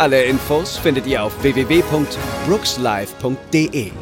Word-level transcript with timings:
Alle 0.00 0.24
Infos 0.24 0.78
findet 0.78 1.06
ihr 1.06 1.22
auf 1.22 1.42
www.brookslive.de. 1.42 3.92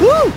Woo! 0.00 0.32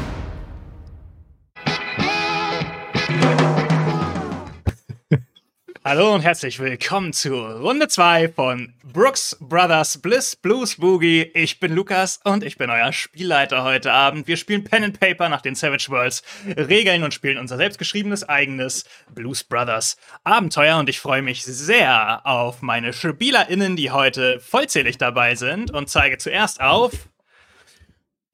Hallo 5.89 6.13
und 6.13 6.21
herzlich 6.21 6.59
willkommen 6.59 7.13
zu 7.13 7.34
Runde 7.34 7.88
2 7.88 8.29
von 8.29 8.75
Brooks 8.84 9.35
Brothers 9.39 9.98
Bliss 9.98 10.35
Blues 10.35 10.75
Boogie. 10.75 11.31
Ich 11.34 11.59
bin 11.59 11.73
Lukas 11.73 12.20
und 12.23 12.43
ich 12.43 12.59
bin 12.59 12.70
euer 12.70 12.93
Spielleiter 12.93 13.63
heute 13.63 13.91
Abend. 13.91 14.27
Wir 14.27 14.38
spielen 14.38 14.63
Pen 14.63 14.84
and 14.84 14.99
Paper 14.99 15.29
nach 15.29 15.41
den 15.41 15.55
Savage 15.55 15.88
Worlds 15.89 16.21
Regeln 16.45 17.02
und 17.02 17.15
spielen 17.15 17.39
unser 17.39 17.57
selbstgeschriebenes 17.57 18.29
eigenes 18.29 18.84
Blues 19.15 19.43
Brothers 19.43 19.98
Abenteuer 20.23 20.77
und 20.77 20.89
ich 20.89 20.99
freue 20.99 21.23
mich 21.23 21.43
sehr 21.43 22.21
auf 22.23 22.62
meine 22.62 22.93
SpielerInnen, 22.93 23.76
die 23.76 23.90
heute 23.90 24.40
vollzählig 24.41 24.99
dabei 24.99 25.34
sind 25.34 25.71
und 25.71 25.90
zeige 25.90 26.20
zuerst 26.20 26.62
auf 26.62 26.91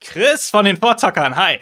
Chris 0.02 0.50
von 0.50 0.66
den 0.66 0.76
Vorzockern. 0.76 1.38
Hi. 1.38 1.62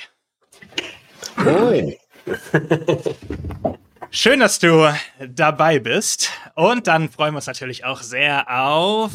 Moin. 1.38 1.95
Schön, 4.16 4.42
dass 4.42 4.59
du 4.59 4.94
dabei 5.28 5.80
bist. 5.80 6.30
Und 6.53 6.86
dann 6.86 7.09
freuen 7.09 7.33
wir 7.33 7.38
uns 7.38 7.47
natürlich 7.47 7.83
auch 7.83 8.03
sehr 8.03 8.45
auf 8.47 9.11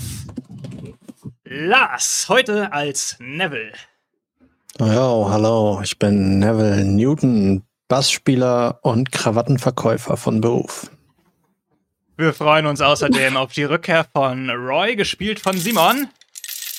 Lars, 1.45 2.27
heute 2.29 2.73
als 2.73 3.15
Neville. 3.21 3.75
Ja, 4.81 5.31
hallo, 5.31 5.81
ich 5.85 6.01
bin 6.01 6.41
Neville 6.41 6.85
Newton, 6.85 7.63
Bassspieler 7.87 8.81
und 8.83 9.13
Krawattenverkäufer 9.13 10.17
von 10.17 10.41
Beruf. 10.41 10.91
Wir 12.17 12.35
freuen 12.35 12.67
uns 12.67 12.81
außerdem 12.81 13.37
auf 13.37 13.53
die 13.53 13.65
Rückkehr 13.65 14.05
von 14.13 14.51
Roy, 14.51 14.97
gespielt 14.97 15.39
von 15.39 15.57
Simon. 15.57 16.09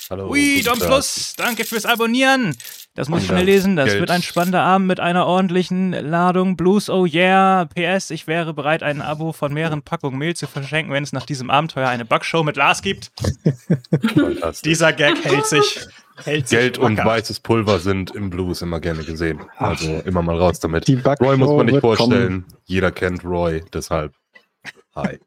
Hallo. 0.10 0.30
Ui, 0.30 0.62
Dom. 0.62 0.78
Plus, 0.78 1.36
danke 1.38 1.64
fürs 1.64 1.86
Abonnieren. 1.86 2.54
Das 3.00 3.08
muss 3.08 3.24
ich 3.24 3.30
Und 3.30 3.36
schnell 3.36 3.46
lesen. 3.46 3.78
Das 3.78 3.86
Geld. 3.86 4.02
wird 4.02 4.12
ein 4.12 4.22
spannender 4.22 4.62
Abend 4.62 4.86
mit 4.86 5.00
einer 5.00 5.26
ordentlichen 5.26 5.94
Ladung 5.94 6.58
Blues. 6.58 6.90
Oh 6.90 7.06
yeah. 7.06 7.64
PS, 7.64 8.10
ich 8.10 8.28
wäre 8.28 8.54
bereit, 8.54 8.84
ein 8.84 9.02
Abo 9.02 9.32
von 9.32 9.54
mehreren 9.54 9.82
Packungen 9.82 10.20
Mehl 10.20 10.36
zu 10.36 10.48
verschenken, 10.48 10.92
wenn 10.92 11.06
es 11.06 11.14
nach 11.14 11.26
diesem 11.26 11.50
Abenteuer 11.50 11.88
eine 11.88 12.04
Backshow 12.04 12.44
mit 12.44 12.58
Lars 12.58 12.82
gibt. 12.82 13.14
Dieser 14.66 14.92
Gag 14.92 15.24
hält 15.24 15.46
sich. 15.46 15.80
Hält 16.26 16.50
sich 16.50 16.60
Geld 16.60 16.78
und 16.78 16.98
wacker. 16.98 17.08
weißes 17.08 17.40
Pulver 17.40 17.80
sind 17.80 18.12
im 18.12 18.30
Blues 18.30 18.62
immer 18.62 18.82
gerne 18.82 19.06
gesehen. 19.06 19.40
Also 19.56 20.02
immer 20.04 20.22
mal 20.22 20.38
raus 20.38 20.60
damit. 20.60 20.86
Roy 21.22 21.38
muss 21.38 21.52
man 21.52 21.68
nicht 21.68 21.80
vorstellen. 21.80 22.48
Jeder 22.66 22.92
kennt 22.92 23.24
Roy, 23.24 23.64
deshalb. 23.72 24.12
Hi. 24.94 25.20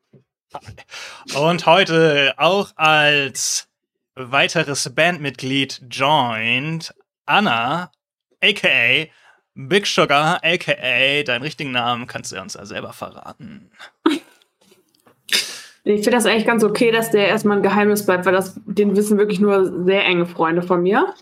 Und 1.34 1.64
heute 1.64 2.34
auch 2.36 2.72
als 2.76 3.66
weiteres 4.14 4.94
Bandmitglied 4.94 5.80
joint 5.90 6.92
Anna, 7.32 7.90
aka 8.42 9.06
Big 9.54 9.86
Sugar, 9.86 10.40
aka 10.44 11.22
deinen 11.24 11.42
richtigen 11.42 11.72
Namen 11.72 12.06
kannst 12.06 12.32
du 12.32 12.40
uns 12.40 12.54
ja 12.54 12.66
selber 12.66 12.92
verraten. 12.92 13.70
Ich 15.84 16.04
finde 16.04 16.12
das 16.12 16.26
eigentlich 16.26 16.46
ganz 16.46 16.62
okay, 16.62 16.92
dass 16.92 17.10
der 17.10 17.28
erstmal 17.28 17.56
ein 17.56 17.62
Geheimnis 17.62 18.06
bleibt, 18.06 18.24
weil 18.26 18.34
das, 18.34 18.60
den 18.66 18.94
wissen 18.96 19.18
wirklich 19.18 19.40
nur 19.40 19.84
sehr 19.84 20.04
enge 20.04 20.26
Freunde 20.26 20.62
von 20.62 20.82
mir. 20.82 21.12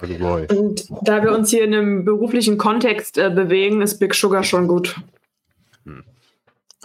Und 0.00 0.86
da 1.02 1.22
wir 1.22 1.32
uns 1.32 1.50
hier 1.50 1.64
in 1.64 1.74
einem 1.74 2.04
beruflichen 2.04 2.58
Kontext 2.58 3.16
äh, 3.16 3.30
bewegen, 3.30 3.80
ist 3.80 3.98
Big 3.98 4.14
Sugar 4.14 4.42
schon 4.42 4.68
gut. 4.68 4.96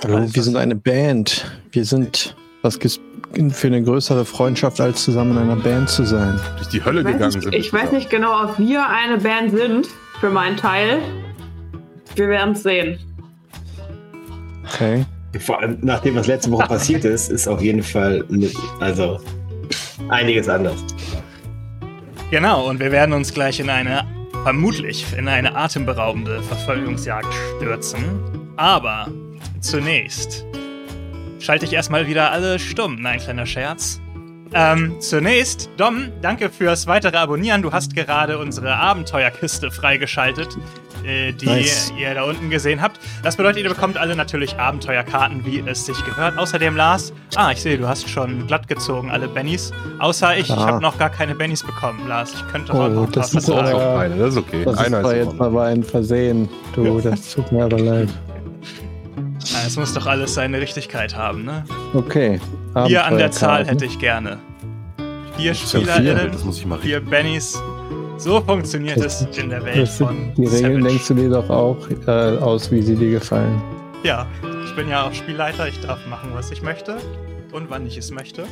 Hallo, 0.01 0.25
wir 0.33 0.43
sind 0.43 0.55
eine 0.55 0.75
Band. 0.75 1.45
Wir 1.71 1.83
sind, 1.83 2.35
was 2.61 2.79
gibt's 2.79 3.01
für 3.51 3.67
eine 3.67 3.83
größere 3.83 4.25
Freundschaft, 4.25 4.81
als 4.81 5.03
zusammen 5.03 5.31
in 5.31 5.37
einer 5.37 5.55
Band 5.55 5.89
zu 5.89 6.03
sein? 6.03 6.39
Durch 6.57 6.69
die 6.69 6.83
Hölle 6.83 7.01
Ich 7.01 7.05
weiß, 7.05 7.13
gegangen 7.13 7.33
nicht, 7.33 7.43
sind. 7.43 7.55
ich 7.55 7.73
weiß 7.73 7.91
nicht 7.91 8.09
genau, 8.09 8.43
ob 8.43 8.59
wir 8.59 8.87
eine 8.87 9.17
Band 9.17 9.51
sind, 9.51 9.87
für 10.19 10.29
meinen 10.29 10.57
Teil. 10.57 10.99
Wir 12.15 12.27
werden 12.27 12.53
es 12.53 12.63
sehen. 12.63 12.99
Okay. 14.65 15.05
Vor 15.39 15.59
allem 15.59 15.77
nach 15.81 15.99
dem, 16.01 16.15
was 16.15 16.27
letzte 16.27 16.51
Woche 16.51 16.67
passiert 16.67 17.05
ist, 17.05 17.31
ist 17.31 17.47
auf 17.47 17.61
jeden 17.61 17.83
Fall 17.83 18.25
mit, 18.29 18.53
also 18.79 19.19
einiges 20.09 20.49
anders. 20.49 20.83
Genau, 22.31 22.67
und 22.67 22.79
wir 22.79 22.91
werden 22.91 23.13
uns 23.13 23.33
gleich 23.33 23.59
in 23.59 23.69
eine, 23.69 24.03
vermutlich 24.43 25.05
in 25.17 25.27
eine 25.27 25.55
atemberaubende 25.55 26.41
Verfolgungsjagd 26.43 27.27
stürzen. 27.57 28.03
Aber 28.57 29.07
zunächst 29.61 30.45
schalte 31.39 31.65
ich 31.65 31.73
erstmal 31.73 32.07
wieder 32.07 32.31
alle 32.31 32.59
stumm. 32.59 32.97
Nein, 33.01 33.19
kleiner 33.19 33.45
Scherz. 33.45 33.99
Ähm, 34.51 34.95
zunächst, 34.99 35.69
Dom, 35.77 36.07
danke 36.23 36.49
fürs 36.49 36.87
weitere 36.87 37.17
Abonnieren. 37.17 37.61
Du 37.61 37.71
hast 37.71 37.93
gerade 37.95 38.39
unsere 38.39 38.75
Abenteuerkiste 38.75 39.69
freigeschaltet, 39.69 40.57
äh, 41.05 41.33
die 41.33 41.45
Nice. 41.45 41.93
ihr 41.99 42.15
da 42.15 42.23
unten 42.23 42.49
gesehen 42.49 42.81
habt. 42.81 42.99
Das 43.21 43.37
bedeutet, 43.37 43.61
ihr 43.61 43.69
bekommt 43.69 43.97
alle 43.99 44.15
natürlich 44.15 44.57
Abenteuerkarten, 44.57 45.45
wie 45.45 45.63
es 45.67 45.85
sich 45.85 46.03
gehört. 46.03 46.39
Außerdem, 46.39 46.75
Lars, 46.75 47.13
ah, 47.35 47.51
ich 47.51 47.61
sehe, 47.61 47.77
du 47.77 47.87
hast 47.87 48.09
schon 48.09 48.47
glatt 48.47 48.67
gezogen, 48.67 49.11
alle 49.11 49.27
Bennys. 49.27 49.71
Außer 49.99 50.35
ich, 50.35 50.49
ich 50.49 50.55
habe 50.55 50.81
noch 50.81 50.97
gar 50.97 51.11
keine 51.11 51.35
Bennys 51.35 51.61
bekommen, 51.61 52.07
Lars. 52.07 52.33
Ich 52.33 52.47
könnte 52.51 52.73
Oh, 52.73 52.79
heute 52.79 52.95
noch 52.95 53.03
ein 53.03 53.11
paar 53.11 53.21
das 53.21 53.33
ist 53.35 53.51
Auch 53.51 53.99
eine, 53.99 54.15
das 54.17 54.29
ist 54.31 54.37
okay. 54.37 54.65
Das 54.65 54.77
Einer 54.79 55.01
ist 55.01 55.07
ist 55.07 55.13
jetzt 55.13 55.41
aber 55.41 55.63
ein 55.65 55.83
Versehen. 55.83 56.49
Du, 56.73 56.99
das 57.01 57.35
tut 57.35 57.51
mir 57.51 57.65
aber 57.65 57.77
leid. 57.79 58.09
Ah, 59.55 59.63
Es 59.65 59.75
muss 59.77 59.93
doch 59.93 60.05
alles 60.05 60.33
seine 60.33 60.59
Richtigkeit 60.59 61.15
haben, 61.15 61.45
ne? 61.45 61.63
Okay. 61.93 62.39
Vier 62.85 63.05
an 63.05 63.17
der 63.17 63.31
Zahl 63.31 63.65
hätte 63.65 63.85
ich 63.85 63.97
gerne. 63.99 64.37
Vier 65.37 65.55
vier, 65.55 65.55
SpielerInnen, 65.55 66.31
mal 66.67 66.79
vier 66.79 66.99
Bennys. 66.99 67.59
So 68.17 68.41
funktioniert 68.41 68.97
es 68.97 69.19
Das- 69.25 69.37
in 69.37 69.49
der 69.49 69.63
Welt 69.63 69.87
von 69.87 70.33
die 70.35 70.45
Regeln 70.45 70.83
denkst 70.83 71.07
du 71.07 71.13
dir 71.13 71.29
doch 71.29 71.49
auch 71.49 71.77
äh, 72.05 72.37
aus, 72.37 72.69
wie 72.71 72.81
sie 72.81 72.95
dir 72.95 73.11
gefallen. 73.11 73.61
Ja, 74.03 74.27
ich 74.65 74.75
bin 74.75 74.89
ja 74.89 75.03
auch 75.07 75.13
Spielleiter, 75.13 75.67
ich 75.67 75.79
darf 75.79 76.05
machen, 76.07 76.29
was 76.33 76.51
ich 76.51 76.61
möchte 76.61 76.97
und 77.53 77.69
wann 77.69 77.85
ich 77.87 77.97
es 77.97 78.11
möchte. 78.11 78.43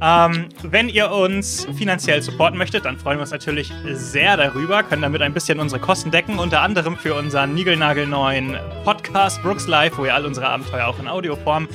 Ähm, 0.00 0.46
wenn 0.62 0.88
ihr 0.90 1.10
uns 1.10 1.66
finanziell 1.76 2.20
supporten 2.20 2.58
möchtet, 2.58 2.84
dann 2.84 2.98
freuen 2.98 3.16
wir 3.16 3.22
uns 3.22 3.30
natürlich 3.30 3.72
sehr 3.94 4.36
darüber, 4.36 4.82
können 4.82 5.00
damit 5.02 5.22
ein 5.22 5.32
bisschen 5.32 5.58
unsere 5.58 5.80
Kosten 5.80 6.10
decken, 6.10 6.38
unter 6.38 6.60
anderem 6.60 6.96
für 6.98 7.14
unseren 7.14 7.54
niegelnagelneuen 7.54 8.56
Podcast 8.84 8.95
Brooks 9.42 9.66
Live, 9.66 9.96
wo 9.96 10.04
ihr 10.04 10.14
all 10.14 10.26
unsere 10.26 10.46
Abenteuer 10.46 10.86
auch 10.86 10.98
in 10.98 11.08
Audioform 11.08 11.68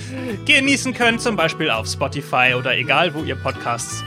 genießen 0.46 0.94
könnt, 0.94 1.22
zum 1.22 1.36
Beispiel 1.36 1.72
auf 1.72 1.88
Spotify 1.88 2.54
oder 2.56 2.78
egal, 2.78 3.16
wo 3.16 3.24
ihr 3.24 3.34
Podcasts 3.34 4.04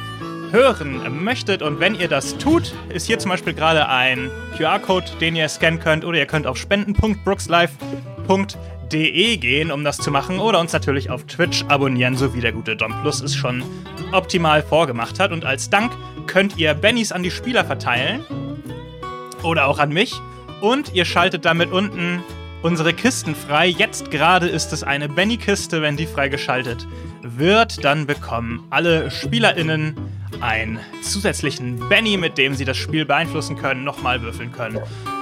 hören 0.52 1.24
möchtet. 1.24 1.60
Und 1.60 1.80
wenn 1.80 1.96
ihr 1.96 2.06
das 2.06 2.38
tut, 2.38 2.72
ist 2.90 3.08
hier 3.08 3.18
zum 3.18 3.32
Beispiel 3.32 3.52
gerade 3.52 3.88
ein 3.88 4.30
QR-Code, 4.56 5.06
den 5.20 5.34
ihr 5.34 5.48
scannen 5.48 5.80
könnt, 5.80 6.04
oder 6.04 6.18
ihr 6.18 6.26
könnt 6.26 6.46
auf 6.46 6.56
spenden.brookslife.de 6.56 9.36
gehen, 9.38 9.72
um 9.72 9.82
das 9.82 9.96
zu 9.96 10.12
machen, 10.12 10.38
oder 10.38 10.60
uns 10.60 10.72
natürlich 10.72 11.10
auf 11.10 11.24
Twitch 11.24 11.64
abonnieren, 11.66 12.16
so 12.16 12.34
wie 12.34 12.40
der 12.40 12.52
gute 12.52 12.76
Don 12.76 12.94
Plus 13.02 13.20
es 13.20 13.34
schon 13.34 13.64
optimal 14.12 14.62
vorgemacht 14.62 15.18
hat. 15.18 15.32
Und 15.32 15.44
als 15.44 15.70
Dank 15.70 15.90
könnt 16.28 16.56
ihr 16.56 16.72
Bennys 16.74 17.10
an 17.10 17.24
die 17.24 17.32
Spieler 17.32 17.64
verteilen 17.64 18.24
oder 19.42 19.66
auch 19.66 19.80
an 19.80 19.88
mich. 19.88 20.14
Und 20.60 20.94
ihr 20.94 21.04
schaltet 21.04 21.44
damit 21.44 21.72
unten 21.72 22.22
unsere 22.64 22.92
Kisten 22.94 23.34
frei. 23.34 23.68
Jetzt 23.68 24.10
gerade 24.10 24.48
ist 24.48 24.72
es 24.72 24.82
eine 24.82 25.08
Benny-Kiste. 25.08 25.82
Wenn 25.82 25.96
die 25.96 26.06
freigeschaltet 26.06 26.86
wird, 27.22 27.84
dann 27.84 28.06
bekommen 28.06 28.64
alle 28.70 29.10
SpielerInnen 29.10 29.94
einen 30.40 30.80
zusätzlichen 31.02 31.78
Benny, 31.88 32.16
mit 32.16 32.38
dem 32.38 32.54
sie 32.54 32.64
das 32.64 32.76
Spiel 32.76 33.04
beeinflussen 33.04 33.56
können, 33.56 33.84
nochmal 33.84 34.20
würfeln 34.22 34.50
können. 34.50 34.78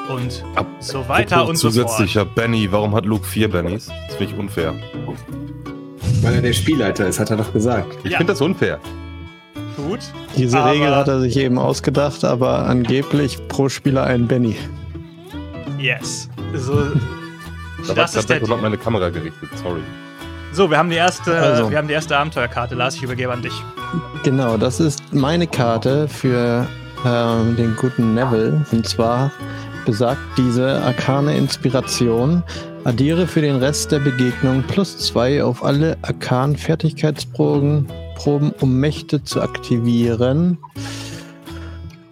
Und 0.08 0.42
Ab- 0.54 0.66
so 0.80 1.06
weiter 1.08 1.46
und 1.46 1.56
so 1.56 1.70
fort. 1.70 1.88
Zusätzlicher 1.90 2.24
Benny, 2.24 2.70
warum 2.72 2.94
hat 2.94 3.04
Luke 3.04 3.26
vier 3.26 3.48
Bennys? 3.50 3.90
Das 4.08 4.16
finde 4.16 4.32
ich 4.32 4.38
unfair. 4.38 4.74
Weil 6.22 6.34
er 6.34 6.40
der 6.42 6.52
Spielleiter 6.52 7.06
ist, 7.08 7.18
hat 7.20 7.30
er 7.30 7.36
doch 7.36 7.52
gesagt. 7.52 7.98
Ich 8.04 8.12
Ja. 8.12 8.18
finde 8.18 8.32
das 8.32 8.40
unfair. 8.40 8.78
Gut. 9.76 10.00
Diese 10.36 10.58
Aber- 10.60 10.72
Regel 10.72 10.94
hat 10.94 11.08
er 11.08 11.20
sich 11.20 11.36
eben 11.36 11.58
ausgedacht, 11.58 12.24
aber 12.24 12.66
angeblich 12.66 13.38
pro 13.48 13.68
Spieler 13.68 14.04
ein 14.04 14.26
Benny. 14.28 14.56
Yes. 15.78 16.28
So, 16.54 16.84
Da 17.82 17.88
war 17.88 17.94
das 17.94 18.14
ich 18.14 18.20
ist 18.20 18.28
der 18.30 18.56
meine 18.56 18.78
Kamera 18.78 19.08
gerichtet, 19.10 19.48
sorry. 19.62 19.82
So, 20.52 20.70
wir 20.70 20.76
haben 20.76 20.90
die 20.90 20.96
erste, 20.96 21.34
Also. 21.34 21.70
wir 21.70 21.78
haben 21.78 21.88
die 21.88 21.94
erste 21.94 22.16
Abenteuerkarte. 22.16 22.74
Lars, 22.74 22.96
ich 22.96 23.02
übergebe 23.02 23.32
an 23.32 23.42
dich. 23.42 23.54
Genau, 24.22 24.56
das 24.56 24.80
ist 24.80 25.00
meine 25.12 25.46
Karte 25.46 26.08
für 26.08 26.66
ähm, 27.06 27.56
den 27.56 27.74
guten 27.76 28.14
Neville. 28.14 28.64
Und 28.70 28.86
zwar 28.86 29.30
besagt 29.86 30.20
diese 30.36 30.80
arkane 30.82 31.36
Inspiration, 31.36 32.42
addiere 32.84 33.26
für 33.26 33.40
den 33.40 33.56
Rest 33.56 33.92
der 33.92 34.00
Begegnung 34.00 34.62
plus 34.64 34.98
zwei 34.98 35.42
auf 35.42 35.64
alle 35.64 35.96
arkan 36.02 36.56
Fertigkeitsproben, 36.56 37.86
Proben, 38.16 38.52
um 38.60 38.78
Mächte 38.78 39.24
zu 39.24 39.40
aktivieren. 39.40 40.58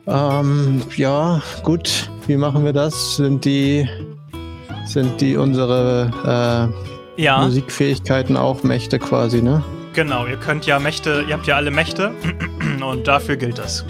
Ähm, 0.07 0.83
ja, 0.97 1.43
gut. 1.63 2.11
Wie 2.27 2.37
machen 2.37 2.65
wir 2.65 2.73
das? 2.73 3.17
Sind 3.17 3.45
die, 3.45 3.89
sind 4.93 5.21
die 5.21 5.37
unsere 5.37 6.71
äh, 7.17 7.23
Ja, 7.23 7.39
Musikfähigkeiten 7.43 8.37
auch 8.37 8.63
Mächte 8.63 8.99
quasi, 8.99 9.43
ne? 9.43 9.63
genau. 9.93 10.27
Ihr 10.27 10.37
könnt 10.37 10.67
ja 10.67 10.79
Mächte, 10.79 11.25
ihr 11.29 11.35
habt 11.35 11.47
ja 11.47 11.57
alle 11.57 11.71
Mächte 11.71 12.13
und 12.85 13.07
dafür 13.09 13.37
gilt 13.37 13.59
das. 13.59 13.85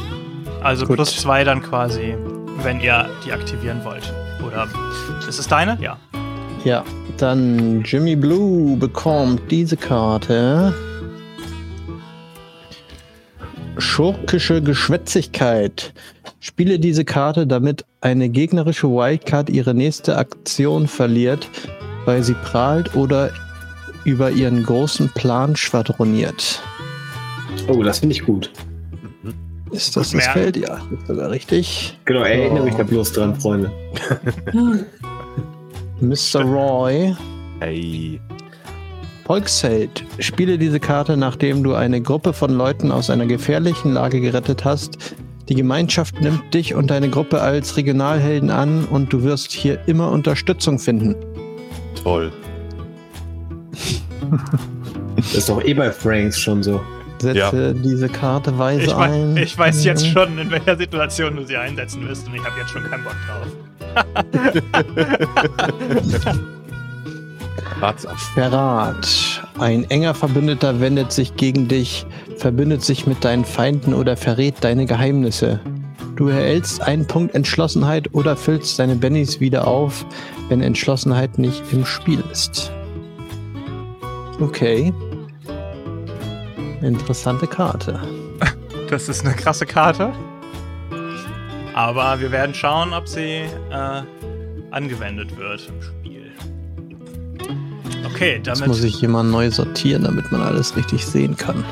Also 0.63 0.87
Gut. 0.87 0.97
plus 0.97 1.17
zwei 1.17 1.45
dann 1.45 1.63
quasi, 1.63 2.15
wenn 2.63 2.81
ihr 2.81 3.07
die 3.25 3.33
aktivieren 3.33 3.81
wollt. 3.85 4.13
Oder 4.47 4.67
ist 5.29 5.39
es 5.39 5.47
deine? 5.49 5.79
Ja. 5.81 5.97
Ja, 6.65 6.85
dann 7.17 7.83
Jimmy 7.85 8.17
Blue 8.17 8.77
bekommt 8.77 9.41
diese 9.51 9.77
Karte. 9.79 10.75
Schurkische 13.79 14.61
Geschwätzigkeit. 14.63 15.93
Spiele 16.41 16.79
diese 16.79 17.05
Karte, 17.05 17.47
damit 17.47 17.85
eine 18.01 18.31
gegnerische 18.31 18.89
Wildcard 18.89 19.51
ihre 19.51 19.75
nächste 19.75 20.17
Aktion 20.17 20.89
verliert, 20.89 21.49
weil 22.07 22.23
sie 22.23 22.33
prahlt 22.35 22.97
oder 22.97 23.31
über 24.05 24.31
ihren 24.31 24.63
großen 24.65 25.11
Plan 25.11 25.55
schwadroniert. 25.55 26.63
Oh, 27.69 27.83
das 27.83 27.99
finde 27.99 28.15
ich 28.15 28.25
gut. 28.25 28.51
Ist 29.71 29.97
das 29.97 30.13
das. 30.13 30.27
Feld? 30.29 30.57
Ja, 30.57 30.77
ist 30.99 31.07
sogar 31.07 31.31
richtig. 31.31 31.99
Genau, 32.07 32.23
erinnere 32.23 32.63
Oh. 32.63 32.65
mich 32.65 32.75
da 32.75 32.83
bloß 32.85 33.13
dran, 33.13 33.39
Freunde. 33.39 33.71
Mr. 36.01 36.41
Roy. 36.43 37.15
Hey. 37.61 38.19
Volksheld. 39.27 40.05
Spiele 40.19 40.59
diese 40.59 40.81
Karte, 40.81 41.17
nachdem 41.17 41.63
du 41.63 41.75
eine 41.75 42.01
Gruppe 42.01 42.33
von 42.33 42.51
Leuten 42.51 42.91
aus 42.91 43.11
einer 43.11 43.27
gefährlichen 43.27 43.93
Lage 43.93 44.21
gerettet 44.21 44.65
hast. 44.65 45.15
Die 45.51 45.57
Gemeinschaft 45.57 46.21
nimmt 46.21 46.55
dich 46.55 46.75
und 46.77 46.93
deine 46.93 47.11
Gruppe 47.11 47.41
als 47.41 47.77
Regionalhelden 47.77 48.51
an 48.51 48.85
und 48.85 49.13
du 49.13 49.25
wirst 49.25 49.51
hier 49.51 49.81
immer 49.89 50.13
Unterstützung 50.13 50.79
finden. 50.79 51.17
Toll. 52.05 52.33
Das 55.17 55.35
ist 55.35 55.49
doch 55.49 55.61
eh 55.65 55.75
bei 55.75 55.91
Franks 55.91 56.39
schon 56.41 56.63
so. 56.63 56.81
Setze 57.19 57.75
diese 57.75 58.09
Karte 58.09 58.57
weise 58.57 58.85
Ich, 58.85 58.95
ein. 58.95 59.37
ich 59.37 59.59
weiß 59.59 59.85
jetzt 59.85 60.07
schon, 60.07 60.39
in 60.39 60.53
welcher 60.53 60.77
Situation 60.77 61.35
du 61.35 61.45
sie 61.45 61.57
einsetzen 61.57 62.09
wirst 62.09 62.29
und 62.29 62.37
ich 62.37 62.45
habe 62.45 62.59
jetzt 62.61 62.71
schon 62.71 62.85
keinen 62.85 63.03
Bock 63.03 63.17
drauf. 63.27 63.49
Verrat. 68.35 69.43
Ein 69.59 69.85
enger 69.91 70.15
Verbündeter 70.15 70.81
wendet 70.81 71.11
sich 71.13 71.35
gegen 71.37 71.67
dich, 71.67 72.07
verbündet 72.41 72.83
sich 72.83 73.07
mit 73.07 73.25
deinen 73.25 73.45
Feinden 73.45 73.95
oder 73.95 74.17
verrät 74.17 74.57
deine 74.63 74.87
Geheimnisse. 74.87 75.61
Du 76.17 76.29
erhältst 76.29 76.83
einen 76.83 77.07
Punkt 77.07 77.35
Entschlossenheit 77.35 78.13
oder 78.15 78.37
füllst 78.37 78.79
deine 78.79 78.97
Bennys 78.97 79.41
wieder 79.41 79.67
auf, 79.69 80.05
wenn 80.49 80.63
Entschlossenheit 80.63 81.39
nicht 81.39 81.63
im 81.73 81.85
Spiel 81.85 82.23
ist. 82.33 82.73
Okay. 84.41 84.93
Interessante 86.83 87.47
Karte. 87.47 88.01
Das 88.89 89.09
ist 89.09 89.25
eine 89.25 89.37
krasse 89.37 89.67
Karte. 89.67 90.13
Aber 91.75 92.19
wir 92.19 92.33
werden 92.33 92.53
schauen, 92.53 92.93
ob 92.93 93.07
sie 93.07 93.45
äh, 93.71 94.03
angewendet 94.73 95.37
wird 95.37 95.69
im 95.69 95.81
Spiel. 95.81 96.33
Okay, 98.05 98.39
Jetzt 98.45 98.49
damit. 98.49 98.67
muss 98.67 98.83
ich 98.83 99.01
mal 99.07 99.23
neu 99.23 99.49
sortieren, 99.49 100.03
damit 100.03 100.33
man 100.33 100.41
alles 100.41 100.77
richtig 100.77 101.07
sehen 101.07 101.37
kann. 101.37 101.65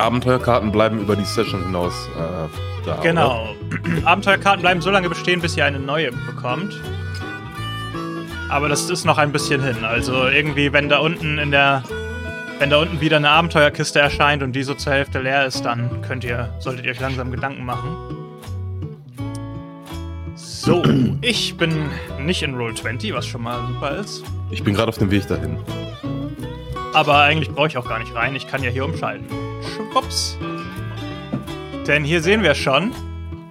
Abenteuerkarten 0.00 0.72
bleiben 0.72 1.00
über 1.00 1.16
die 1.16 1.24
Session 1.24 1.62
hinaus 1.62 2.08
äh, 2.16 2.86
da. 2.86 2.94
Oder? 2.94 3.02
Genau. 3.02 3.54
Abenteuerkarten 4.04 4.62
bleiben 4.62 4.80
so 4.80 4.90
lange 4.90 5.08
bestehen, 5.08 5.40
bis 5.40 5.56
ihr 5.56 5.64
eine 5.64 5.78
neue 5.78 6.10
bekommt. 6.12 6.80
Aber 8.48 8.68
das 8.68 8.90
ist 8.90 9.04
noch 9.04 9.18
ein 9.18 9.30
bisschen 9.32 9.62
hin. 9.62 9.84
Also 9.84 10.26
irgendwie, 10.26 10.72
wenn 10.72 10.88
da 10.88 10.98
unten 10.98 11.38
in 11.38 11.50
der. 11.50 11.84
Wenn 12.58 12.68
da 12.68 12.76
unten 12.76 13.00
wieder 13.00 13.16
eine 13.16 13.30
Abenteuerkiste 13.30 14.00
erscheint 14.00 14.42
und 14.42 14.52
die 14.52 14.62
so 14.64 14.74
zur 14.74 14.92
Hälfte 14.92 15.20
leer 15.20 15.46
ist, 15.46 15.62
dann 15.64 16.02
könnt 16.02 16.24
ihr, 16.24 16.52
solltet 16.58 16.84
ihr 16.84 16.90
euch 16.90 17.00
langsam 17.00 17.30
Gedanken 17.30 17.64
machen. 17.64 17.96
So, 20.34 20.84
ich 21.22 21.56
bin 21.56 21.88
nicht 22.18 22.42
in 22.42 22.54
Roll 22.54 22.74
20, 22.74 23.14
was 23.14 23.26
schon 23.26 23.42
mal 23.42 23.66
super 23.66 23.96
ist. 23.96 24.24
Ich 24.50 24.62
bin 24.62 24.74
gerade 24.74 24.90
auf 24.90 24.98
dem 24.98 25.10
Weg 25.10 25.26
dahin. 25.26 25.56
Aber 26.92 27.16
eigentlich 27.20 27.48
brauche 27.50 27.68
ich 27.68 27.78
auch 27.78 27.88
gar 27.88 27.98
nicht 27.98 28.14
rein. 28.14 28.34
Ich 28.34 28.46
kann 28.46 28.62
ja 28.62 28.68
hier 28.68 28.84
umschalten. 28.84 29.24
Schwupps. 29.70 30.36
Denn 31.86 32.04
hier 32.04 32.22
sehen 32.22 32.42
wir 32.42 32.54
schon. 32.54 32.92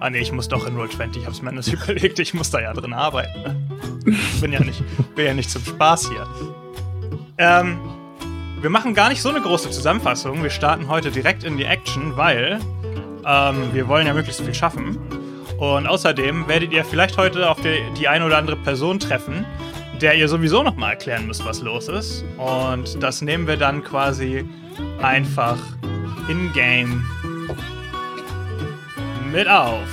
Ah 0.00 0.08
ne, 0.08 0.18
ich 0.18 0.32
muss 0.32 0.48
doch 0.48 0.66
in 0.66 0.76
Roll20. 0.76 1.18
Ich 1.18 1.26
hab's 1.26 1.42
mir 1.42 1.50
anders 1.50 1.68
überlegt. 1.72 2.18
Ich 2.18 2.32
muss 2.34 2.50
da 2.50 2.60
ja 2.60 2.72
drin 2.72 2.92
arbeiten. 2.92 3.42
ne? 3.42 3.56
Ich 4.34 4.40
bin 4.40 4.52
ja 4.52 4.60
nicht, 4.60 4.82
bin 5.14 5.26
ja 5.26 5.34
nicht 5.34 5.50
zum 5.50 5.64
Spaß 5.64 6.08
hier. 6.10 6.26
Ähm, 7.38 7.78
wir 8.60 8.70
machen 8.70 8.94
gar 8.94 9.08
nicht 9.08 9.22
so 9.22 9.28
eine 9.28 9.40
große 9.40 9.70
Zusammenfassung. 9.70 10.42
Wir 10.42 10.50
starten 10.50 10.88
heute 10.88 11.10
direkt 11.10 11.44
in 11.44 11.56
die 11.56 11.64
Action, 11.64 12.16
weil 12.16 12.60
ähm, 13.26 13.72
wir 13.72 13.88
wollen 13.88 14.06
ja 14.06 14.14
möglichst 14.14 14.40
viel 14.42 14.54
schaffen. 14.54 14.98
Und 15.58 15.86
außerdem 15.86 16.48
werdet 16.48 16.72
ihr 16.72 16.84
vielleicht 16.84 17.18
heute 17.18 17.50
auf 17.50 17.60
die, 17.60 17.82
die 17.98 18.08
eine 18.08 18.24
oder 18.24 18.38
andere 18.38 18.56
Person 18.56 18.98
treffen, 18.98 19.44
der 20.00 20.14
ihr 20.14 20.28
sowieso 20.28 20.62
noch 20.62 20.76
mal 20.76 20.90
erklären 20.90 21.26
müsst, 21.26 21.44
was 21.44 21.60
los 21.60 21.88
ist. 21.88 22.24
Und 22.38 23.02
das 23.02 23.20
nehmen 23.20 23.46
wir 23.46 23.58
dann 23.58 23.84
quasi 23.84 24.44
einfach 25.02 25.58
in-game 26.30 27.04
mit 29.32 29.48
auf. 29.48 29.88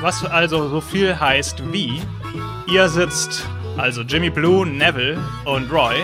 Was 0.00 0.24
also 0.24 0.68
so 0.68 0.80
viel 0.80 1.18
heißt 1.18 1.62
wie, 1.70 2.00
ihr 2.72 2.88
sitzt, 2.88 3.46
also 3.76 4.00
Jimmy 4.00 4.30
Blue, 4.30 4.66
Neville 4.66 5.18
und 5.44 5.70
Roy, 5.70 5.96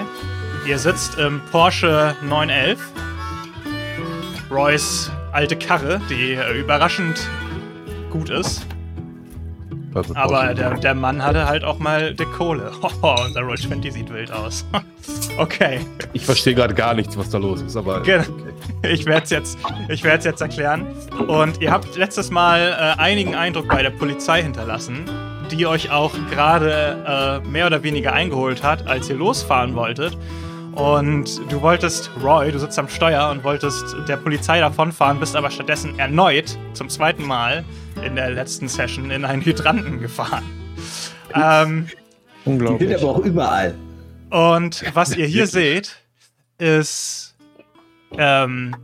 ihr 0.66 0.78
sitzt 0.78 1.18
im 1.18 1.40
Porsche 1.50 2.14
911, 2.22 2.80
Roys 4.50 5.10
alte 5.32 5.56
Karre, 5.56 6.00
die 6.10 6.38
überraschend 6.60 7.28
gut 8.10 8.28
ist. 8.28 8.66
Aber 10.14 10.54
der, 10.54 10.74
der 10.74 10.94
Mann 10.94 11.22
hatte 11.22 11.46
halt 11.46 11.64
auch 11.64 11.78
mal 11.78 12.14
die 12.14 12.24
Kohle. 12.24 12.72
Hoho, 12.82 13.16
unser 13.26 13.42
Roll 13.42 13.58
20 13.58 13.92
sieht 13.92 14.10
wild 14.10 14.32
aus. 14.32 14.64
okay, 15.38 15.80
ich 16.12 16.24
verstehe 16.24 16.54
gerade 16.54 16.74
gar 16.74 16.94
nichts, 16.94 17.16
was 17.16 17.30
da 17.30 17.38
los 17.38 17.62
ist, 17.62 17.76
aber. 17.76 18.00
Genau. 18.02 18.24
ich 18.82 19.06
werde 19.06 19.24
es 19.24 19.30
jetzt, 19.30 19.58
ich 19.88 20.02
jetzt 20.02 20.40
erklären. 20.40 20.86
Und 21.26 21.60
ihr 21.60 21.70
habt 21.70 21.96
letztes 21.96 22.30
Mal 22.30 22.60
äh, 22.60 23.00
einigen 23.00 23.34
Eindruck 23.34 23.68
bei 23.68 23.82
der 23.82 23.90
Polizei 23.90 24.42
hinterlassen, 24.42 25.04
die 25.50 25.66
euch 25.66 25.90
auch 25.90 26.12
gerade 26.30 27.42
äh, 27.44 27.48
mehr 27.48 27.66
oder 27.66 27.82
weniger 27.82 28.12
eingeholt 28.12 28.62
hat, 28.62 28.86
als 28.86 29.08
ihr 29.10 29.16
losfahren 29.16 29.74
wolltet. 29.74 30.16
Und 30.74 31.40
du 31.52 31.60
wolltest, 31.60 32.10
Roy, 32.22 32.50
du 32.50 32.58
sitzt 32.58 32.78
am 32.78 32.88
Steuer 32.88 33.30
und 33.30 33.44
wolltest 33.44 33.84
der 34.08 34.16
Polizei 34.16 34.58
davonfahren, 34.60 35.20
bist 35.20 35.36
aber 35.36 35.50
stattdessen 35.50 35.98
erneut 35.98 36.56
zum 36.72 36.88
zweiten 36.88 37.26
Mal 37.26 37.64
in 38.02 38.16
der 38.16 38.30
letzten 38.30 38.68
Session 38.68 39.10
in 39.10 39.24
einen 39.24 39.42
Hydranten 39.44 40.00
gefahren. 40.00 40.44
Ähm, 41.34 41.86
Die 41.86 41.90
sind 41.90 42.60
Unglaublich. 42.60 42.96
aber 42.96 43.10
auch 43.10 43.18
überall. 43.18 43.74
und 44.30 44.82
was 44.94 45.14
ihr 45.16 45.26
hier 45.26 45.46
seht, 45.46 45.96
ist 46.58 47.34
ähm, 48.16 48.74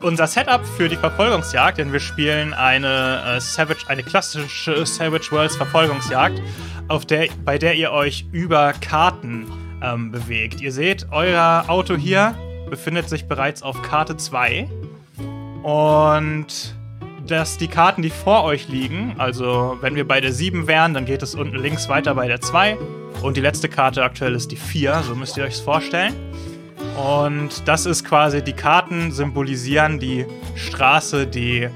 unser 0.00 0.26
Setup 0.26 0.64
für 0.64 0.88
die 0.88 0.96
Verfolgungsjagd, 0.96 1.78
denn 1.78 1.92
wir 1.92 2.00
spielen 2.00 2.54
eine 2.54 3.36
äh, 3.36 3.40
Savage, 3.40 3.84
eine 3.88 4.02
klassische 4.02 4.86
Savage 4.86 5.30
Worlds 5.32 5.56
Verfolgungsjagd, 5.56 6.40
auf 6.88 7.06
der, 7.06 7.28
bei 7.44 7.58
der 7.58 7.74
ihr 7.74 7.90
euch 7.90 8.26
über 8.32 8.72
Karten 8.80 9.46
ähm, 9.84 10.10
bewegt. 10.10 10.60
Ihr 10.60 10.72
seht, 10.72 11.06
euer 11.10 11.64
Auto 11.68 11.96
hier 11.96 12.34
befindet 12.70 13.08
sich 13.08 13.26
bereits 13.26 13.62
auf 13.62 13.82
Karte 13.82 14.16
2 14.16 14.68
und 15.62 16.74
dass 17.26 17.56
die 17.56 17.68
Karten, 17.68 18.02
die 18.02 18.10
vor 18.10 18.44
euch 18.44 18.68
liegen, 18.68 19.14
also 19.18 19.78
wenn 19.80 19.94
wir 19.94 20.06
bei 20.06 20.20
der 20.20 20.32
7 20.32 20.66
wären, 20.66 20.94
dann 20.94 21.06
geht 21.06 21.22
es 21.22 21.34
unten 21.34 21.56
links 21.56 21.88
weiter 21.88 22.14
bei 22.14 22.26
der 22.26 22.40
2 22.40 22.76
und 23.22 23.36
die 23.36 23.40
letzte 23.40 23.68
Karte 23.68 24.02
aktuell 24.02 24.34
ist 24.34 24.50
die 24.50 24.56
4, 24.56 25.02
so 25.06 25.14
müsst 25.14 25.36
ihr 25.36 25.44
euch 25.44 25.54
es 25.54 25.60
vorstellen. 25.60 26.14
Und 26.96 27.66
das 27.66 27.86
ist 27.86 28.04
quasi, 28.04 28.42
die 28.42 28.52
Karten 28.52 29.10
symbolisieren 29.10 29.98
die 29.98 30.26
Straße, 30.54 31.26
die 31.26 31.68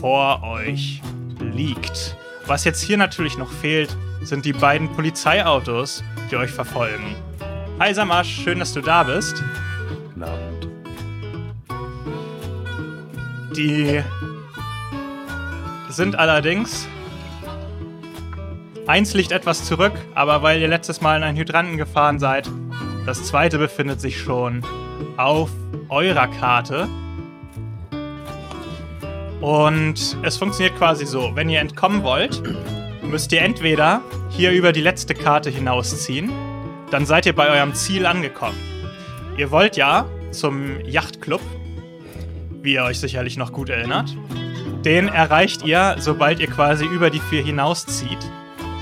vor 0.00 0.42
euch 0.42 1.00
liegt. 1.40 2.16
Was 2.46 2.64
jetzt 2.64 2.82
hier 2.82 2.96
natürlich 2.96 3.38
noch 3.38 3.50
fehlt, 3.50 3.96
sind 4.22 4.44
die 4.44 4.52
beiden 4.52 4.90
Polizeiautos, 4.90 6.02
die 6.30 6.36
euch 6.36 6.50
verfolgen. 6.50 7.14
Hi 7.80 7.94
Samasch, 7.94 8.42
schön, 8.42 8.58
dass 8.58 8.72
du 8.72 8.80
da 8.80 9.04
bist. 9.04 9.40
Guten 10.08 10.24
Abend. 10.24 10.68
Die 13.56 14.02
sind 15.88 16.16
allerdings. 16.16 16.88
Eins 18.88 19.14
liegt 19.14 19.30
etwas 19.30 19.64
zurück, 19.64 19.92
aber 20.16 20.42
weil 20.42 20.60
ihr 20.60 20.66
letztes 20.66 21.00
Mal 21.02 21.18
in 21.18 21.22
einen 21.22 21.38
Hydranten 21.38 21.76
gefahren 21.76 22.18
seid, 22.18 22.50
das 23.06 23.22
zweite 23.22 23.58
befindet 23.58 24.00
sich 24.00 24.18
schon 24.18 24.64
auf 25.16 25.50
eurer 25.88 26.26
Karte. 26.26 26.88
Und 29.40 30.16
es 30.24 30.36
funktioniert 30.36 30.76
quasi 30.76 31.06
so: 31.06 31.30
Wenn 31.36 31.48
ihr 31.48 31.60
entkommen 31.60 32.02
wollt, 32.02 32.42
müsst 33.04 33.30
ihr 33.30 33.42
entweder 33.42 34.00
hier 34.30 34.50
über 34.50 34.72
die 34.72 34.82
letzte 34.82 35.14
Karte 35.14 35.48
hinausziehen, 35.48 36.32
dann 36.90 37.06
seid 37.06 37.26
ihr 37.26 37.34
bei 37.34 37.48
eurem 37.48 37.74
Ziel 37.74 38.06
angekommen. 38.06 38.58
Ihr 39.36 39.50
wollt 39.50 39.76
ja 39.76 40.06
zum 40.30 40.80
Yachtclub, 40.84 41.40
wie 42.62 42.74
ihr 42.74 42.84
euch 42.84 43.00
sicherlich 43.00 43.36
noch 43.36 43.52
gut 43.52 43.68
erinnert. 43.68 44.14
Den 44.84 45.08
erreicht 45.08 45.64
ihr, 45.64 45.96
sobald 45.98 46.40
ihr 46.40 46.48
quasi 46.48 46.84
über 46.84 47.10
die 47.10 47.20
vier 47.20 47.42
hinauszieht. 47.42 48.18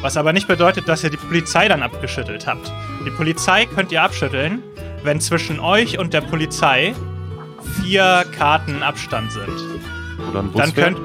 Was 0.03 0.17
aber 0.17 0.33
nicht 0.33 0.47
bedeutet, 0.47 0.89
dass 0.89 1.03
ihr 1.05 1.11
die 1.11 1.17
Polizei 1.17 1.69
dann 1.69 1.83
abgeschüttelt 1.83 2.47
habt. 2.47 2.71
Die 3.07 3.11
Polizei 3.11 3.67
könnt 3.67 3.93
ihr 3.93 4.03
abschütteln, 4.03 4.63
wenn 5.03 5.21
zwischen 5.21 5.59
euch 5.59 5.99
und 5.99 6.13
der 6.13 6.21
Polizei 6.21 6.95
vier 7.83 8.25
Karten 8.37 8.83
Abstand 8.83 9.33
sind. 9.33 9.49
Oder 10.31 10.41
ein 10.41 10.51
Bus 10.51 10.61
Dann 10.61 10.75
könnt, 10.75 10.99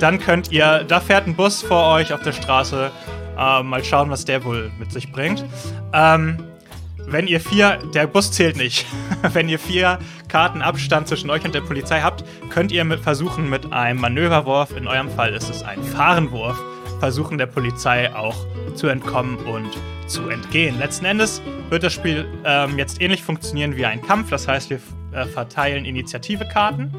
dann 0.00 0.18
könnt 0.18 0.52
ihr, 0.52 0.84
da 0.84 1.00
fährt 1.00 1.26
ein 1.26 1.34
Bus 1.34 1.62
vor 1.62 1.94
euch 1.94 2.12
auf 2.12 2.22
der 2.22 2.32
Straße. 2.32 2.90
Äh, 3.38 3.62
mal 3.62 3.84
schauen, 3.84 4.10
was 4.10 4.24
der 4.24 4.44
wohl 4.44 4.70
mit 4.78 4.92
sich 4.92 5.12
bringt. 5.12 5.44
Ähm, 5.92 6.38
wenn 7.08 7.28
ihr 7.28 7.40
vier, 7.40 7.78
der 7.94 8.06
Bus 8.06 8.32
zählt 8.32 8.56
nicht. 8.56 8.86
wenn 9.32 9.48
ihr 9.48 9.58
vier 9.58 9.98
Karten 10.28 10.60
Abstand 10.60 11.08
zwischen 11.08 11.30
euch 11.30 11.44
und 11.44 11.54
der 11.54 11.60
Polizei 11.60 12.00
habt, 12.00 12.24
könnt 12.50 12.72
ihr 12.72 12.84
mit 12.84 13.00
versuchen, 13.00 13.48
mit 13.48 13.72
einem 13.72 14.00
Manöverwurf, 14.00 14.76
in 14.76 14.88
eurem 14.88 15.10
Fall 15.10 15.32
ist 15.32 15.48
es 15.48 15.62
ein 15.62 15.82
Fahrenwurf, 15.82 16.58
versuchen 16.98 17.38
der 17.38 17.46
Polizei 17.46 18.12
auch 18.14 18.36
zu 18.74 18.88
entkommen 18.88 19.36
und 19.36 19.70
zu 20.08 20.28
entgehen. 20.28 20.78
Letzten 20.78 21.04
Endes 21.04 21.42
wird 21.68 21.82
das 21.82 21.92
Spiel 21.92 22.26
ähm, 22.44 22.78
jetzt 22.78 23.00
ähnlich 23.00 23.22
funktionieren 23.22 23.76
wie 23.76 23.86
ein 23.86 24.02
Kampf. 24.02 24.30
Das 24.30 24.48
heißt, 24.48 24.70
wir 24.70 24.80
äh, 25.12 25.26
verteilen 25.26 25.84
Initiative-Karten 25.84 26.92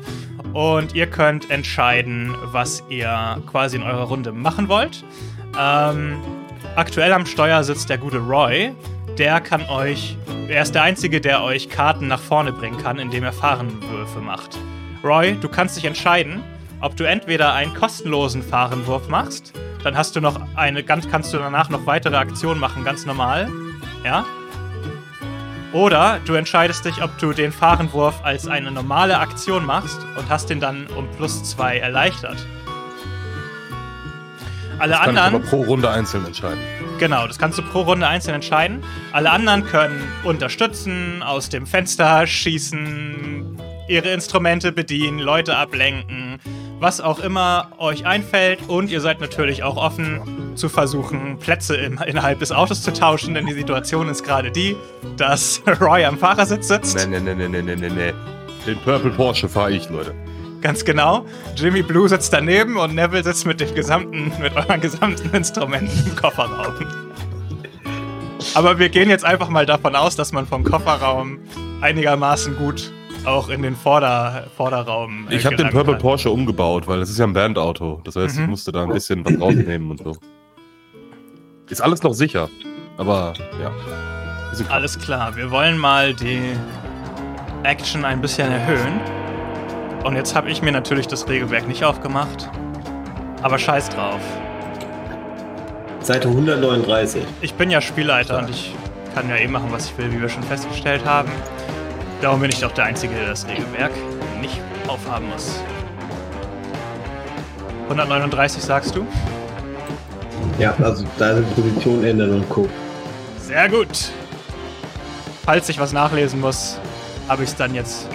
und 0.53 0.96
ihr 0.96 1.08
könnt 1.08 1.50
entscheiden, 1.50 2.34
was 2.46 2.84
ihr 2.89 3.41
quasi 3.46 3.77
in 3.77 3.84
eurer 3.84 4.03
Runde 4.03 4.32
machen 4.32 4.70
wollt. 4.70 5.03
Ähm, 5.58 6.18
aktuell 6.76 7.14
am 7.14 7.26
Steuer 7.26 7.64
sitzt 7.64 7.90
der 7.90 7.98
gute 7.98 8.20
Roy. 8.20 8.72
Der 9.18 9.42
kann 9.42 9.68
euch, 9.70 10.16
er 10.48 10.62
ist 10.62 10.76
der 10.76 10.84
Einzige, 10.84 11.20
der 11.20 11.44
euch 11.44 11.70
Karten 11.70 12.08
nach 12.08 12.20
vorne 12.20 12.52
bringen 12.52 12.78
kann, 12.78 13.00
indem 13.00 13.24
er 13.24 13.34
Fahrenwürfe 13.34 14.20
macht. 14.20 14.58
Roy, 15.04 15.36
du 15.40 15.50
kannst 15.50 15.78
dich 15.78 15.86
entscheiden, 15.86 16.44
ob 16.82 16.96
du 16.96 17.04
entweder 17.06 17.54
einen 17.54 17.74
kostenlosen 17.74 18.44
Fahrenwurf 18.44 19.08
machst, 19.08 19.54
dann 19.84 19.98
hast 19.98 20.16
du 20.16 20.22
noch 20.22 20.40
eine, 20.56 20.84
kannst 20.84 21.34
du 21.34 21.38
danach 21.38 21.70
noch 21.70 21.86
weitere 21.86 22.18
Aktionen 22.18 22.60
machen, 22.60 22.84
ganz 22.84 23.06
normal. 23.06 23.50
Ja? 24.04 24.26
Oder 25.74 26.20
du 26.26 26.34
entscheidest 26.34 26.86
dich, 26.86 27.04
ob 27.04 27.18
du 27.18 27.34
den 27.34 27.52
Fahrenwurf 27.52 28.24
als 28.24 28.48
eine 28.48 28.72
normale 28.72 29.18
Aktion 29.20 29.66
machst 29.66 30.00
und 30.18 30.30
hast 30.30 30.50
den 30.50 30.60
dann 30.60 30.88
um 30.96 31.08
plus 31.18 31.44
zwei 31.44 31.78
erleichtert. 31.78 32.46
Alle 34.80 34.94
Das 34.94 35.02
kann 35.02 35.16
ich 35.16 35.22
anderen. 35.22 35.42
aber 35.44 35.50
pro 35.50 35.62
Runde 35.64 35.90
einzeln 35.90 36.26
entscheiden. 36.26 36.60
Genau, 37.00 37.28
das 37.28 37.38
kannst 37.38 37.58
du 37.58 37.62
pro 37.64 37.82
Runde 37.82 38.08
einzeln 38.08 38.36
entscheiden. 38.36 38.84
Alle 39.12 39.30
anderen 39.32 39.66
können 39.66 40.02
unterstützen, 40.24 41.22
aus 41.24 41.50
dem 41.50 41.68
Fenster 41.68 42.26
schießen, 42.26 43.60
ihre 43.88 44.10
Instrumente 44.10 44.72
bedienen, 44.72 45.20
Leute 45.20 45.56
ablenken, 45.56 46.40
was 46.80 47.00
auch 47.00 47.20
immer 47.20 47.70
euch 47.78 48.06
einfällt. 48.06 48.60
Und 48.68 48.90
ihr 48.90 49.02
seid 49.02 49.22
natürlich 49.22 49.64
auch 49.64 49.78
offen 49.78 50.56
zu 50.56 50.70
versuchen, 50.70 51.38
Plätze 51.38 51.76
im, 51.76 52.00
innerhalb 52.00 52.40
des 52.40 52.52
Autos 52.52 52.82
zu 52.82 52.92
tauschen, 52.94 53.34
denn 53.36 53.46
die 53.46 53.54
Situation 53.54 54.10
ist 54.10 54.24
gerade 54.24 54.52
die, 54.52 54.76
dass 55.18 55.62
Roy 55.82 56.04
am 56.06 56.18
Fahrersitz 56.18 56.68
sitzt. 56.68 57.08
Nee, 57.08 57.20
nee, 57.20 57.34
nee, 57.34 57.48
nee, 57.48 57.62
nee, 57.62 57.76
nee, 57.76 57.90
nee. 57.90 58.14
Den 58.66 58.78
Purple 58.80 59.12
Porsche 59.12 59.48
fahre 59.48 59.72
ich, 59.72 59.88
Leute. 59.90 60.14
Ganz 60.62 60.84
genau. 60.86 61.26
Jimmy 61.56 61.84
Blue 61.84 62.10
sitzt 62.10 62.34
daneben 62.34 62.78
und 62.78 62.96
Neville 62.96 63.24
sitzt 63.24 63.46
mit 63.46 63.60
dem 63.60 63.74
gesamten, 63.76 64.32
mit 64.42 64.56
euren 64.56 64.82
gesamten 64.82 65.30
Instrumenten 65.36 66.08
im 66.10 66.16
Kofferraum. 66.16 66.74
Aber 68.56 68.80
wir 68.80 68.90
gehen 68.90 69.10
jetzt 69.10 69.26
einfach 69.26 69.50
mal 69.50 69.66
davon 69.66 69.96
aus, 69.96 70.16
dass 70.16 70.32
man 70.32 70.48
vom 70.48 70.64
Kofferraum 70.64 71.40
einigermaßen 71.82 72.56
gut 72.58 72.92
auch 73.26 73.50
in 73.50 73.62
den 73.62 73.76
Vorder 73.76 74.48
Vorderraum. 74.56 75.28
äh, 75.30 75.36
Ich 75.36 75.46
habe 75.46 75.56
den 75.58 75.70
Purple 75.70 75.94
kann. 75.94 76.02
Porsche 76.02 76.30
umgebaut, 76.32 76.88
weil 76.88 77.00
das 77.02 77.10
ist 77.10 77.18
ja 77.20 77.26
ein 77.26 77.34
Bandauto. 77.34 78.02
Das 78.04 78.16
heißt, 78.16 78.38
Mhm. 78.38 78.44
ich 78.44 78.50
musste 78.50 78.72
da 78.72 78.84
ein 78.84 78.90
bisschen 78.90 79.26
was 79.26 79.40
rausnehmen 79.40 79.92
und 79.92 80.02
so. 80.04 80.18
Ist 81.70 81.82
alles 81.82 82.02
noch 82.04 82.14
sicher. 82.14 82.50
Aber 82.98 83.34
ja. 83.62 83.72
Alles 84.70 84.98
klar, 84.98 85.36
wir 85.36 85.52
wollen 85.52 85.78
mal 85.78 86.14
die 86.16 86.42
Action 87.64 88.06
ein 88.06 88.22
bisschen 88.22 88.50
erhöhen. 88.52 89.00
Und 90.04 90.16
jetzt 90.16 90.36
habe 90.36 90.50
ich 90.50 90.62
mir 90.62 90.72
natürlich 90.72 91.08
das 91.08 91.27
Regelwerk 91.27 91.68
nicht 91.68 91.84
aufgemacht. 91.84 92.50
Aber 93.42 93.58
scheiß 93.58 93.89
drauf. 93.89 94.22
Seite 96.01 96.30
139. 96.30 97.24
Ich 97.42 97.54
bin 97.56 97.70
ja 97.70 97.82
Spielleiter 97.82 98.39
und 98.39 98.50
ich 98.50 98.74
kann 99.13 99.30
ja 99.30 99.36
eh 99.36 99.48
machen, 99.48 99.68
was 99.72 99.88
ich 99.88 99.98
will, 99.98 100.12
wie 100.12 100.22
wir 100.22 100.30
schon 100.30 100.44
festgestellt 100.44 101.06
haben. 101.06 101.30
Darum 102.22 102.39
bin 102.39 102.50
ich 102.50 102.60
doch 102.60 102.72
der 102.72 102.86
Einzige, 102.86 103.13
der 103.16 103.27
das 103.27 103.46
Regelwerk 103.48 103.92
nicht 104.39 104.62
aufhaben 104.88 105.27
muss. 105.30 105.60
139 107.84 108.63
sagst 108.63 108.96
du? 108.96 109.06
Ja, 110.60 110.74
also 110.82 111.06
da 111.18 111.36
sind 111.36 111.56
Position 111.56 112.04
ändern 112.04 112.32
und 112.32 112.50
gucken. 112.50 112.72
Sehr 113.39 113.70
gut. 113.70 114.10
Falls 115.46 115.70
ich 115.70 115.80
was 115.80 115.94
nachlesen 115.94 116.42
muss, 116.42 116.80
habe 117.27 117.44
ich 117.44 117.50
es 117.50 117.56
dann 117.56 117.75
jetzt 117.75 118.08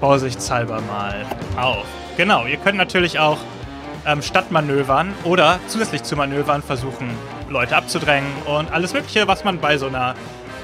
vorsichtshalber 0.00 0.80
mal 0.82 1.26
auf. 1.56 1.84
Genau, 2.16 2.46
ihr 2.46 2.56
könnt 2.56 2.78
natürlich 2.78 3.18
auch 3.18 3.38
ähm, 4.06 4.22
statt 4.22 4.50
Manövern 4.50 5.14
oder 5.24 5.58
zusätzlich 5.68 6.02
zu 6.02 6.16
Manövern 6.16 6.62
versuchen, 6.62 7.10
Leute 7.48 7.76
abzudrängen 7.76 8.30
und 8.46 8.72
alles 8.72 8.92
Mögliche, 8.92 9.28
was 9.28 9.44
man 9.44 9.60
bei 9.60 9.78
so 9.78 9.86
einer 9.86 10.14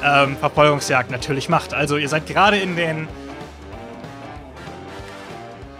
ähm, 0.02 0.36
Verfolgungsjagd 0.36 1.10
natürlich 1.10 1.48
macht. 1.48 1.74
Also 1.74 1.96
ihr 1.96 2.08
seid 2.08 2.26
gerade 2.26 2.58
in 2.58 2.76
den 2.76 3.08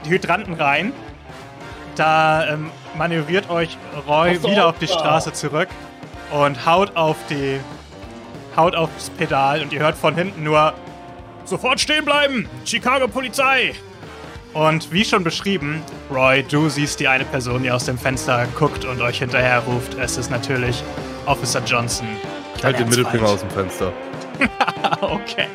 Hydranten 0.06 0.54
rein. 0.54 0.92
Da 1.96 2.46
ähm, 2.49 2.70
manövriert 2.96 3.50
euch 3.50 3.76
Roy 4.06 4.34
Pass 4.34 4.50
wieder 4.50 4.68
auf, 4.68 4.78
die. 4.78 4.88
Straße 4.88 5.32
zurück 5.32 5.68
und 6.32 6.66
haut 6.66 6.96
auf 6.96 7.16
die 7.30 7.61
haut 8.56 8.76
aufs 8.76 9.11
Pedal 9.11 9.62
und 9.62 9.73
ihr 9.73 9.80
hört 9.80 9.96
von 9.96 10.14
hinten 10.14 10.44
nur 10.44 10.75
sofort 11.44 11.80
stehen 11.80 12.04
bleiben, 12.04 12.48
Chicago 12.64 13.08
Polizei. 13.08 13.74
Und 14.52 14.92
wie 14.92 15.04
schon 15.04 15.24
beschrieben, 15.24 15.82
Roy, 16.10 16.44
du 16.44 16.68
siehst 16.68 17.00
die 17.00 17.08
eine 17.08 17.24
Person, 17.24 17.64
die 17.64 17.70
aus 17.72 17.86
dem 17.86 17.98
Fenster 17.98 18.46
guckt 18.56 18.84
und 18.84 19.00
euch 19.00 19.18
hinterher 19.18 19.58
ruft. 19.60 19.94
Es 19.94 20.16
ist 20.16 20.30
natürlich 20.30 20.82
Officer 21.26 21.60
Johnson. 21.64 22.06
Ich 22.56 22.64
halte 22.64 22.84
den 22.84 22.88
Mittelfinger 22.88 23.28
aus 23.28 23.40
dem 23.40 23.50
Fenster. 23.50 23.92
okay. 25.00 25.46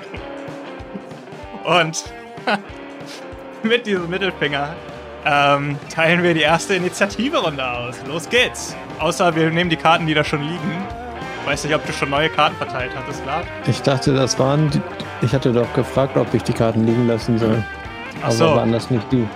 Und 1.63 2.03
mit 3.63 3.85
diesem 3.85 4.09
Mittelfinger 4.09 4.75
ähm, 5.25 5.77
teilen 5.93 6.23
wir 6.23 6.33
die 6.33 6.41
erste 6.41 6.75
Initiative-Runde 6.75 7.65
aus. 7.65 7.95
Los 8.07 8.27
geht's. 8.27 8.75
Außer 8.99 9.33
wir 9.35 9.49
nehmen 9.49 9.69
die 9.69 9.77
Karten, 9.77 10.07
die 10.07 10.13
da 10.13 10.23
schon 10.23 10.41
liegen. 10.41 10.83
Weiß 11.49 11.63
nicht, 11.63 11.73
ob 11.73 11.83
du 11.83 11.91
schon 11.91 12.11
neue 12.11 12.29
Karten 12.29 12.55
verteilt 12.57 12.91
hattest, 12.95 13.25
Lars. 13.25 13.43
Ich 13.65 13.81
dachte, 13.81 14.13
das 14.13 14.37
waren 14.37 14.69
die. 14.69 14.79
Ich 15.23 15.33
hatte 15.33 15.51
doch 15.51 15.73
gefragt, 15.73 16.15
ob 16.15 16.31
ich 16.35 16.43
die 16.43 16.53
Karten 16.53 16.85
liegen 16.85 17.07
lassen 17.07 17.39
soll. 17.39 17.63
Ach 18.19 18.25
Aber 18.25 18.31
so. 18.33 18.55
waren 18.55 18.71
das 18.71 18.91
nicht 18.91 19.11
die? 19.11 19.27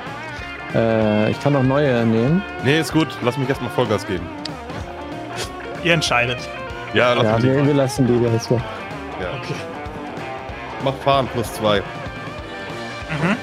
Äh, 0.75 1.31
ich 1.31 1.39
kann 1.41 1.55
auch 1.55 1.63
neue 1.63 2.05
nehmen. 2.05 2.43
Nee, 2.63 2.79
ist 2.81 2.93
gut. 2.93 3.07
Lass 3.23 3.35
mich 3.39 3.49
erstmal 3.49 3.71
Vollgas 3.71 4.05
geben. 4.05 4.27
Ihr 5.83 5.95
entscheidet. 5.95 6.37
Ja, 6.93 7.13
lass 7.13 7.23
Ja, 7.23 7.33
mich 7.37 7.43
wir, 7.45 7.51
lieber. 7.53 7.65
wir 7.65 7.73
lassen 7.73 8.05
die. 8.05 8.23
Das 8.31 8.51
war. 8.51 8.59
Ja. 9.19 9.29
Okay. 9.41 9.55
Mach 10.83 10.93
fahren 11.03 11.27
plus 11.33 11.51
zwei. 11.53 11.79
Mhm. 11.79 13.37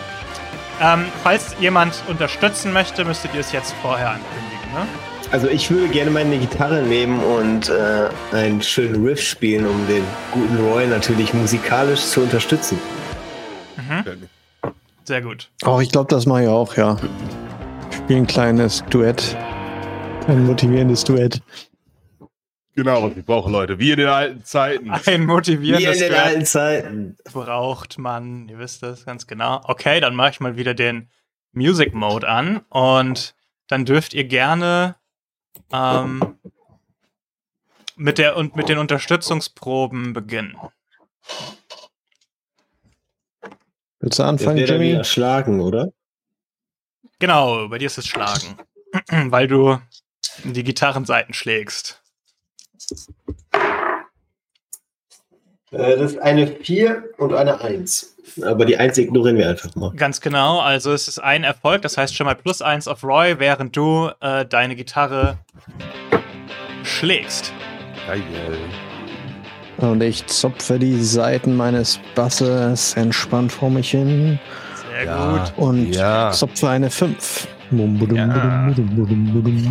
Ähm, 0.80 1.06
falls 1.24 1.56
jemand 1.58 2.04
unterstützen 2.06 2.72
möchte, 2.72 3.04
müsstet 3.04 3.34
ihr 3.34 3.40
es 3.40 3.50
jetzt 3.50 3.74
vorher 3.82 4.10
ankündigen, 4.10 4.72
ne? 4.74 4.86
Also 5.32 5.46
ich 5.46 5.70
würde 5.70 5.88
gerne 5.88 6.10
meine 6.10 6.38
Gitarre 6.38 6.82
nehmen 6.82 7.20
und 7.22 7.68
äh, 7.68 8.08
einen 8.32 8.60
schönen 8.60 9.04
Riff 9.06 9.20
spielen, 9.20 9.64
um 9.64 9.86
den 9.86 10.02
guten 10.32 10.56
Roy 10.56 10.88
natürlich 10.88 11.32
musikalisch 11.34 12.00
zu 12.00 12.22
unterstützen. 12.22 12.78
Sehr 15.04 15.22
gut. 15.22 15.50
Oh, 15.64 15.78
ich 15.80 15.90
glaube, 15.90 16.08
das 16.08 16.26
mache 16.26 16.42
ich 16.42 16.48
auch, 16.48 16.76
ja. 16.76 16.96
Ich 17.90 17.96
spiele 17.98 18.20
ein 18.20 18.26
kleines 18.26 18.84
Duett. 18.90 19.36
Ein 20.26 20.46
motivierendes 20.46 21.04
Duett. 21.04 21.40
Genau, 22.74 23.02
was 23.02 23.16
ich 23.16 23.24
brauche, 23.24 23.50
Leute. 23.50 23.78
Wie 23.78 23.92
in 23.92 23.98
den 23.98 24.08
alten 24.08 24.44
Zeiten. 24.44 24.90
Ein 24.90 25.00
Wie 25.04 25.10
in 25.12 25.26
motivierendes 25.26 25.98
den 25.98 26.12
Pferd 26.12 26.26
alten 26.26 26.44
Zeiten. 26.46 27.16
braucht 27.32 27.98
man. 27.98 28.48
Ihr 28.48 28.58
wisst 28.58 28.82
das 28.82 29.04
ganz 29.04 29.26
genau. 29.26 29.60
Okay, 29.64 30.00
dann 30.00 30.14
mache 30.14 30.30
ich 30.30 30.40
mal 30.40 30.56
wieder 30.56 30.74
den 30.74 31.08
Music 31.52 31.94
Mode 31.94 32.28
an 32.28 32.62
und 32.68 33.34
dann 33.68 33.84
dürft 33.84 34.14
ihr 34.14 34.24
gerne 34.24 34.96
ähm, 35.72 36.36
mit, 37.96 38.18
der, 38.18 38.36
und 38.36 38.56
mit 38.56 38.68
den 38.68 38.78
Unterstützungsproben 38.78 40.12
beginnen. 40.12 40.56
Willst 44.00 44.18
du 44.18 44.22
anfangen, 44.22 44.56
wird 44.56 44.70
dann 44.70 44.80
Jimmy? 44.80 44.92
wieder 44.94 45.04
schlagen, 45.04 45.60
oder? 45.60 45.92
Genau, 47.18 47.68
bei 47.68 47.78
dir 47.78 47.86
ist 47.86 47.98
es 47.98 48.06
Schlagen. 48.06 48.56
Weil 49.30 49.46
du 49.46 49.78
die 50.44 50.64
Gitarrenseiten 50.64 51.34
schlägst. 51.34 52.02
Äh, 55.72 55.96
das 55.96 56.12
ist 56.12 56.18
eine 56.18 56.46
4 56.46 57.02
und 57.18 57.32
eine 57.34 57.60
1. 57.60 58.16
Aber 58.44 58.64
die 58.64 58.76
1 58.76 58.98
ignorieren 58.98 59.36
wir 59.38 59.48
einfach 59.48 59.74
mal. 59.76 59.92
Ganz 59.96 60.20
genau, 60.20 60.60
also 60.60 60.92
es 60.92 61.08
ist 61.08 61.18
ein 61.18 61.42
Erfolg, 61.44 61.82
das 61.82 61.96
heißt 61.96 62.14
schon 62.14 62.26
mal 62.26 62.34
plus 62.34 62.62
eins 62.62 62.86
auf 62.88 63.02
Roy, 63.04 63.38
während 63.38 63.76
du 63.76 64.10
äh, 64.20 64.44
deine 64.46 64.76
Gitarre 64.76 65.38
schlägst. 66.84 67.52
Geil. 68.06 68.22
Und 69.78 70.02
ich 70.02 70.26
zupfe 70.26 70.78
die 70.78 71.00
Seiten 71.02 71.56
meines 71.56 71.98
Basses 72.14 72.94
entspannt 72.94 73.50
vor 73.50 73.70
mich 73.70 73.90
hin 73.92 74.38
Sehr 74.92 75.04
Ja. 75.06 75.38
gut. 75.38 75.52
und 75.56 75.92
Ja. 75.94 76.30
zupfe 76.32 76.68
eine 76.68 76.90
5. 76.90 77.48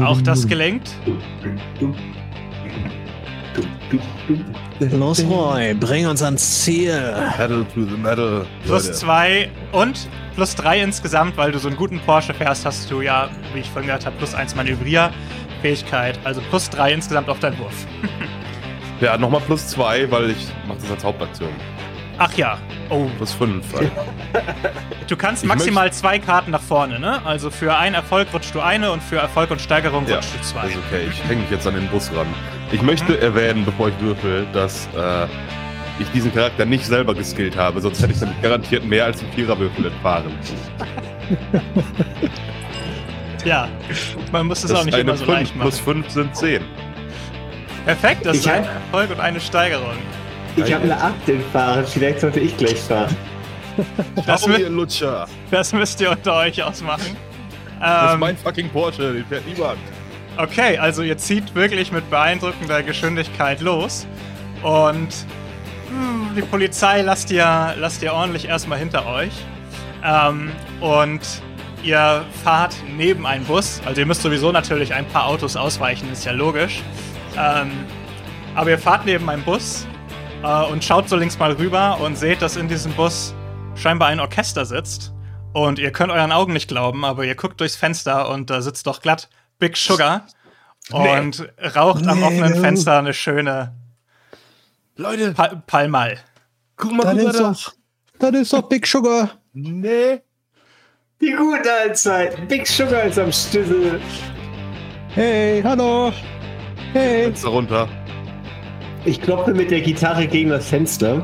Auch 0.04 0.22
das 0.22 0.48
gelenkt. 0.48 0.90
Los, 4.80 5.24
Roy, 5.26 5.74
bring 5.74 6.08
uns 6.08 6.22
ans 6.22 6.64
Ziel. 6.64 7.14
Pedal 7.36 7.66
to 7.74 7.84
the 7.84 7.98
metal. 7.98 8.46
Plus 8.66 8.92
zwei 8.94 9.50
und 9.72 10.08
plus 10.36 10.56
drei 10.56 10.82
insgesamt, 10.82 11.36
weil 11.38 11.52
du 11.52 11.60
so 11.60 11.68
einen 11.68 11.78
guten 11.78 12.00
Porsche 12.00 12.34
fährst, 12.34 12.66
hast 12.66 12.90
du 12.90 13.02
ja, 13.02 13.30
wie 13.54 13.60
ich 13.60 13.70
vorhin 13.70 13.88
gehört 13.88 14.06
habe, 14.06 14.16
plus 14.18 14.34
eins 14.34 14.56
Manövrierfähigkeit. 14.56 16.20
Also 16.24 16.42
plus 16.50 16.70
drei 16.70 16.94
insgesamt 16.94 17.30
auf 17.30 17.40
deinen 17.40 17.58
Wurf. 17.60 17.86
Ja, 19.02 19.18
nochmal 19.18 19.40
plus 19.40 19.66
zwei, 19.68 20.12
weil 20.12 20.32
ich 20.32 20.48
mache 20.68 20.80
das 20.82 20.92
als 20.92 21.04
Hauptaktion. 21.06 21.48
Ach 22.22 22.34
ja. 22.34 22.58
Oh, 22.90 23.06
Plus 23.18 23.34
fünf. 23.34 23.74
Also. 23.74 23.90
du 25.08 25.16
kannst 25.16 25.46
maximal 25.46 25.92
zwei 25.94 26.20
Karten 26.20 26.52
nach 26.52 26.62
vorne, 26.62 27.00
ne? 27.00 27.22
Also 27.26 27.50
für 27.50 27.76
einen 27.78 27.96
Erfolg 27.96 28.28
rutschst 28.34 28.54
du 28.54 28.60
eine 28.60 28.92
und 28.92 29.02
für 29.02 29.18
Erfolg 29.18 29.52
und 29.52 29.62
Steigerung 29.62 30.06
Ja, 30.08 30.18
rutschst 30.18 30.36
du 30.36 30.42
zwei. 30.42 30.68
ist 30.68 30.78
okay. 30.78 31.08
Ich 31.10 31.24
hänge 31.28 31.42
mich 31.42 31.52
jetzt 31.52 31.66
an 31.66 31.76
den 31.76 31.88
Bus 31.88 32.12
ran. 32.16 32.28
Ich 32.72 32.82
möchte 32.82 33.14
Mhm. 33.14 33.20
erwähnen, 33.22 33.66
bevor 33.66 33.88
ich 33.90 34.00
würfel, 34.02 34.46
dass 34.54 34.88
äh, 34.98 35.28
ich 36.00 36.10
diesen 36.14 36.34
Charakter 36.34 36.66
nicht 36.66 36.86
selber 36.86 37.16
geskillt 37.16 37.56
habe, 37.58 37.80
sonst 37.82 38.02
hätte 38.02 38.14
ich 38.14 38.20
damit 38.20 38.42
garantiert 38.42 38.86
mehr 38.86 39.06
als 39.06 39.22
einen 39.24 39.32
Viererwürfel 39.34 39.86
entfahren. 39.88 40.32
Ja, 43.46 43.70
man 44.34 44.48
muss 44.48 44.66
es 44.66 44.72
auch 44.74 44.84
nicht 44.84 44.98
immer 44.98 45.16
so 45.16 45.24
5 45.24 45.38
leicht 45.38 45.56
machen. 45.56 45.70
plus 45.70 45.80
5 45.80 46.10
sind 46.10 46.36
10. 46.36 46.62
Perfekt, 47.86 48.26
das 48.26 48.36
Ich 48.38 48.46
ist 48.46 48.52
ein 48.52 48.66
Erfolg 48.66 49.12
und 49.12 49.20
eine 49.22 49.40
Steigerung. 49.40 49.94
Ich 50.66 50.74
habe 50.74 50.84
eine 50.84 51.02
8 51.02 51.14
im 51.30 51.44
Fahren. 51.52 51.86
Vielleicht 51.86 52.20
sollte 52.22 52.40
ich 52.40 52.56
gleich 52.58 52.80
fahren. 52.80 53.16
Das, 54.26 54.48
mü- 54.48 54.68
Lutscher! 54.68 55.28
das 55.52 55.72
müsst 55.74 56.02
ihr 56.02 56.12
unter 56.12 56.36
euch 56.36 56.62
ausmachen. 56.62 57.16
Das 57.80 58.08
ist 58.08 58.14
Ähm, 58.16 58.20
mein 58.20 58.38
fucking 58.38 58.70
Porsche, 58.70 59.14
den 59.14 59.26
fährt 59.26 59.48
niemand. 59.48 59.78
okay, 60.38 60.78
also 60.78 61.02
ihr 61.02 61.18
zieht 61.18 61.56
wirklich 61.56 61.92
mit 61.92 62.10
beeindruckender 62.10 62.84
Geschwindigkeit 62.84 63.62
los. 63.62 64.06
Und 64.64 65.08
hm, 65.90 66.32
die 66.36 66.42
Polizei 66.42 67.02
lasst 67.04 67.32
ihr, 67.32 67.74
lasst 67.78 68.04
ihr 68.04 68.12
ordentlich 68.14 68.50
erstmal 68.50 68.80
hinter 68.80 69.06
euch. 69.06 69.32
Ähm, 70.04 70.52
und 70.82 71.22
ihr 71.84 72.26
fahrt 72.44 72.76
neben 72.98 73.26
einen 73.26 73.46
Bus. 73.46 73.82
Also 73.86 74.02
ihr 74.02 74.06
müsst 74.08 74.22
sowieso 74.24 74.52
natürlich 74.52 74.94
ein 74.94 75.06
paar 75.06 75.26
Autos 75.28 75.56
ausweichen, 75.56 76.12
ist 76.12 76.26
ja 76.26 76.34
logisch. 76.34 76.82
Ähm, 77.38 77.72
aber 78.56 78.72
ihr 78.72 78.80
fahrt 78.80 79.06
neben 79.06 79.30
einem 79.30 79.44
Bus 79.44 79.88
äh, 80.44 80.64
und 80.72 80.84
schaut 80.84 81.10
so 81.10 81.16
links 81.16 81.38
mal 81.40 81.52
rüber 81.54 82.00
und 82.02 82.18
seht, 82.18 82.42
dass 82.42 82.56
in 82.56 82.68
diesem 82.68 82.92
Bus 82.94 83.34
scheinbar 83.76 84.10
ein 84.10 84.20
Orchester 84.20 84.66
sitzt. 84.66 85.14
Und 85.54 85.80
ihr 85.80 85.92
könnt 85.92 86.12
euren 86.12 86.32
Augen 86.32 86.54
nicht 86.54 86.68
glauben, 86.68 87.04
aber 87.04 87.26
ihr 87.26 87.36
guckt 87.36 87.60
durchs 87.60 87.76
Fenster 87.76 88.30
und 88.30 88.50
da 88.50 88.62
sitzt 88.62 88.86
doch 88.86 89.02
glatt 89.02 89.30
Big 89.58 89.76
Sugar 89.78 90.28
und 90.92 91.50
raucht 91.76 92.06
am 92.08 92.20
Nee. 92.20 92.26
offenen 92.26 92.56
Fenster 92.62 93.00
eine 93.00 93.14
schöne 93.14 93.74
Leute, 94.96 95.34
pa 95.34 95.48
Palmal. 95.66 96.18
guck 96.78 96.92
mal, 96.92 97.16
Das 97.16 97.24
ist 97.24 97.40
da. 97.40 97.52
doch, 97.52 97.74
das 98.20 98.42
ist 98.42 98.54
doch 98.54 98.62
Big 98.70 98.86
Sugar. 98.86 99.30
Nee. 99.54 100.22
Die 101.20 101.32
guten 101.34 101.68
alten 101.68 101.96
Zeiten. 101.96 102.48
Big 102.48 102.68
Sugar 102.68 103.04
ist 103.04 103.18
am 103.18 103.32
Stüssel. 103.32 104.00
Hey, 105.10 105.62
hallo. 105.64 106.14
Hey. 106.94 107.24
Fenster 107.24 107.50
runter. 107.50 107.90
Ich 109.06 109.22
klopfe 109.22 109.54
mit 109.54 109.72
der 109.72 109.82
Gitarre 109.82 110.28
gegen 110.28 110.50
das 110.50 110.68
Fenster. 110.68 111.24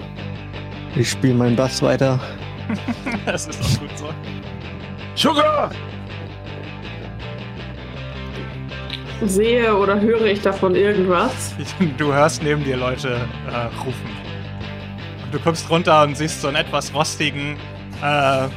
Ich 0.96 1.10
spiele 1.10 1.34
meinen 1.34 1.56
Bass 1.56 1.82
weiter. 1.82 2.20
Das 3.26 3.48
ist 3.48 3.62
auch 3.62 3.80
gut 3.80 3.98
so. 3.98 4.10
Sugar! 5.16 5.70
Sehe 9.24 9.76
oder 9.76 10.00
höre 10.00 10.26
ich 10.26 10.42
davon 10.42 10.76
irgendwas? 10.76 11.56
Du 11.98 12.14
hörst 12.14 12.44
neben 12.44 12.64
dir 12.64 12.78
Leute 12.78 13.28
äh, 13.50 13.78
rufen. 13.84 14.10
Du 15.32 15.40
guckst 15.40 15.70
runter 15.70 16.04
und 16.04 16.16
siehst 16.16 16.42
so 16.42 16.48
einen 16.48 16.58
etwas 16.58 16.94
rostigen 16.94 17.58
äh, 18.02 18.48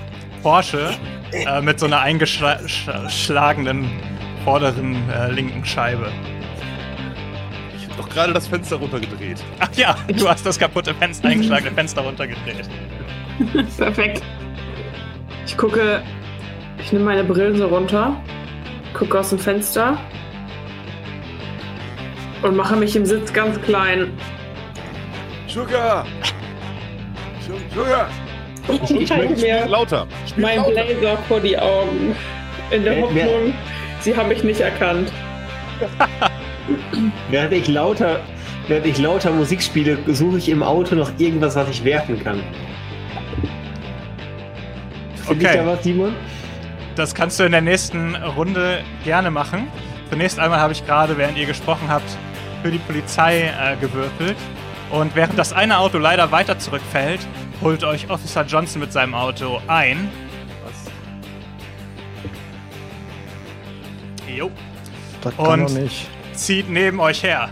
Porsche 0.43 0.91
äh, 1.33 1.61
mit 1.61 1.81
so 1.81 1.87
einer 1.87 2.01
eingeschlagenen 2.01 3.91
vorderen 4.45 4.97
äh, 5.11 5.31
linken 5.33 5.65
Scheibe. 5.65 6.11
Ich 7.99 8.05
hab 8.05 8.11
doch 8.11 8.15
gerade 8.15 8.33
das 8.33 8.47
Fenster 8.47 8.77
runtergedreht. 8.77 9.39
Ach 9.59 9.69
ja, 9.75 9.97
du 10.07 10.29
hast 10.29 10.47
das 10.47 10.57
kaputte 10.57 10.95
Fenster, 10.95 11.29
eingeschlagene 11.29 11.73
Fenster 11.73 12.03
runtergedreht. 12.03 12.69
Perfekt. 13.77 14.23
Ich 15.45 15.57
gucke, 15.57 16.01
ich 16.81 16.93
nehme 16.93 17.07
meine 17.07 17.25
Brillen 17.25 17.57
so 17.57 17.67
runter, 17.67 18.15
gucke 18.95 19.19
aus 19.19 19.31
dem 19.31 19.41
Fenster 19.41 19.99
und 22.43 22.55
mache 22.55 22.77
mich 22.77 22.95
im 22.95 23.05
Sitz 23.05 23.33
ganz 23.33 23.61
klein. 23.63 24.13
Sugar! 25.49 26.07
Sugar! 27.75 28.09
Ich 28.97 29.11
halte 29.11 29.41
mir 29.41 29.67
Lauter! 29.67 30.07
Spiel 30.29 30.43
meinen 30.45 30.59
lauter. 30.59 30.85
Blazer 30.85 31.19
vor 31.27 31.41
die 31.41 31.59
Augen. 31.59 32.15
In 32.71 32.85
der 32.85 33.01
Hoffnung, 33.01 33.55
sie 34.01 34.17
haben 34.17 34.29
mich 34.29 34.45
nicht 34.45 34.61
erkannt. 34.61 35.11
Während 37.31 37.53
ich 37.53 37.69
lauter, 37.69 38.21
während 38.67 38.87
ich 38.87 38.99
lauter 38.99 39.31
Musik 39.31 39.63
spiele, 39.63 39.99
suche 40.09 40.39
ich 40.39 40.49
im 40.49 40.63
Auto 40.63 40.95
noch 40.95 41.11
irgendwas, 41.19 41.57
was 41.57 41.69
ich 41.71 41.85
werfen 41.85 42.23
kann. 42.23 42.41
Finde 45.27 45.45
ich 45.45 45.49
Okay. 45.51 45.59
da 45.59 45.67
was, 45.67 45.83
Simon? 45.83 46.15
Das 46.97 47.15
kannst 47.15 47.39
du 47.39 47.45
in 47.45 47.53
der 47.53 47.61
nächsten 47.61 48.15
Runde 48.17 48.81
gerne 49.05 49.31
machen. 49.31 49.69
Zunächst 50.11 50.39
einmal 50.39 50.59
habe 50.61 50.73
ich 50.73 50.85
gerade, 50.87 51.17
während 51.19 51.37
ihr 51.39 51.47
gesprochen 51.47 51.89
habt, 51.89 52.11
für 52.63 52.71
die 52.71 52.79
Polizei 52.79 53.43
äh, 53.43 53.77
gewürfelt. 53.81 54.37
Und 54.91 55.15
während 55.15 55.39
das 55.39 55.53
eine 55.53 55.79
Auto 55.79 55.99
leider 55.99 56.33
weiter 56.33 56.59
zurückfällt, 56.59 57.21
holt 57.61 57.85
euch 57.85 58.09
Officer 58.11 58.45
Johnson 58.47 58.81
mit 58.81 58.93
seinem 58.93 59.15
Auto 59.15 59.61
ein. 59.69 60.11
Jo. 64.35 64.51
Das 65.23 65.37
kann 65.37 65.47
Und- 65.61 65.71
doch 65.71 65.75
nicht. 65.81 66.09
Zieht 66.39 66.71
neben 66.71 67.01
euch 67.01 67.25
her. 67.25 67.51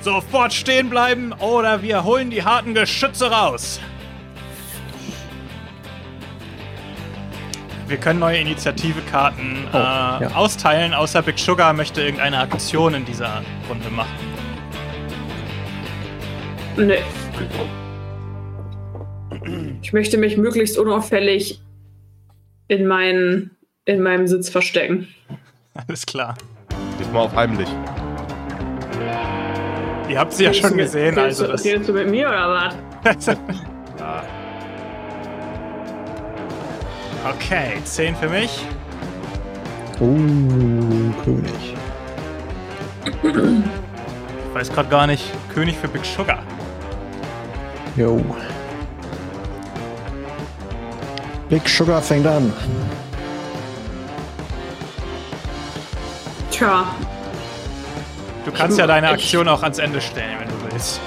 Sofort 0.00 0.52
stehen 0.52 0.88
bleiben 0.88 1.32
oder 1.32 1.82
wir 1.82 2.04
holen 2.04 2.30
die 2.30 2.44
harten 2.44 2.74
Geschütze 2.74 3.28
raus. 3.28 3.80
Wir 7.88 7.96
können 7.96 8.20
neue 8.20 8.38
Initiative-Karten 8.38 9.64
Oh, 9.72 9.76
äh, 9.76 9.80
ja. 9.80 10.30
austeilen, 10.34 10.94
außer 10.94 11.22
Big 11.22 11.40
Sugar 11.40 11.72
möchte 11.72 12.02
irgendeine 12.02 12.38
Aktion 12.38 12.94
in 12.94 13.04
dieser 13.04 13.42
Runde 13.68 13.90
machen. 13.90 14.14
Nee. 16.76 17.02
Ich 19.82 19.92
möchte 19.92 20.18
mich 20.18 20.36
möglichst 20.36 20.78
unauffällig 20.78 21.60
in, 22.68 22.86
meinen, 22.86 23.56
in 23.86 24.00
meinem 24.02 24.28
Sitz 24.28 24.48
verstecken. 24.50 25.08
Alles 25.74 26.06
klar. 26.06 26.36
Mal 27.16 27.22
auf 27.22 27.34
heimlich. 27.34 27.68
Ihr 30.06 30.18
habt 30.18 30.34
sie 30.34 30.44
ja 30.44 30.52
schon 30.52 30.76
mit- 30.76 30.84
gesehen, 30.84 31.18
also 31.18 31.46
das. 31.46 31.64
redest 31.64 31.88
du 31.88 31.94
mit 31.94 32.10
mir 32.10 32.28
oder 32.28 32.72
was? 33.02 33.26
Okay, 37.28 37.78
10 37.84 38.14
für 38.16 38.28
mich. 38.28 38.64
Oh, 39.98 40.04
König. 41.24 41.74
weiß 44.52 44.70
gerade 44.72 44.88
gar 44.88 45.06
nicht. 45.08 45.32
König 45.52 45.76
für 45.76 45.88
Big 45.88 46.04
Sugar. 46.04 46.42
Jo. 47.96 48.20
Big 51.48 51.68
Sugar 51.68 52.00
fängt 52.00 52.26
an. 52.28 52.52
Tja, 56.56 56.86
Du 58.44 58.52
kannst 58.52 58.78
ja 58.78 58.86
deine 58.86 59.08
Aktion 59.08 59.48
auch 59.48 59.62
ans 59.64 59.78
Ende 59.78 60.00
stellen, 60.00 60.36
wenn 60.38 60.48
du 60.48 60.54
willst. 60.72 61.00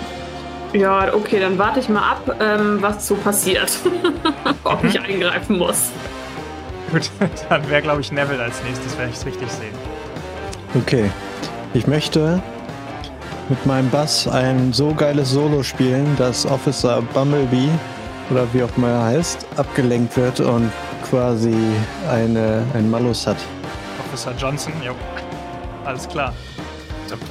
ja, 0.73 1.13
okay, 1.13 1.39
dann 1.39 1.57
warte 1.57 1.79
ich 1.79 1.87
mal 1.87 2.01
ab, 2.11 2.35
ähm, 2.41 2.77
was 2.81 3.07
so 3.07 3.15
passiert. 3.15 3.71
Ob 4.65 4.83
Mhm. 4.83 4.89
ich 4.89 4.99
eingreifen 4.99 5.57
muss. 5.57 5.85
Gut, 6.91 7.09
dann 7.49 7.69
wäre, 7.69 7.81
glaube 7.81 8.01
ich, 8.01 8.11
Neville 8.11 8.43
als 8.43 8.61
nächstes, 8.63 8.97
wenn 8.97 9.09
ich 9.09 9.15
es 9.15 9.25
richtig 9.25 9.49
sehe. 9.51 9.71
Okay. 10.75 11.09
Ich 11.73 11.87
möchte 11.87 12.41
mit 13.47 13.65
meinem 13.65 13.89
Bass 13.89 14.27
ein 14.27 14.73
so 14.73 14.93
geiles 14.93 15.29
Solo 15.31 15.63
spielen, 15.63 16.13
dass 16.17 16.45
Officer 16.45 17.01
Bumblebee 17.13 17.69
oder 18.31 18.45
wie 18.53 18.63
auch 18.63 18.69
immer 18.75 18.89
er 18.89 19.03
heißt, 19.05 19.45
abgelenkt 19.55 20.17
wird 20.17 20.39
und 20.41 20.71
quasi 21.09 21.55
eine, 22.11 22.63
ein 22.73 22.89
Malus 22.91 23.25
hat. 23.25 23.37
Officer 24.07 24.33
Johnson, 24.37 24.73
jo. 24.85 24.91
Alles 25.85 26.07
klar. 26.07 26.33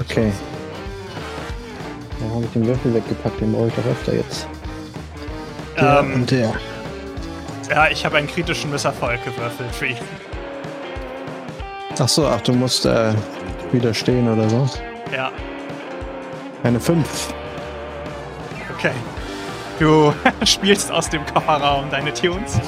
Okay. 0.01 0.33
Warum 2.19 2.35
habe 2.37 2.45
ich 2.47 2.51
den 2.53 2.67
Würfel 2.67 2.95
weggepackt? 2.95 3.41
Den 3.41 3.53
brauche 3.53 3.69
ich 3.69 3.75
doch 3.75 3.87
öfter 3.87 4.15
jetzt. 4.15 4.49
Der 5.77 6.01
Ähm, 6.01 6.15
und 6.15 6.31
der. 6.31 6.53
ja, 7.71 7.89
ich 7.89 8.05
habe 8.05 8.17
einen 8.17 8.27
kritischen 8.27 8.71
Misserfolg 8.73 9.25
gewürfelt 9.25 9.73
für 9.73 9.87
ihn. 9.87 9.97
Ach 12.01 12.09
so, 12.09 12.27
ach, 12.27 12.41
du 12.41 12.53
musst 12.53 12.87
äh, 12.87 13.13
widerstehen 13.73 14.29
oder 14.33 14.49
so. 14.49 14.69
Ja, 15.15 15.31
Eine 16.65 16.81
5. 16.81 17.35
okay. 18.77 18.91
Du 19.79 20.13
spielst 20.45 20.91
aus 20.91 21.09
dem 21.09 21.25
Kofferraum 21.27 21.89
deine 21.91 22.13
Tunes. 22.13 22.61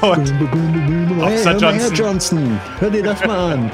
Und 0.00 0.32
Officer 1.20 1.56
Johnson. 1.56 1.94
Johnson. 1.94 2.60
Hör 2.80 2.90
dir 2.90 3.02
das 3.02 3.24
mal 3.26 3.52
an. 3.52 3.70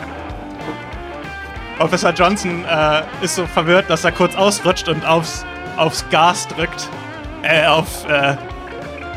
Officer 1.78 2.12
Johnson 2.12 2.64
äh, 2.64 3.02
ist 3.22 3.36
so 3.36 3.46
verwirrt, 3.46 3.88
dass 3.88 4.04
er 4.04 4.12
kurz 4.12 4.34
ausrutscht 4.36 4.88
und 4.88 5.04
aufs, 5.06 5.44
aufs 5.76 6.04
Gas 6.10 6.46
drückt. 6.48 6.88
Äh, 7.42 7.66
auf, 7.66 8.06
äh, 8.08 8.36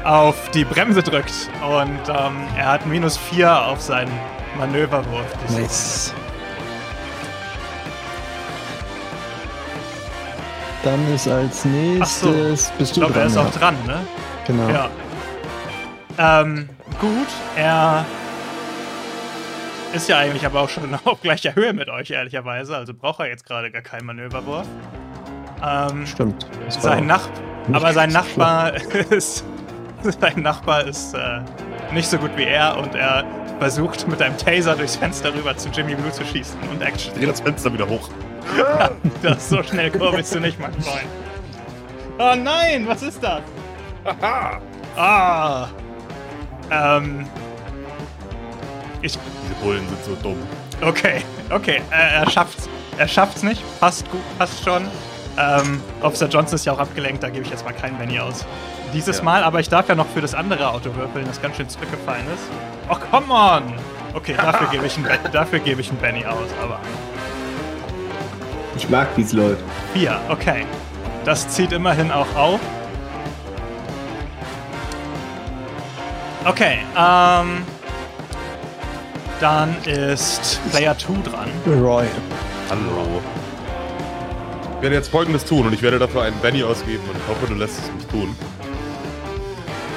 auf 0.04 0.50
die 0.52 0.64
Bremse 0.64 1.04
drückt. 1.04 1.34
Und 1.62 2.10
ähm, 2.10 2.48
er 2.58 2.72
hat 2.72 2.86
minus 2.86 3.18
4 3.18 3.66
auf 3.68 3.82
seinen 3.82 4.12
Manöverwurf. 4.58 5.26
Nice. 5.50 6.14
Dann 10.84 11.14
ist 11.14 11.28
als 11.28 11.64
nächstes 11.66 12.72
bist 12.78 12.92
Ich 12.92 12.92
du 12.92 13.00
glaube, 13.02 13.20
er 13.20 13.28
ist 13.28 13.38
auch 13.38 13.52
dran, 13.52 13.76
ne? 13.88 14.02
Genau. 14.46 14.70
Ja. 14.70 14.90
Ähm, 16.18 16.70
gut, 17.00 17.28
er 17.56 18.06
ist 19.94 20.10
ja 20.10 20.18
eigentlich 20.18 20.46
aber 20.46 20.62
auch 20.62 20.70
schon 20.70 20.94
auf 21.06 21.22
gleicher 21.22 21.56
Höhe 21.56 21.74
mit 21.74 21.90
euch, 21.90 22.12
ehrlicherweise. 22.12 22.76
Also 22.76 22.94
braucht 22.94 23.20
er 23.20 23.28
jetzt 23.28 23.46
gerade 23.46 23.72
gar 23.72 23.82
keinen 23.82 24.06
Manöverwurf. 24.06 24.68
Ähm, 25.64 26.06
Stimmt. 26.06 26.46
Sein 26.70 27.06
Nach 27.06 27.30
aber 27.72 27.94
sein 27.94 28.10
Nachbar 28.10 28.74
ist 29.12 29.46
sein 30.20 30.42
Nachbar 30.42 30.86
ist 30.86 31.14
äh, 31.14 31.40
nicht 31.94 32.10
so 32.10 32.18
gut 32.18 32.32
wie 32.36 32.44
er 32.44 32.78
und 32.78 32.94
er 32.94 33.24
versucht 33.60 34.06
mit 34.10 34.22
einem 34.22 34.38
Taser 34.38 34.76
durchs 34.76 34.98
Fenster 34.98 35.34
rüber 35.34 35.56
zu 35.56 35.70
Jimmy 35.70 35.96
Blue 35.96 36.12
zu 36.12 36.26
schießen 36.26 36.60
und 36.70 36.82
Action. 36.82 37.14
Dreh 37.14 37.26
das 37.26 37.40
Fenster 37.40 37.72
wieder 37.72 37.88
hoch. 37.88 38.10
Das 39.22 39.48
so 39.48 39.64
schnell 39.64 39.90
kurbelst 39.92 40.36
du 40.36 40.42
nicht, 40.42 40.60
mein 40.60 40.74
Freund. 40.74 41.08
Oh 42.20 42.36
nein, 42.36 42.86
was 42.88 43.04
ist 43.04 43.24
das? 43.24 43.42
Ah. 44.98 45.70
Ähm. 46.72 47.26
Ich. 49.02 49.14
Diese 49.14 49.54
Bullen 49.62 49.88
sind 49.88 50.06
so 50.06 50.16
dumm. 50.22 50.38
Okay, 50.82 51.22
okay. 51.50 51.82
Äh, 51.92 52.22
er 52.22 52.30
schafft's. 52.30 52.70
Er 52.98 53.08
schafft's 53.08 53.44
nicht. 53.44 53.62
Passt 53.80 54.10
gut, 54.12 54.22
passt 54.38 54.64
schon. 54.64 54.88
Ähm, 55.38 55.82
Officer 56.02 56.28
Johnson 56.28 56.56
ist 56.56 56.66
ja 56.66 56.74
auch 56.74 56.80
abgelenkt, 56.80 57.24
da 57.24 57.30
gebe 57.30 57.44
ich 57.44 57.50
jetzt 57.50 57.66
mal 57.66 57.74
keinen 57.74 57.98
Benny 57.98 58.20
aus. 58.20 58.46
Dieses 58.94 59.18
Ja. 59.18 59.24
Mal, 59.24 59.44
aber 59.44 59.60
ich 59.60 59.70
darf 59.70 59.90
ja 59.90 59.96
noch 59.96 60.08
für 60.08 60.22
das 60.22 60.36
andere 60.36 60.70
Auto 60.70 60.94
würfeln, 60.96 61.26
das 61.26 61.42
ganz 61.42 61.58
schön 61.58 61.68
zurückgefallen 61.68 62.26
ist. 62.34 62.44
Oh, 62.90 62.96
come 63.10 63.34
on! 63.34 63.74
Okay, 64.14 64.36
dafür 64.38 64.68
gebe 64.68 64.86
ich 64.86 64.96
einen 64.98 65.64
gebe 65.64 65.82
ich 65.82 65.90
einen 65.90 66.00
Benny 66.00 66.26
aus, 66.26 66.50
aber. 66.62 66.80
Ich 68.76 68.90
mag, 68.90 69.08
wie 69.16 69.22
es 69.24 69.34
läuft. 69.34 69.64
Vier, 69.94 70.20
okay. 70.30 70.66
Das 71.26 71.48
zieht 71.50 71.72
immerhin 71.72 72.12
auch 72.12 72.36
auf. 72.36 72.60
Okay, 76.46 76.80
ähm. 76.98 77.64
Dann 79.40 79.76
ist 79.86 80.60
Player 80.72 80.98
2 80.98 81.14
dran. 81.30 81.50
Roy. 81.66 82.06
Hallo. 82.70 83.22
Ich 84.76 84.82
werde 84.82 84.96
jetzt 84.96 85.10
folgendes 85.10 85.46
tun 85.46 85.68
und 85.68 85.74
ich 85.74 85.82
werde 85.82 86.00
dafür 86.00 86.24
einen 86.24 86.38
Benny 86.40 86.64
ausgeben 86.64 87.04
und 87.10 87.18
ich 87.18 87.28
hoffe, 87.30 87.48
du 87.48 87.54
lässt 87.54 87.80
es 87.80 87.92
mich 87.94 88.06
tun. 88.08 88.36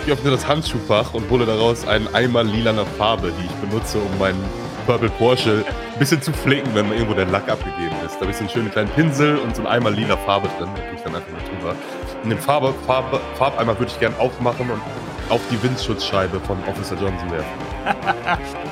Ich 0.05 0.13
öffne 0.13 0.31
das 0.31 0.47
Handschuhfach 0.47 1.15
und 1.15 1.29
hole 1.31 1.47
daraus 1.47 1.87
einen 1.87 2.13
Eimer 2.15 2.45
lilaner 2.45 2.87
Farbe, 2.97 3.33
die 3.41 3.47
ich 3.47 3.69
benutze, 3.69 3.99
um 3.99 4.19
meinen 4.19 4.43
Purple 4.87 5.11
Porsche 5.11 5.65
ein 5.67 5.99
bisschen 5.99 6.23
zu 6.23 6.33
flicken, 6.33 6.73
wenn 6.75 6.93
irgendwo 6.93 7.15
der 7.15 7.27
Lack 7.27 7.49
abgegeben 7.49 7.97
ist. 8.05 8.15
Da 8.15 8.21
habe 8.21 8.31
ich 8.31 8.37
so 8.37 8.45
einen 8.45 8.51
schönen 8.51 8.71
kleinen 8.71 8.91
Pinsel 8.91 9.37
und 9.39 9.57
so 9.57 9.63
einen 9.63 9.73
Eimer 9.73 9.91
lila 9.91 10.17
Farbe 10.17 10.49
drin. 10.59 10.69
Tue 10.77 10.95
ich 10.95 11.03
dann 11.03 11.17
einfach 11.17 11.33
mal 11.33 11.43
drüber. 11.51 11.75
Und 12.23 12.31
den 12.31 12.39
Farbe, 12.39 12.73
Farbe, 12.87 13.21
Farbeimer 13.35 13.77
würde 13.77 13.91
ich 13.91 13.99
gerne 13.99 14.17
aufmachen 14.21 14.71
und 14.71 14.81
auf 15.29 15.41
die 15.51 15.63
Windschutzscheibe 15.63 16.41
von 16.41 16.59
Officer 16.69 16.97
Johnson 16.97 17.31
werfen. 17.31 17.49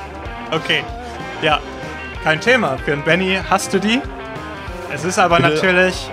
Okay. 0.51 0.85
Ja, 1.43 1.59
kein 2.23 2.41
Thema. 2.41 2.77
Für 2.85 2.93
einen 2.93 3.03
Benny 3.03 3.41
hast 3.51 3.73
du 3.73 3.81
die. 3.81 4.01
Es 4.93 5.03
ist 5.05 5.19
aber 5.19 5.37
Bitte. 5.39 5.55
natürlich 5.55 6.09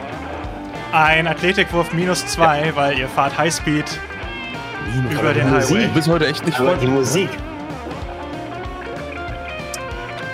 ein 0.92 1.28
Athletikwurf 1.28 1.94
minus 1.94 2.26
2, 2.26 2.72
weil 2.76 2.98
ihr 2.98 3.08
fahrt 3.08 3.38
Highspeed 3.38 3.86
über 5.12 5.34
den 5.34 5.50
Musik. 5.52 5.70
Highway. 5.78 5.88
Du 5.88 5.94
bist 5.94 6.08
heute 6.08 6.26
echt 6.28 6.44
nicht 6.46 6.60
Aber 6.60 6.76
die. 6.76 6.88
Musik. 6.88 7.30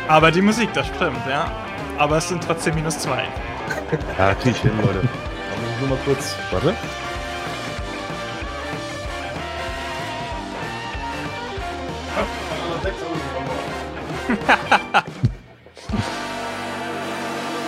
Aber 0.07 0.31
die 0.31 0.41
Musik, 0.41 0.69
das 0.73 0.87
stimmt, 0.87 1.19
ja. 1.29 1.51
Aber 1.97 2.17
es 2.17 2.29
sind 2.29 2.41
trotzdem 2.45 2.75
minus 2.75 2.99
2. 2.99 3.23
Ja, 4.17 4.33
krieg 4.35 4.53
ich 4.55 4.61
hin, 4.61 4.71
Leute. 4.81 5.01
Ich 5.03 5.79
nur 5.81 5.89
mal 5.89 5.97
kurz. 6.05 6.35
Warte. 6.51 6.73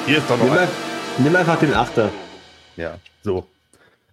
Hier 0.10 0.17
ist 0.17 0.28
doch 0.28 0.38
noch 0.38 0.45
Nimm, 0.45 0.54
ein. 0.54 0.60
ein- 0.62 0.67
nimm 1.19 1.36
einfach 1.36 1.60
den 1.60 1.72
Achter. 1.76 2.10
Ja, 2.78 2.95
so. 3.22 3.45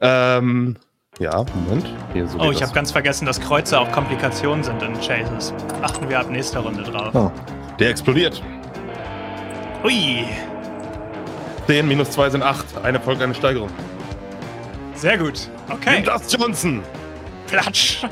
Ähm, 0.03 0.77
ja, 1.19 1.43
Moment. 1.55 1.87
Hier, 2.13 2.29
so 2.29 2.39
Oh, 2.39 2.51
ich 2.51 2.63
habe 2.63 2.71
ganz 2.75 2.93
vergessen, 2.93 3.25
dass 3.25 3.41
Kreuze 3.41 3.81
auch 3.81 3.91
Komplikationen 3.93 4.63
sind 4.63 4.83
in 4.83 4.93
Chases. 5.01 5.55
Achten 5.81 6.07
wir 6.11 6.21
ab 6.21 6.29
nächster 6.31 6.61
Runde 6.61 6.83
drauf. 6.83 7.15
Oh. 7.15 7.31
Der 7.79 7.89
explodiert. 7.89 8.43
Ui, 9.85 10.27
10 11.67 11.89
minus 11.89 12.11
2 12.11 12.29
sind 12.29 12.43
8. 12.43 12.67
Eine 12.83 13.01
folgt 13.01 13.23
eine 13.23 13.35
Steigerung. 13.35 13.71
sehr 14.97 15.17
gut. 15.17 15.49
Okay, 15.71 15.95
Nimm 15.97 16.05
das, 16.05 16.31
Johnson! 16.31 16.83
Platsch. 17.47 18.05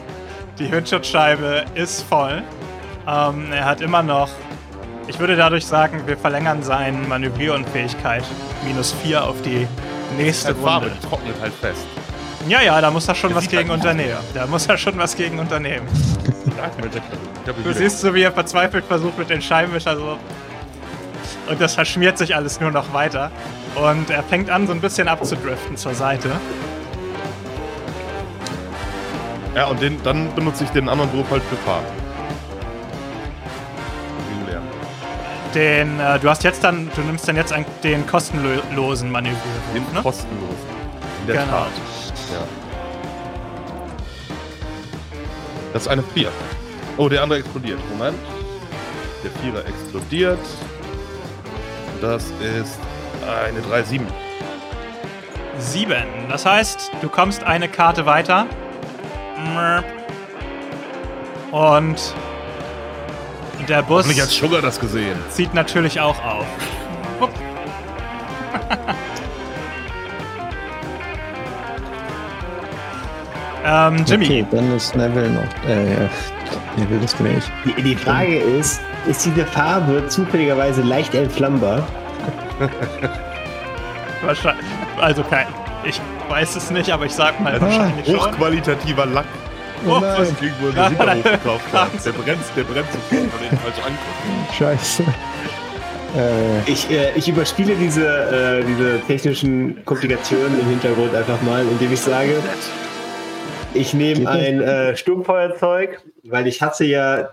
Die 0.59 0.73
Windschutzscheibe 0.73 1.64
ist 1.75 2.01
voll. 2.05 2.42
Ähm, 3.07 3.53
er 3.53 3.66
hat 3.66 3.83
immer 3.83 4.03
noch. 4.03 4.31
Ich 5.07 5.19
würde 5.19 5.37
dadurch 5.37 5.67
sagen, 5.67 6.03
wir 6.07 6.17
verlängern 6.17 6.62
seine 6.62 6.97
Manövrierunfähigkeit 7.07 8.25
minus 8.67 8.93
4 9.03 9.23
auf 9.25 9.40
die 9.43 9.67
nächste 10.17 10.55
Farbe 10.55 10.87
Runde. 10.87 10.99
die 11.03 11.07
trocknet 11.07 11.37
halt 11.40 11.53
fest. 11.55 11.87
Ja, 12.49 12.62
ja, 12.62 12.81
da 12.81 12.90
muss 12.90 13.09
er 13.09 13.14
schon 13.14 13.31
Das 13.35 13.45
was 13.45 13.51
gegen 13.51 13.69
halt 13.71 13.79
nicht 13.81 13.87
unternehmen. 13.87 14.19
Da 14.35 14.47
muss 14.47 14.67
er 14.67 14.77
schon 14.77 14.99
was 14.99 15.17
gegen 15.17 15.38
unternehmen. 15.38 15.87
Du 17.62 17.73
siehst 17.73 18.01
so, 18.01 18.14
wie 18.14 18.23
er 18.23 18.33
verzweifelt 18.33 18.85
versucht 18.85 19.19
mit 19.19 19.31
den 19.31 19.43
Scheibenwischer 19.43 19.97
so. 19.97 20.19
Und 21.49 21.61
das 21.61 21.75
verschmiert 21.75 22.17
sich 22.17 22.35
alles 22.35 22.61
nur 22.61 22.71
noch 22.71 22.93
weiter. 22.93 23.31
Und 23.75 24.09
er 24.11 24.23
fängt 24.23 24.51
an, 24.51 24.67
so 24.67 24.73
ein 24.73 24.81
bisschen 24.81 25.09
abzudriften 25.09 25.77
zur 25.77 25.95
Seite. 25.95 26.31
Ja, 29.55 29.67
und 29.67 29.81
den, 29.81 30.03
dann 30.03 30.35
benutze 30.35 30.64
ich 30.64 30.71
den 30.71 30.88
anderen 30.88 31.12
Wurf 31.12 31.31
halt 31.31 31.43
für 31.45 31.57
Farben. 31.57 32.04
Den, 35.55 36.01
äh, 36.01 36.19
du 36.19 36.29
hast 36.29 36.43
jetzt 36.45 36.64
dann, 36.64 36.90
du 36.95 37.01
nimmst 37.03 37.29
dann 37.29 37.37
jetzt 37.37 37.53
einen, 37.53 37.64
den 37.83 38.07
kostenlosen 38.07 39.07
Den 39.09 39.12
Manövrierwurf, 39.12 39.93
ne? 39.95 40.03
kostenlos. 40.03 40.57
In 41.21 41.27
der 41.29 41.37
Genau. 41.37 41.53
Tat. 41.53 41.69
Ja. 42.33 42.38
Das 45.73 45.83
ist 45.83 45.88
eine 45.88 46.03
4. 46.03 46.31
Oh, 46.97 47.09
der 47.09 47.23
andere 47.23 47.38
explodiert. 47.40 47.79
Moment. 47.90 48.17
Der 49.23 49.31
Vierer 49.43 49.64
explodiert. 49.67 50.38
Das 52.01 52.25
ist 52.40 52.79
eine 53.47 53.61
3-7. 53.61 54.01
Sieben. 55.59 56.05
Das 56.29 56.45
heißt, 56.47 56.90
du 57.01 57.09
kommst 57.09 57.43
eine 57.45 57.69
Karte 57.69 58.07
weiter. 58.07 58.47
Und 61.51 62.14
der 63.68 63.83
Bus 63.83 64.07
Nicht 64.07 64.20
hat 64.20 64.29
Sugar 64.29 64.62
das 64.62 64.79
gesehen. 64.81 65.18
zieht 65.31 65.55
natürlich 65.55 66.00
auch 66.00 66.22
auf. 66.24 66.46
Ähm, 73.66 74.05
Jimmy, 74.07 74.27
Okay, 74.27 74.46
dann 74.50 74.77
ist 74.77 74.94
Neville 74.94 75.31
noch. 75.31 75.68
Äh, 75.68 76.09
Neville 76.77 77.03
ist 77.05 77.18
nicht. 77.20 77.50
Die, 77.64 77.83
die 77.83 77.96
Frage 77.96 78.37
ist, 78.37 78.81
ist 79.07 79.24
diese 79.24 79.46
Farbe 79.46 80.07
zufälligerweise 80.09 80.83
leicht 80.83 81.14
entflammbar? 81.14 81.83
wahrscheinlich. 84.22 84.64
Also 85.00 85.22
kein. 85.24 85.46
Ich 85.85 86.00
weiß 86.29 86.57
es 86.57 86.70
nicht, 86.70 86.90
aber 86.90 87.07
ich 87.07 87.14
sag 87.14 87.40
mal 87.40 87.59
wahrscheinlich 87.61 88.07
schon. 88.07 88.16
Hochqualitativer 88.16 89.07
Lack. 89.07 89.24
Oh, 89.87 90.01
was 90.01 90.18
was- 90.18 90.31
ich 90.33 90.42
irgendwo 90.42 90.68
in 90.68 90.77
Ja, 90.77 90.88
der 90.88 91.14
Hinterhof 91.14 91.62
gekauft. 91.73 92.07
Der 92.07 92.12
brennt, 92.12 92.38
der 92.57 92.62
brennt 92.64 92.87
sofort, 92.92 93.11
wenn 93.40 93.49
den 93.49 93.59
falsch 93.59 93.79
anguckt. 93.79 94.55
Scheiße. 94.59 95.03
Äh, 96.16 96.70
Ich, 96.70 96.90
äh, 96.90 97.11
ich 97.16 97.29
überspiele 97.29 97.75
diese, 97.75 98.07
äh, 98.07 98.64
diese 98.64 99.01
technischen 99.07 99.85
Komplikationen 99.85 100.61
im 100.61 100.66
Hintergrund 100.68 101.14
einfach 101.14 101.40
mal, 101.42 101.62
indem 101.62 101.92
ich 101.92 102.01
sage, 102.01 102.35
ich 103.75 103.92
nehme 103.94 104.20
das? 104.25 104.33
ein 104.35 104.61
äh, 104.61 104.97
Sturmfeuerzeug, 104.97 106.01
weil 106.23 106.47
ich 106.47 106.62
hasse 106.62 106.85
ja, 106.85 107.31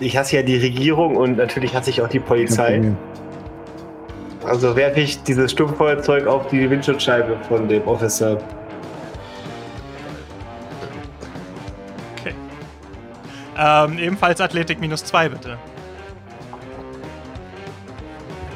ich 0.00 0.16
hasse 0.16 0.36
ja 0.36 0.42
die 0.42 0.56
Regierung 0.56 1.14
und 1.16 1.36
natürlich 1.36 1.74
hasse 1.74 1.90
ich 1.90 2.02
auch 2.02 2.08
die 2.08 2.18
Polizei. 2.18 2.82
Also 4.44 4.74
werfe 4.74 5.00
ich 5.00 5.22
dieses 5.22 5.52
Sturmfeuerzeug 5.52 6.26
auf 6.26 6.48
die 6.48 6.68
Windschutzscheibe 6.68 7.36
von 7.46 7.68
dem 7.68 7.86
Officer. 7.86 8.38
Ähm, 13.62 13.98
ebenfalls 13.98 14.40
Athletik 14.40 14.80
minus 14.80 15.04
zwei, 15.04 15.28
bitte. 15.28 15.58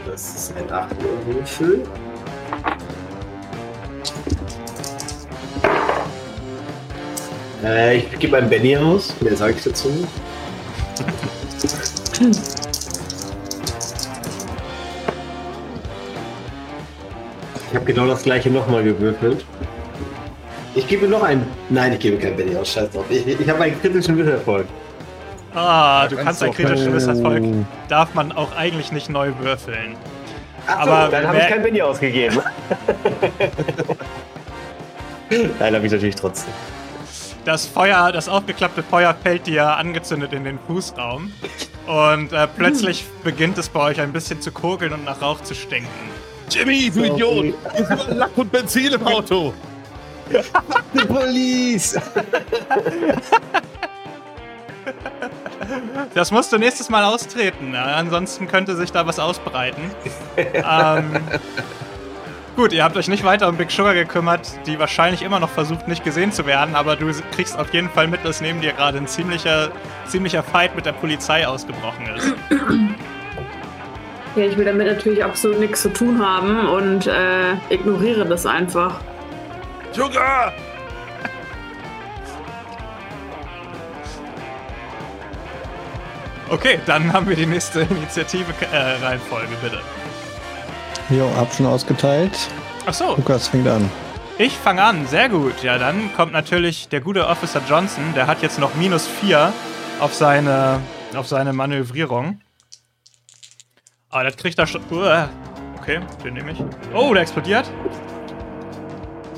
Das 0.07 0.35
ist 0.35 0.55
ein 0.57 0.73
8 0.73 0.97
Würfel. 1.27 1.83
Äh, 7.63 7.99
ich 7.99 8.19
gebe 8.19 8.39
ein 8.39 8.49
Benny 8.49 8.79
aus. 8.79 9.15
Mehr 9.21 9.37
sage 9.37 9.55
ich 9.59 9.63
dazu. 9.63 9.91
Ich 17.69 17.75
habe 17.75 17.85
genau 17.85 18.07
das 18.07 18.23
gleiche 18.23 18.51
nochmal 18.51 18.85
gewürfelt. 18.85 19.45
Ich 20.75 20.89
gebe 20.89 21.09
noch 21.09 21.23
ein. 21.23 21.47
Nein, 21.69 21.93
ich 21.93 21.99
gebe 21.99 22.17
kein 22.17 22.37
Benny 22.37 22.57
aus. 22.57 22.73
Scheiß 22.73 22.91
drauf. 22.91 23.05
Ich, 23.11 23.27
ich 23.27 23.49
habe 23.51 23.65
einen 23.65 23.79
kritischen 23.79 24.17
Misserfolg. 24.17 24.67
Ah, 25.55 26.09
du 26.09 26.17
kannst 26.17 26.43
kritischen 26.43 26.93
Misserfolg. 26.93 27.43
Oh. 27.45 27.65
Darf 27.89 28.15
man 28.15 28.33
auch 28.33 28.55
eigentlich 28.57 28.93
nicht 28.93 29.09
neu 29.09 29.33
würfeln. 29.39 29.97
Ach 30.67 30.81
Aber 30.81 31.07
so, 31.07 31.11
dann 31.13 31.29
habe 31.29 31.39
ich 31.39 31.49
kein 31.49 31.63
Benny 31.63 31.83
ausgegeben. 31.83 32.41
Nein, 35.59 35.75
habe 35.75 35.87
ich 35.87 35.93
natürlich 35.93 36.15
trotzdem. 36.15 36.53
Das 37.45 37.67
Feuer, 37.67 38.11
das 38.11 38.29
aufgeklappte 38.29 38.83
Feuer 38.83 39.15
fällt 39.23 39.47
dir 39.47 39.77
angezündet 39.77 40.33
in 40.33 40.45
den 40.45 40.59
Fußraum. 40.67 41.31
Und 41.87 42.33
äh, 42.33 42.47
plötzlich 42.57 43.05
beginnt 43.23 43.59
es 43.59 43.69
bei 43.69 43.81
euch 43.81 44.01
ein 44.01 44.13
bisschen 44.13 44.41
zu 44.41 44.51
kokeln 44.51 44.95
und 44.95 45.05
nach 45.05 45.21
Rauch 45.21 45.43
zu 45.43 45.55
stinken. 45.55 45.89
Jimmy, 46.51 46.91
du 46.91 47.05
Sorry. 47.05 47.11
Idiot! 47.11 47.55
Hier 47.73 47.81
ist 47.81 47.91
überall 47.91 48.15
Lack 48.15 48.39
und 48.39 48.51
Benzin 48.51 48.93
im 48.93 49.07
Auto! 49.07 49.53
Die 50.95 51.05
Police! 51.07 51.99
Das 56.15 56.31
musst 56.31 56.53
du 56.53 56.59
nächstes 56.59 56.89
Mal 56.91 57.05
austreten. 57.05 57.75
Ansonsten 57.75 58.47
könnte 58.49 58.77
sich 58.77 58.93
da 58.93 59.07
was 59.07 59.19
ausbreiten. 59.19 59.83
ähm, 60.37 61.17
gut, 62.57 62.73
ihr 62.73 62.85
habt 62.85 62.97
euch 62.97 63.09
nicht 63.09 63.25
weiter 63.25 63.49
um 63.49 63.57
Big 63.57 63.71
Sugar 63.71 63.95
gekümmert, 63.95 64.49
die 64.67 64.79
wahrscheinlich 64.79 65.23
immer 65.23 65.41
noch 65.41 65.51
versucht, 65.51 65.89
nicht 65.89 66.05
gesehen 66.05 66.33
zu 66.33 66.47
werden, 66.47 66.75
aber 66.75 66.97
du 66.97 67.11
kriegst 67.35 67.59
auf 67.59 67.73
jeden 67.73 67.91
Fall 67.91 68.09
mit, 68.09 68.25
dass 68.25 68.41
neben 68.41 68.61
dir 68.61 68.73
gerade 68.73 68.99
ein 68.99 69.07
ziemlicher, 69.07 69.71
ziemlicher 70.07 70.43
Fight 70.43 70.77
mit 70.77 70.87
der 70.87 70.93
Polizei 70.93 71.47
ausgebrochen 71.47 72.07
ist. 72.17 72.35
Ja, 74.37 74.45
ich 74.47 74.57
will 74.57 74.65
damit 74.65 74.89
natürlich 74.89 75.25
absolut 75.25 75.61
nichts 75.61 75.83
zu 75.83 75.93
tun 75.93 76.25
haben 76.25 76.67
und 76.69 77.07
äh, 77.07 77.55
ignoriere 77.71 78.27
das 78.27 78.47
einfach. 78.47 79.01
Sugar! 79.93 80.53
Okay, 86.55 86.79
dann 86.87 87.13
haben 87.13 87.29
wir 87.29 87.35
die 87.35 87.47
nächste 87.47 87.81
Initiative-Reihenfolge, 87.81 89.57
bitte. 89.61 89.81
Jo, 91.11 91.29
hab 91.37 91.53
schon 91.53 91.67
ausgeteilt. 91.67 92.31
Achso, 92.87 93.17
Lukas 93.17 93.49
fängt 93.49 93.67
an. 93.67 93.91
ich 94.39 94.57
fange 94.57 94.81
an. 94.81 95.05
Sehr 95.09 95.29
gut. 95.29 95.65
Ja, 95.65 95.79
dann 95.79 96.15
kommt 96.15 96.33
natürlich 96.33 96.89
der 96.89 97.01
gute 97.01 97.27
Officer 97.27 97.61
Johnson. 97.69 98.05
Der 98.15 98.29
hat 98.29 98.41
jetzt 98.41 98.61
noch 98.61 98.77
minus 98.77 99.05
4 99.09 99.53
auf 99.99 100.15
seine, 100.15 100.79
auf 101.17 101.27
seine 101.27 101.53
Manövrierung. 101.53 102.41
Aber 104.11 104.23
das 104.23 104.37
kriegt 104.37 104.57
er 104.57 104.69
schon. 104.69 104.83
Uah. 104.93 105.29
Okay, 105.79 105.99
den 106.25 106.35
nehme 106.35 106.53
ich. 106.53 106.63
Oh, 106.95 107.13
der 107.13 107.23
explodiert. 107.23 107.69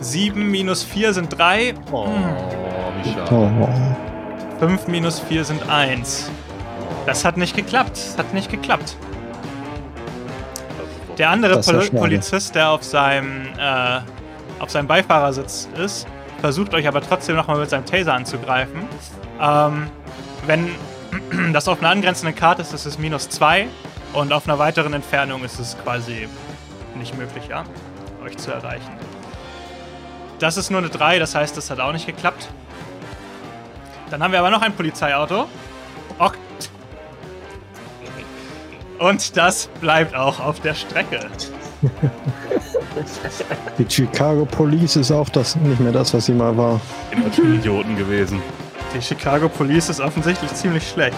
7 0.01 0.51
minus 0.51 0.83
4 0.83 1.15
sind 1.15 1.39
3. 1.39 1.77
Oh, 1.91 2.09
wie 3.03 3.11
schade. 3.11 3.35
Oh. 3.35 4.59
5 4.59 4.87
minus 4.89 5.19
4 5.21 5.45
sind 5.47 5.67
1. 5.67 6.31
Das 7.07 7.25
hat 7.25 7.37
nicht 7.37 7.55
geklappt. 7.55 7.97
Das 7.97 8.19
hat 8.19 8.35
nicht 8.35 8.51
geklappt. 8.51 8.97
Der 11.19 11.31
andere 11.31 11.61
Pol. 11.61 11.89
Polizist, 11.91 12.55
der 12.55 12.71
auf 12.71 12.83
seinem, 12.83 13.47
äh, 13.59 14.01
auf 14.59 14.71
seinem 14.71 14.87
Beifahrersitz 14.87 15.69
ist, 15.83 16.07
versucht 16.41 16.75
euch 16.75 16.87
aber 16.87 17.01
trotzdem 17.01 17.37
nochmal 17.37 17.59
mit 17.59 17.71
seinem 17.71 17.87
Taser 17.87 18.13
anzugreifen. 18.13 18.83
Ähm, 19.41 19.91
wenn 20.47 20.71
das 21.53 21.69
auf 21.69 21.79
einer 21.79 21.91
angrenzenden 21.91 22.37
Karte 22.37 22.63
ist, 22.63 22.75
ist 22.75 22.85
es 22.85 22.99
minus 22.99 23.29
2 23.31 23.69
und 24.13 24.33
auf 24.33 24.47
einer 24.47 24.59
weiteren 24.59 24.93
Entfernung 24.93 25.43
ist 25.45 25.59
es 25.59 25.77
quasi 25.83 26.29
nicht 26.97 27.17
möglich, 27.17 27.49
ja, 27.49 27.65
euch 28.25 28.37
zu 28.37 28.51
erreichen. 28.51 28.93
Das 30.39 30.59
ist 30.59 30.71
nur 30.71 30.81
eine 30.81 30.91
3, 30.91 31.19
das 31.19 31.35
heißt, 31.35 31.57
das 31.57 31.71
hat 31.71 31.81
auch 31.81 31.93
nicht 31.93 32.07
geklappt. 32.07 32.49
Dann 34.11 34.23
haben 34.23 34.33
wir 34.33 34.39
aber 34.39 34.51
noch 34.51 34.63
ein 34.63 34.75
Polizeiauto. 34.75 35.49
Und 38.99 39.37
das 39.37 39.69
bleibt 39.81 40.15
auch 40.15 40.41
auf 40.41 40.61
der 40.61 40.75
Strecke. 40.75 41.21
Die 43.79 43.87
Chicago 43.89 44.47
Police 44.47 44.97
ist 44.97 45.11
auch 45.11 45.29
das, 45.29 45.57
nicht 45.57 45.81
mehr 45.81 45.93
das, 45.93 46.15
was 46.15 46.27
sie 46.27 46.33
mal 46.33 46.57
war. 46.57 46.81
Immer 47.11 47.33
schon 47.33 47.55
Idioten 47.55 47.97
gewesen. 47.97 48.41
Die 48.95 49.03
Chicago 49.03 49.49
Police 49.49 49.91
ist 49.91 50.01
offensichtlich 50.01 50.53
ziemlich 50.55 50.89
schlecht. 50.89 51.17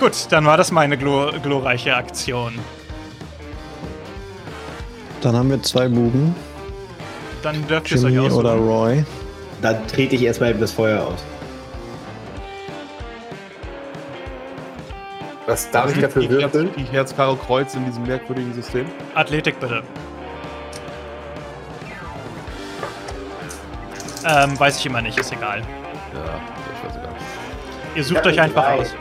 Gut, 0.00 0.12
dann 0.30 0.46
war 0.46 0.56
das 0.56 0.72
meine 0.72 0.96
glo 0.96 1.30
glorreiche 1.42 1.94
Aktion. 1.94 2.54
Dann 5.20 5.36
haben 5.36 5.50
wir 5.50 5.62
zwei 5.62 5.88
Buben. 5.88 6.34
Dann 7.42 7.66
dürft 7.66 7.90
ihr 7.90 7.96
es 7.96 8.04
euch 8.04 8.14
Jimmy 8.14 8.30
oder. 8.30 8.54
Roy. 8.54 9.04
Dann 9.62 9.86
trete 9.86 10.16
ich 10.16 10.22
erstmal 10.22 10.54
das 10.54 10.72
Feuer 10.72 11.06
aus. 11.06 11.24
Was 15.46 15.70
darf 15.70 15.94
ich 15.94 16.02
dafür 16.02 16.22
die 16.22 16.28
Herz, 16.28 16.54
würfeln? 16.54 16.70
die 16.76 16.84
Herz, 16.84 17.14
Karo, 17.14 17.36
Kreuz 17.36 17.74
in 17.74 17.84
diesem 17.84 18.04
merkwürdigen 18.04 18.52
System? 18.52 18.86
Athletik 19.14 19.60
bitte. 19.60 19.82
Ähm, 24.24 24.58
weiß 24.58 24.78
ich 24.80 24.86
immer 24.86 25.00
nicht, 25.02 25.18
ist 25.18 25.32
egal. 25.32 25.60
Ja, 25.60 25.64
ich 25.64 26.88
weiß 26.88 26.96
egal. 26.96 27.14
Ihr 27.94 28.04
sucht 28.04 28.26
euch 28.26 28.40
einfach 28.40 28.64
drei. 28.64 28.80
aus. 28.80 28.94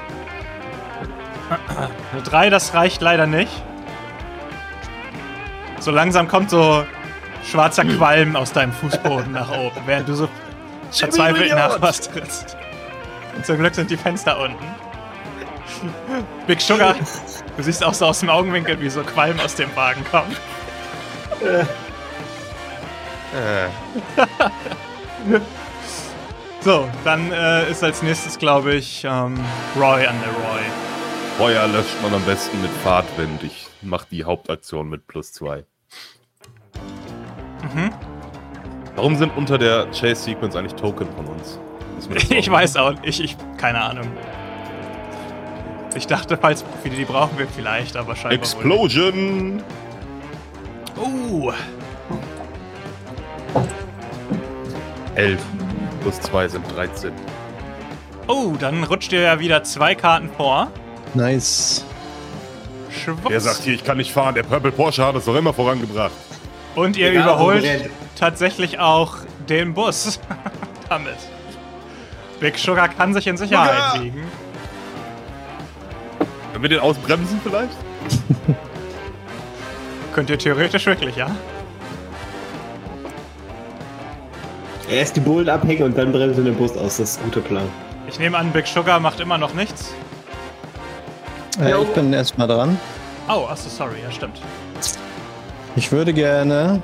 Eine 2.13 2.21
3, 2.21 2.49
das 2.51 2.73
reicht 2.75 3.01
leider 3.01 3.25
nicht. 3.25 3.51
So 5.79 5.91
langsam 5.91 6.27
kommt 6.27 6.51
so 6.51 6.85
schwarzer 7.43 7.85
Qualm 7.85 8.35
aus 8.35 8.53
deinem 8.53 8.71
Fußboden 8.71 9.31
nach 9.31 9.51
oben, 9.51 9.81
während 9.85 10.07
du 10.07 10.13
so 10.13 10.29
verzweifelt 10.91 11.51
nach 11.51 11.81
was 11.81 12.01
trittst. 12.01 12.55
Zum 13.43 13.57
Glück 13.57 13.75
sind 13.75 13.89
die 13.91 13.97
Fenster 13.97 14.39
unten. 14.39 14.63
Big 16.47 16.61
Sugar, 16.61 16.95
du 17.57 17.63
siehst 17.63 17.83
auch 17.83 17.93
so 17.93 18.05
aus 18.05 18.19
dem 18.19 18.29
Augenwinkel, 18.29 18.79
wie 18.79 18.89
so 18.89 19.01
Qualm 19.03 19.39
aus 19.39 19.55
dem 19.55 19.75
Wagen 19.75 20.03
kommt. 20.11 20.39
Äh, 21.41 21.65
So, 26.61 26.89
dann 27.03 27.31
äh, 27.31 27.69
ist 27.69 27.83
als 27.83 28.01
nächstes, 28.01 28.39
glaube 28.39 28.73
ich, 28.73 29.03
ähm, 29.03 29.39
Roy 29.75 30.07
an 30.07 30.15
der 30.19 30.31
Roy. 30.31 30.61
Feuer 31.37 31.67
löscht 31.67 32.01
man 32.01 32.13
am 32.13 32.23
besten 32.23 32.59
mit 32.61 32.71
Fahrtwind. 32.83 33.43
Ich 33.43 33.67
mache 33.83 34.07
die 34.09 34.23
Hauptaktion 34.23 34.89
mit 34.89 35.05
plus 35.05 35.31
zwei. 35.31 35.65
Mhm. 37.61 37.91
Warum 38.95 39.15
sind 39.15 39.35
unter 39.37 39.59
der 39.59 39.85
Chase 39.91 40.15
Sequence 40.15 40.55
eigentlich 40.55 40.73
Token 40.73 41.07
von 41.15 41.27
uns? 41.27 41.59
Ich 42.29 42.49
weiß 42.49 42.77
auch, 42.77 42.93
ich, 43.03 43.23
ich, 43.23 43.37
keine 43.57 43.81
Ahnung. 43.81 44.07
Ich 45.95 46.07
dachte, 46.07 46.37
falls 46.37 46.63
wir 46.83 46.91
die 46.91 47.05
brauchen 47.05 47.37
wir 47.37 47.47
vielleicht, 47.47 47.95
aber 47.95 48.15
scheinbar 48.15 48.33
Explosion! 48.33 49.63
Uh, 50.97 51.51
11 55.15 55.41
plus 56.01 56.19
2 56.21 56.47
sind 56.49 56.75
13. 56.75 57.11
oh, 58.27 58.53
dann 58.59 58.83
rutscht 58.83 59.13
ihr 59.13 59.21
ja 59.21 59.39
wieder 59.39 59.63
zwei 59.63 59.95
Karten 59.95 60.29
vor. 60.35 60.67
Nice. 61.13 61.85
Schwupps. 62.89 63.29
Wer 63.29 63.41
sagt 63.41 63.61
hier, 63.63 63.73
ich 63.73 63.83
kann 63.83 63.97
nicht 63.97 64.11
fahren? 64.11 64.35
Der 64.35 64.43
Purple 64.43 64.71
Porsche 64.71 65.05
hat 65.05 65.15
es 65.15 65.25
doch 65.25 65.35
immer 65.35 65.53
vorangebracht. 65.53 66.11
Und 66.75 66.97
ihr 66.97 67.11
Egal, 67.11 67.23
überholt 67.23 67.89
tatsächlich 68.17 68.79
auch 68.79 69.17
den 69.47 69.73
Bus 69.73 70.19
damit. 70.89 71.15
Big 72.39 72.57
Sugar 72.57 72.89
kann 72.89 73.13
sich 73.13 73.27
in 73.27 73.37
Sicherheit 73.37 73.93
Sugar! 73.93 74.03
wiegen. 74.03 74.23
Können 76.55 76.63
wir 76.63 76.69
den 76.69 76.79
ausbremsen 76.79 77.41
vielleicht? 77.43 77.75
Könnt 80.13 80.29
ihr 80.29 80.37
theoretisch 80.37 80.85
wirklich, 80.85 81.17
ja? 81.17 81.29
Erst 84.89 85.17
die 85.17 85.19
Bullen 85.19 85.49
abhängen 85.49 85.83
und 85.83 85.97
dann 85.97 86.13
bremsen 86.13 86.45
den 86.45 86.55
Bus 86.55 86.71
aus. 86.77 86.95
Das 86.95 86.99
ist 86.99 87.19
ein 87.19 87.25
guter 87.25 87.41
Plan. 87.41 87.67
Ich 88.07 88.19
nehme 88.19 88.37
an, 88.37 88.53
Big 88.53 88.67
Sugar 88.67 89.01
macht 89.01 89.19
immer 89.19 89.37
noch 89.37 89.53
nichts. 89.53 89.93
Äh, 91.59 91.73
ich 91.77 91.89
bin 91.89 92.13
erstmal 92.13 92.47
dran. 92.47 92.79
Oh, 93.27 93.47
achso, 93.49 93.67
sorry, 93.67 93.97
ja, 94.01 94.09
stimmt. 94.09 94.39
Ich 95.75 95.91
würde 95.91 96.13
gerne. 96.13 96.81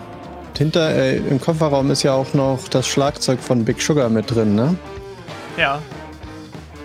Hinter, 0.57 0.93
äh, 0.93 1.15
im 1.15 1.39
Kofferraum 1.39 1.91
ist 1.91 2.03
ja 2.03 2.11
auch 2.11 2.33
noch 2.33 2.67
das 2.69 2.89
Schlagzeug 2.89 3.39
von 3.39 3.63
Big 3.63 3.81
Sugar 3.81 4.09
mit 4.09 4.35
drin, 4.35 4.53
ne? 4.53 4.75
Ja, 5.55 5.79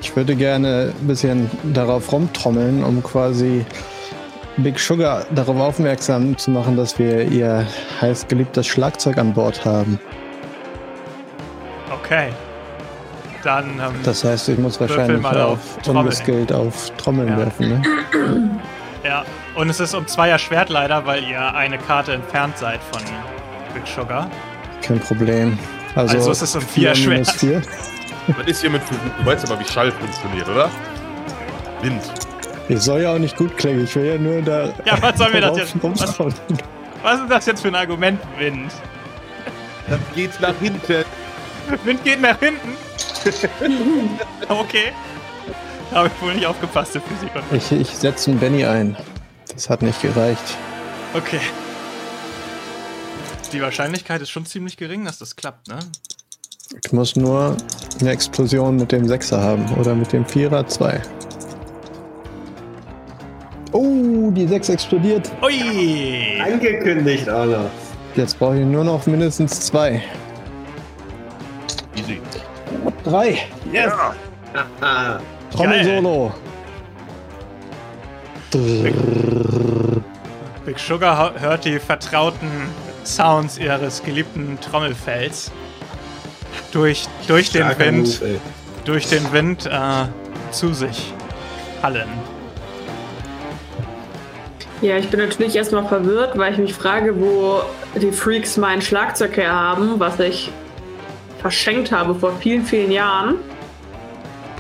Ich 0.07 0.15
würde 0.15 0.37
gerne 0.37 0.93
ein 1.01 1.07
bisschen 1.09 1.51
darauf 1.75 2.13
rumtrommeln, 2.13 2.85
um 2.85 3.03
quasi 3.03 3.67
Big 4.57 4.79
Sugar 4.79 5.27
darauf 5.35 5.57
aufmerksam 5.59 6.39
zu 6.39 6.53
machen, 6.53 6.77
dass 6.77 6.97
wir 6.97 7.23
ihr 7.25 7.67
heiß 8.01 8.29
geliebtes 8.29 8.69
Schlagzeug 8.69 9.19
an 9.19 9.35
Bord 9.35 9.65
haben. 9.65 9.99
okay. 11.93 12.29
Dann, 13.43 13.65
ähm, 13.81 13.95
Das 14.05 14.23
heißt, 14.23 14.49
ich 14.49 14.59
muss 14.59 14.81
wahrscheinlich 14.81 15.21
mal 15.21 15.41
auf 15.41 15.59
auf 15.81 15.89
ungeskillt 15.89 16.53
auf 16.53 16.91
Trommeln 16.99 17.29
Ja. 17.31 17.39
werfen, 17.39 17.69
ne? 17.69 17.83
ja. 19.05 19.25
Und 19.57 19.69
es 19.71 19.81
ist 19.81 19.93
um 19.95 20.07
Zweier 20.07 20.39
Schwert 20.39 20.69
leider, 20.69 21.05
weil 21.05 21.25
ihr 21.25 21.53
eine 21.55 21.79
Karte 21.79 22.13
entfernt 22.13 22.57
seid 22.59 22.79
von 22.93 23.03
Big 23.75 23.87
Sugar. 23.89 24.31
Kein 24.83 25.01
Problem. 25.01 25.59
Also, 25.97 26.17
Also 26.17 26.31
es 26.31 26.43
ist 26.43 26.55
um 26.55 26.63
vier 26.63 26.95
vier 26.95 27.09
minus 27.11 27.29
Schwert. 27.33 27.39
vier. 27.41 27.63
Was 28.29 28.47
ist 28.47 28.61
hier 28.61 28.71
mit 28.71 28.83
Physik? 28.83 29.03
Du 29.19 29.27
weißt 29.27 29.51
aber, 29.51 29.61
wie 29.61 29.65
Schall 29.65 29.93
funktioniert, 29.93 30.49
oder? 30.49 30.71
Wind. 31.83 32.03
Ich 32.69 32.81
soll 32.81 33.03
ja 33.03 33.15
auch 33.15 33.19
nicht 33.19 33.37
gut 33.37 33.57
klingen, 33.57 33.85
ich 33.85 33.95
will 33.95 34.07
ja 34.07 34.19
nur 34.19 34.43
da. 34.43 34.73
Ja, 34.85 35.01
was 35.01 35.17
sollen 35.19 35.33
wir 35.35 35.41
das 35.41 35.57
jetzt- 35.59 35.77
rumschauen. 35.83 36.35
Was 37.03 37.21
ist 37.21 37.31
das 37.31 37.47
jetzt 37.47 37.63
für 37.63 37.69
ein 37.69 37.75
Argument, 37.77 38.21
Wind? 38.39 38.73
Dann 39.89 40.01
geht's 40.15 40.41
nach 40.41 40.55
hinten. 40.61 41.05
Wind 41.85 42.03
geht 42.05 42.21
nach 42.21 42.39
hinten. 42.41 42.77
okay. 44.49 44.93
Habe 45.93 46.11
ich 46.15 46.23
wohl 46.23 46.35
nicht 46.35 46.47
aufgepasst, 46.47 46.95
der 46.97 47.03
Physik. 47.03 47.31
Ich, 47.53 47.71
ich 47.73 47.97
setze 47.97 48.31
einen 48.33 48.41
Benny 48.41 48.65
ein. 48.65 48.97
Das 49.53 49.71
hat 49.71 49.83
nicht 49.83 50.03
gereicht. 50.03 50.57
Okay. 51.15 51.41
Die 53.53 53.63
Wahrscheinlichkeit 53.63 54.21
ist 54.21 54.31
schon 54.31 54.45
ziemlich 54.45 54.77
gering, 54.77 55.05
dass 55.05 55.19
das 55.19 55.37
klappt, 55.37 55.69
ne? 55.69 55.79
Ich 56.75 56.93
muss 56.93 57.15
nur 57.15 57.57
eine 58.01 58.11
Explosion 58.11 58.77
mit 58.77 58.91
dem 58.91 59.07
Sechser 59.07 59.41
haben 59.41 59.65
oder 59.79 59.95
mit 59.95 60.13
dem 60.13 60.25
Vierer 60.27 60.67
zwei. 60.67 61.01
Oh, 63.73 64.31
die 64.33 64.49
Sechs 64.49 64.69
explodiert. 64.69 65.31
Ui! 65.43 66.41
Angekündigt 66.41 67.27
noch. 67.29 67.71
Jetzt 68.17 68.39
brauche 68.39 68.59
ich 68.59 68.67
nur 68.67 68.83
noch 68.83 69.07
mindestens 69.07 69.61
zwei. 69.61 70.03
Easy. 71.95 72.21
Drei. 73.05 73.39
Yes! 73.73 73.93
Ah, 74.81 75.21
Trommel-Solo. 75.55 76.33
Big 80.65 80.79
Sugar 80.79 81.39
hört 81.39 81.65
die 81.65 81.79
vertrauten 81.79 82.51
Sounds 83.05 83.59
ihres 83.59 84.03
geliebten 84.03 84.59
Trommelfells 84.61 85.53
durch, 86.77 87.09
durch 87.27 87.51
den 87.51 87.67
Wind, 87.79 88.21
Move, 88.21 88.41
durch 88.85 89.09
den 89.09 89.33
Wind 89.33 89.67
äh, 89.67 90.05
zu 90.51 90.75
sich 90.75 91.15
hallen. 91.83 92.09
Ja, 94.83 94.99
ich 94.99 95.09
bin 95.09 95.21
natürlich 95.21 95.57
erstmal 95.57 95.89
verwirrt, 95.89 96.37
weil 96.37 96.53
ich 96.53 96.59
mich 96.59 96.75
frage, 96.75 97.19
wo 97.19 97.63
die 97.99 98.13
Freaks 98.13 98.59
mein 98.59 98.83
Schlagzeug 98.83 99.39
her 99.39 99.53
haben, 99.53 99.99
was 99.99 100.21
ich 100.21 100.53
verschenkt 101.41 101.93
habe 101.93 102.15
vor 102.15 102.35
vielen, 102.41 102.67
vielen 102.67 102.91
Jahren. 102.91 103.37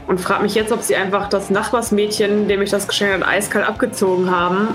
Und 0.06 0.18
frage 0.18 0.44
mich 0.44 0.54
jetzt, 0.54 0.72
ob 0.72 0.82
sie 0.82 0.96
einfach 0.96 1.28
das 1.28 1.50
Nachbarsmädchen, 1.50 2.48
dem 2.48 2.62
ich 2.62 2.70
das 2.70 2.88
geschenkt 2.88 3.12
habe, 3.12 3.26
eiskalt 3.26 3.68
abgezogen 3.68 4.30
haben. 4.30 4.68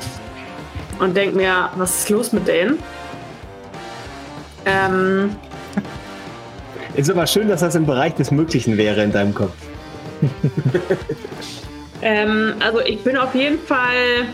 Und 0.99 1.17
denke 1.17 1.37
mir, 1.37 1.69
was 1.75 2.01
ist 2.01 2.09
los 2.09 2.33
mit 2.33 2.47
denen? 2.47 2.77
Ähm, 4.65 5.35
Ist 6.95 7.09
aber 7.09 7.25
schön, 7.27 7.47
dass 7.47 7.61
das 7.61 7.75
im 7.75 7.85
Bereich 7.85 8.15
des 8.15 8.31
Möglichen 8.31 8.77
wäre 8.77 9.03
in 9.03 9.11
deinem 9.11 9.33
Kopf. 9.33 9.53
Ähm, 12.01 12.55
also 12.59 12.79
ich 12.79 13.03
bin 13.03 13.15
auf 13.15 13.35
jeden 13.35 13.59
Fall, 13.59 14.25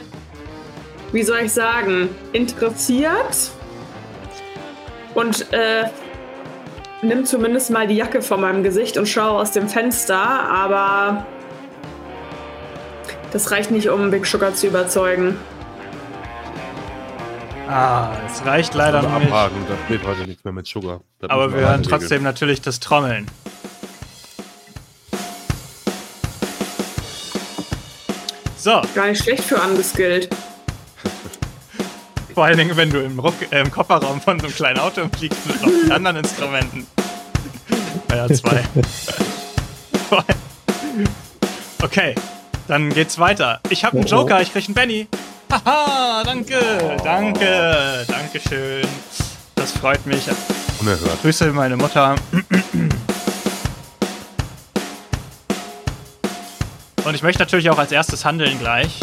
wie 1.11 1.23
soll 1.23 1.39
ich 1.39 1.51
sagen, 1.51 2.09
interessiert 2.31 3.51
und 5.13 5.51
äh, 5.51 5.83
nimm 7.01 7.25
zumindest 7.25 7.71
mal 7.71 7.87
die 7.87 7.95
Jacke 7.95 8.21
von 8.21 8.39
meinem 8.39 8.63
Gesicht 8.63 8.97
und 8.97 9.07
schaue 9.07 9.41
aus 9.41 9.51
dem 9.51 9.67
Fenster, 9.67 10.17
aber 10.17 11.25
das 13.33 13.51
reicht 13.51 13.71
nicht, 13.71 13.89
um 13.89 14.11
Big 14.11 14.25
Sugar 14.25 14.53
zu 14.53 14.67
überzeugen. 14.67 15.37
Ah, 17.67 18.12
es 18.25 18.45
reicht 18.45 18.73
leider 18.75 19.01
noch 19.01 19.19
nicht. 19.19 19.27
abhaken, 19.32 19.65
das 19.67 19.77
wird 19.89 20.06
heute 20.06 20.21
nichts 20.25 20.43
mehr 20.43 20.53
mit 20.53 20.67
Sugar. 20.67 21.01
Das 21.19 21.30
Aber 21.30 21.51
wir 21.53 21.60
hören 21.62 21.82
regeln. 21.82 21.89
trotzdem 21.89 22.23
natürlich 22.23 22.62
das 22.62 22.80
Trommeln. 22.80 23.27
So, 28.58 28.82
Gar 28.95 29.08
nicht 29.10 29.23
schlecht 29.23 29.43
für 29.43 29.62
angeskillt. 29.62 30.30
vor 32.34 32.45
allen 32.45 32.58
Dingen, 32.58 32.75
wenn 32.75 32.89
du 32.89 32.99
im, 33.01 33.19
Ruck, 33.19 33.36
äh, 33.51 33.62
im 33.62 33.71
Kofferraum 33.71 34.19
von 34.21 34.39
so 34.39 34.45
einem 34.47 34.56
kleinen 34.56 34.80
Auto 34.80 35.01
fliegst 35.17 35.45
mit 35.47 35.62
noch 35.62 35.69
den 35.69 35.91
anderen 35.91 36.17
Instrumenten. 36.17 36.88
Ja, 38.10 38.25
zwei. 38.34 38.63
okay, 41.84 42.15
dann 42.67 42.89
geht's 42.89 43.19
weiter. 43.19 43.60
Ich 43.69 43.84
habe 43.84 43.97
einen. 43.97 44.08
Joker, 44.08 44.41
ich 44.41 44.53
krieg 44.53 44.65
einen 44.65 44.73
Benny. 44.75 45.08
Haha, 45.51 46.23
danke, 46.23 46.60
danke, 47.03 48.05
danke 48.07 48.39
schön. 48.39 48.88
Das 49.55 49.71
freut 49.71 50.05
mich. 50.05 50.25
Unerhört. 50.79 51.21
Grüße 51.21 51.51
meine 51.53 51.77
Mutter. 51.77 52.15
Und 57.05 57.13
ich 57.15 57.23
möchte 57.23 57.39
natürlich 57.41 57.69
auch 57.69 57.77
als 57.77 57.91
erstes 57.91 58.25
handeln 58.25 58.60
gleich, 58.60 58.99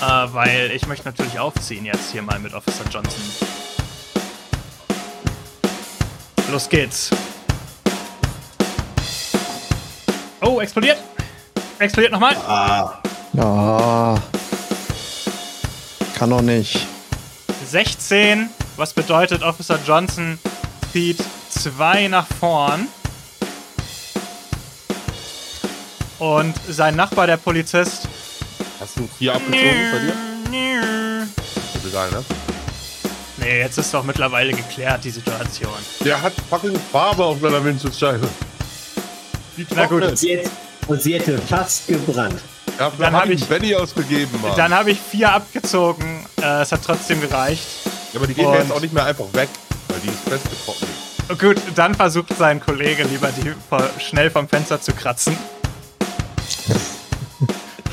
äh, 0.00 0.04
weil 0.32 0.70
ich 0.72 0.86
möchte 0.86 1.06
natürlich 1.06 1.38
aufziehen 1.40 1.84
jetzt 1.84 2.12
hier 2.12 2.22
mal 2.22 2.38
mit 2.38 2.54
Officer 2.54 2.84
Johnson. 2.90 3.20
Los 6.52 6.68
geht's. 6.68 7.10
Oh, 10.40 10.60
explodiert. 10.60 10.98
Explodiert 11.78 12.12
nochmal. 12.12 12.36
Ah, 12.46 13.02
Ja. 13.32 14.14
Kann 16.18 16.30
doch 16.30 16.42
nicht. 16.42 16.86
16, 17.66 18.50
was 18.76 18.92
bedeutet 18.92 19.42
Officer 19.42 19.78
Johnson 19.86 20.38
zieht 20.92 21.18
2 21.50 22.08
nach 22.08 22.26
vorn. 22.40 22.88
Und 26.18 26.54
sein 26.68 26.96
Nachbar, 26.96 27.28
der 27.28 27.36
Polizist. 27.36 28.08
Hast 28.80 28.96
du 28.98 29.08
vier 29.18 29.34
abgezogen 29.34 29.92
bei 29.92 29.98
dir? 30.00 31.28
Ist 31.76 31.86
egal, 31.86 32.10
ne? 32.10 32.24
Nee, 33.36 33.58
jetzt 33.60 33.78
ist 33.78 33.94
doch 33.94 34.02
mittlerweile 34.02 34.52
geklärt, 34.52 35.04
die 35.04 35.10
Situation. 35.10 35.70
Der 36.04 36.20
hat 36.20 36.32
fucking 36.50 36.76
Farbe 36.90 37.24
auf 37.24 37.40
seiner 37.40 37.64
Windschutzscheibe. 37.64 38.28
Die 39.56 39.66
Na 39.74 39.86
gut. 39.86 40.00
trocknet. 40.02 40.10
und 40.10 40.18
sie, 40.18 40.30
hätte, 40.36 40.50
und 40.88 41.02
sie 41.02 41.14
hätte 41.14 41.38
fast 41.38 41.86
gebrannt. 41.86 42.40
Dafür 42.78 43.04
Dann 43.06 43.14
hab 43.14 43.22
hab 43.24 43.30
ich 43.30 43.44
Benny 43.44 43.74
ausgegeben, 43.74 44.40
Mann. 44.40 44.52
Dann 44.56 44.72
habe 44.72 44.92
ich 44.92 45.00
vier 45.00 45.32
abgezogen. 45.32 46.24
Äh, 46.40 46.62
es 46.62 46.70
hat 46.70 46.80
trotzdem 46.84 47.20
gereicht. 47.20 47.66
ja, 48.12 48.18
aber 48.20 48.26
die 48.28 48.34
gehen 48.34 48.46
Und- 48.46 48.54
jetzt 48.54 48.70
auch 48.72 48.80
nicht 48.80 48.94
mehr 48.94 49.04
einfach 49.04 49.26
weg, 49.32 49.48
weil 49.88 49.98
die 50.00 50.08
ist 50.08 50.20
festgetrocknet. 50.28 50.88
Gut, 51.38 51.56
dann 51.74 51.94
versucht 51.94 52.34
sein 52.38 52.60
Kollege 52.60 53.02
lieber 53.02 53.30
die 53.32 53.52
schnell 54.00 54.30
vom 54.30 54.48
Fenster 54.48 54.80
zu 54.80 54.92
kratzen. 54.92 55.36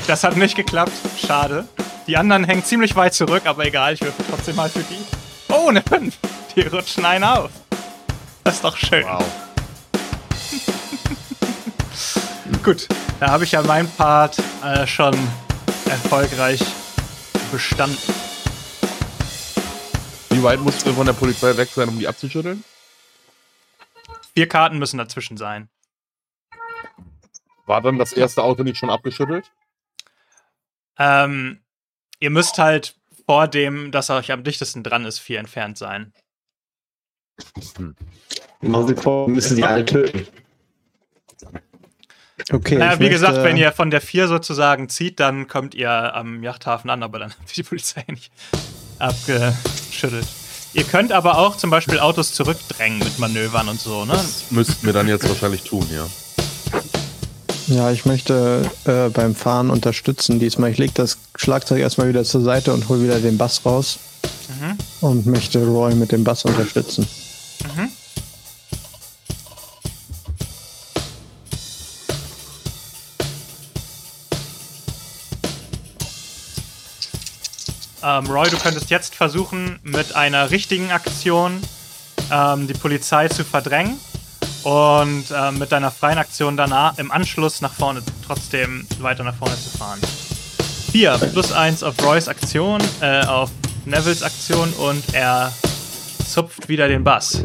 Das 0.06 0.22
hat 0.24 0.36
nicht 0.36 0.54
geklappt. 0.54 0.92
Schade. 1.26 1.66
Die 2.06 2.16
anderen 2.16 2.44
hängen 2.44 2.64
ziemlich 2.64 2.94
weit 2.94 3.12
zurück, 3.12 3.42
aber 3.44 3.66
egal, 3.66 3.92
ich 3.94 4.00
würfel 4.00 4.24
trotzdem 4.30 4.54
mal 4.56 4.70
für 4.70 4.78
die. 4.84 5.04
Oh, 5.52 5.68
eine 5.68 5.82
5. 5.82 6.14
Die 6.56 6.62
rutschen 6.62 7.04
einen 7.04 7.24
auf. 7.24 7.50
Das 8.44 8.54
ist 8.54 8.64
doch 8.64 8.76
schön. 8.76 9.04
Wow. 9.04 9.24
Gut, 12.62 12.88
da 13.20 13.30
habe 13.30 13.44
ich 13.44 13.52
ja 13.52 13.62
meinen 13.62 13.90
Part 13.90 14.38
äh, 14.62 14.86
schon 14.86 15.14
erfolgreich 15.86 16.60
bestanden. 17.50 17.96
Wie 20.30 20.42
weit 20.42 20.60
musst 20.60 20.86
du 20.86 20.92
von 20.92 21.06
der 21.06 21.14
Polizei 21.14 21.56
weg 21.56 21.68
sein, 21.68 21.88
um 21.88 21.98
die 21.98 22.08
abzuschütteln? 22.08 22.62
Vier 24.34 24.48
Karten 24.48 24.78
müssen 24.78 24.98
dazwischen 24.98 25.36
sein. 25.36 25.68
War 27.64 27.80
dann 27.80 27.98
das 27.98 28.12
erste 28.12 28.42
Auto 28.42 28.62
nicht 28.62 28.76
schon 28.76 28.90
abgeschüttelt? 28.90 29.50
Ähm, 30.98 31.60
ihr 32.20 32.30
müsst 32.30 32.58
halt 32.58 32.96
vor 33.26 33.48
dem, 33.48 33.90
das 33.92 34.10
euch 34.10 34.30
am 34.30 34.44
dichtesten 34.44 34.82
dran 34.82 35.04
ist, 35.04 35.18
vier 35.18 35.40
entfernt 35.40 35.78
sein. 35.78 36.12
Machen 38.60 38.88
Sie 38.88 38.94
vor, 38.94 39.28
müssen 39.28 39.56
sie 39.56 39.64
alle 39.64 39.84
töten. 39.84 40.26
Okay. 42.52 42.76
naja, 42.76 42.98
wie 43.00 43.08
gesagt, 43.08 43.34
möchte- 43.34 43.48
wenn 43.48 43.56
ihr 43.56 43.72
von 43.72 43.90
der 43.90 44.00
4 44.00 44.28
sozusagen 44.28 44.88
zieht, 44.88 45.20
dann 45.20 45.48
kommt 45.48 45.74
ihr 45.74 45.90
am 45.90 46.42
Yachthafen 46.42 46.90
an, 46.90 47.02
aber 47.02 47.18
dann 47.18 47.30
habt 47.30 47.50
ihr 47.50 47.62
die 47.64 47.68
Polizei 47.68 48.04
nicht 48.10 48.30
abgeschüttelt. 48.98 50.26
Ihr 50.74 50.84
könnt 50.84 51.12
aber 51.12 51.38
auch 51.38 51.56
zum 51.56 51.70
Beispiel 51.70 51.98
Autos 52.00 52.32
zurückdrängen 52.34 52.98
mit 52.98 53.18
Manövern 53.18 53.68
und 53.68 53.80
so, 53.80 54.04
ne? 54.04 54.12
Das 54.12 54.44
müssten 54.50 54.84
wir 54.84 54.92
dann 54.92 55.08
jetzt 55.08 55.26
wahrscheinlich 55.28 55.62
tun, 55.62 55.86
ja. 55.94 56.06
Ja, 57.68 57.90
ich 57.90 58.04
möchte 58.04 58.70
äh, 58.84 59.08
beim 59.08 59.34
Fahren 59.34 59.70
unterstützen 59.70 60.38
diesmal. 60.38 60.70
Ich 60.70 60.78
lege 60.78 60.92
das 60.94 61.18
Schlagzeug 61.36 61.80
erstmal 61.80 62.08
wieder 62.08 62.22
zur 62.24 62.42
Seite 62.42 62.72
und 62.72 62.88
hole 62.88 63.02
wieder 63.02 63.18
den 63.18 63.38
Bass 63.38 63.62
raus. 63.64 63.98
Mhm. 64.60 64.78
Und 65.00 65.26
möchte 65.26 65.64
Roy 65.66 65.94
mit 65.94 66.12
dem 66.12 66.22
Bass 66.22 66.44
unterstützen. 66.44 67.08
Ähm, 78.06 78.26
Roy, 78.26 78.48
du 78.48 78.56
könntest 78.56 78.88
jetzt 78.90 79.16
versuchen, 79.16 79.80
mit 79.82 80.14
einer 80.14 80.52
richtigen 80.52 80.92
Aktion 80.92 81.60
ähm, 82.30 82.68
die 82.68 82.74
Polizei 82.74 83.26
zu 83.26 83.42
verdrängen 83.42 83.98
und 84.62 85.24
ähm, 85.36 85.58
mit 85.58 85.72
deiner 85.72 85.90
freien 85.90 86.18
Aktion 86.18 86.56
danach 86.56 86.98
im 86.98 87.10
Anschluss 87.10 87.60
nach 87.62 87.72
vorne, 87.72 88.02
trotzdem 88.24 88.86
weiter 89.00 89.24
nach 89.24 89.34
vorne 89.34 89.56
zu 89.56 89.76
fahren. 89.76 89.98
4 90.92 91.18
plus 91.32 91.50
1 91.50 91.82
auf 91.82 91.96
Roys 92.04 92.28
Aktion, 92.28 92.80
äh, 93.00 93.26
auf 93.26 93.50
Nevils 93.86 94.22
Aktion 94.22 94.72
und 94.74 95.02
er 95.12 95.52
zupft 96.24 96.68
wieder 96.68 96.86
den 96.86 97.02
Bass. 97.02 97.44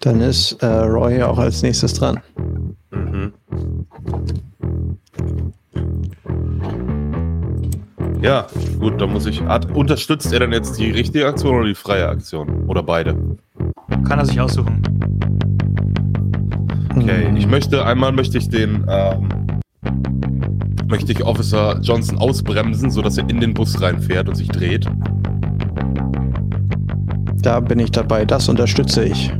Dann 0.00 0.22
ist 0.22 0.52
äh, 0.62 0.66
Roy 0.66 1.22
auch 1.22 1.36
als 1.36 1.60
nächstes 1.60 1.92
dran. 1.92 2.22
Ja, 8.22 8.46
gut, 8.78 9.00
dann 9.00 9.12
muss 9.12 9.26
ich. 9.26 9.42
Hat, 9.42 9.70
unterstützt 9.74 10.32
er 10.32 10.40
dann 10.40 10.52
jetzt 10.52 10.78
die 10.78 10.90
richtige 10.90 11.26
Aktion 11.26 11.56
oder 11.56 11.66
die 11.66 11.74
freie 11.74 12.08
Aktion? 12.08 12.66
Oder 12.66 12.82
beide? 12.82 13.14
Kann 14.08 14.18
er 14.18 14.24
sich 14.24 14.40
aussuchen. 14.40 14.82
Okay, 16.96 17.30
ich 17.36 17.46
möchte, 17.46 17.84
einmal 17.84 18.12
möchte 18.12 18.38
ich 18.38 18.48
den, 18.48 18.86
ähm, 18.88 19.28
möchte 20.88 21.12
ich 21.12 21.22
Officer 21.24 21.78
Johnson 21.82 22.18
ausbremsen, 22.18 22.90
sodass 22.90 23.18
er 23.18 23.28
in 23.28 23.40
den 23.40 23.52
Bus 23.52 23.80
reinfährt 23.80 24.28
und 24.28 24.34
sich 24.34 24.48
dreht. 24.48 24.86
Da 27.42 27.60
bin 27.60 27.78
ich 27.78 27.90
dabei. 27.90 28.24
Das 28.24 28.48
unterstütze 28.48 29.04
ich. 29.04 29.30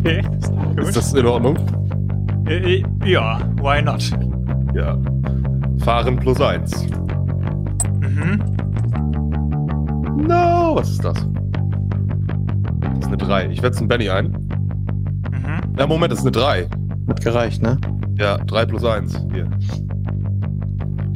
Okay, 0.00 0.22
Ist 0.38 0.50
gut. 0.86 0.96
das 0.96 1.12
in 1.14 1.26
Ordnung? 1.26 1.56
Äh, 2.46 2.76
äh, 2.78 2.84
ja, 3.04 3.38
why 3.60 3.82
not? 3.82 4.10
Ja. 4.74 4.96
Fahren 5.84 6.16
plus 6.16 6.40
eins. 6.40 6.86
Mhm. 8.00 8.40
No, 10.26 10.72
was 10.74 10.90
ist 10.90 11.04
das? 11.04 11.14
Das 12.82 12.98
ist 13.00 13.06
eine 13.06 13.16
3. 13.16 13.46
Ich 13.50 13.62
wetze 13.62 13.80
einen 13.80 13.88
Benny 13.88 14.08
ein. 14.10 14.26
Mhm. 15.30 15.60
Na, 15.76 15.86
Moment, 15.86 16.12
das 16.12 16.20
ist 16.20 16.24
eine 16.24 16.32
3. 16.32 16.66
Hat 17.08 17.20
gereicht, 17.22 17.62
ne? 17.62 17.78
Ja, 18.18 18.38
3 18.38 18.66
plus 18.66 18.84
1. 18.84 19.26
Hier. 19.32 19.48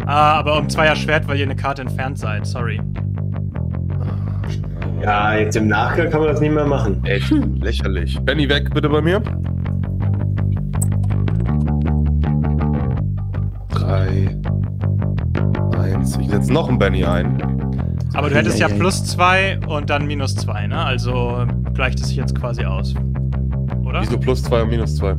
Ah, 0.06 0.34
aber 0.38 0.58
um 0.58 0.68
zwei 0.68 0.86
erschwert, 0.86 1.26
weil 1.28 1.38
ihr 1.38 1.44
eine 1.46 1.56
Karte 1.56 1.82
entfernt 1.82 2.18
seid. 2.18 2.46
Sorry. 2.46 2.80
Ja, 5.04 5.34
jetzt 5.34 5.54
im 5.54 5.68
Nachgang 5.68 6.08
kann 6.08 6.20
man 6.20 6.30
das 6.30 6.40
nicht 6.40 6.54
mehr 6.54 6.64
machen. 6.64 7.04
Echt 7.04 7.30
lächerlich. 7.60 8.18
Benny 8.22 8.48
weg, 8.48 8.72
bitte 8.72 8.88
bei 8.88 9.02
mir. 9.02 9.20
3. 13.68 14.40
1. 15.78 16.16
Ich 16.16 16.30
setze 16.30 16.50
noch 16.50 16.70
einen 16.70 16.78
Benny 16.78 17.04
ein. 17.04 17.36
Aber 18.14 18.30
du 18.30 18.36
hättest 18.36 18.58
ja 18.58 18.68
plus 18.68 19.04
zwei 19.04 19.60
und 19.66 19.90
dann 19.90 20.06
minus 20.06 20.36
zwei, 20.36 20.66
ne? 20.66 20.82
Also 20.82 21.44
gleicht 21.74 22.00
es 22.00 22.08
sich 22.08 22.16
jetzt 22.16 22.34
quasi 22.40 22.64
aus. 22.64 22.94
Oder? 23.84 24.00
Wieso 24.00 24.16
plus 24.18 24.42
2 24.44 24.62
und 24.62 24.70
minus 24.70 24.96
2? 24.96 25.16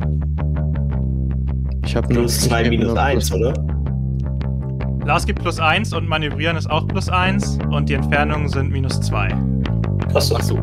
Ich 1.84 1.94
habe 1.94 2.12
nur 2.12 2.22
Plus 2.24 2.40
2 2.40 2.64
hab 2.64 2.70
minus 2.70 2.96
1, 2.96 3.30
plus- 3.30 3.40
oder? 3.40 3.54
Lars 5.06 5.24
gibt 5.24 5.40
plus 5.40 5.60
eins 5.60 5.92
und 5.92 6.08
manövrieren 6.08 6.56
ist 6.56 6.68
auch 6.68 6.88
plus 6.88 7.08
eins 7.08 7.60
und 7.70 7.88
die 7.88 7.94
Entfernungen 7.94 8.48
sind 8.48 8.72
minus 8.72 9.00
zwei. 9.00 9.28
Achso. 10.14 10.36
Ach 10.38 10.42
so. 10.42 10.54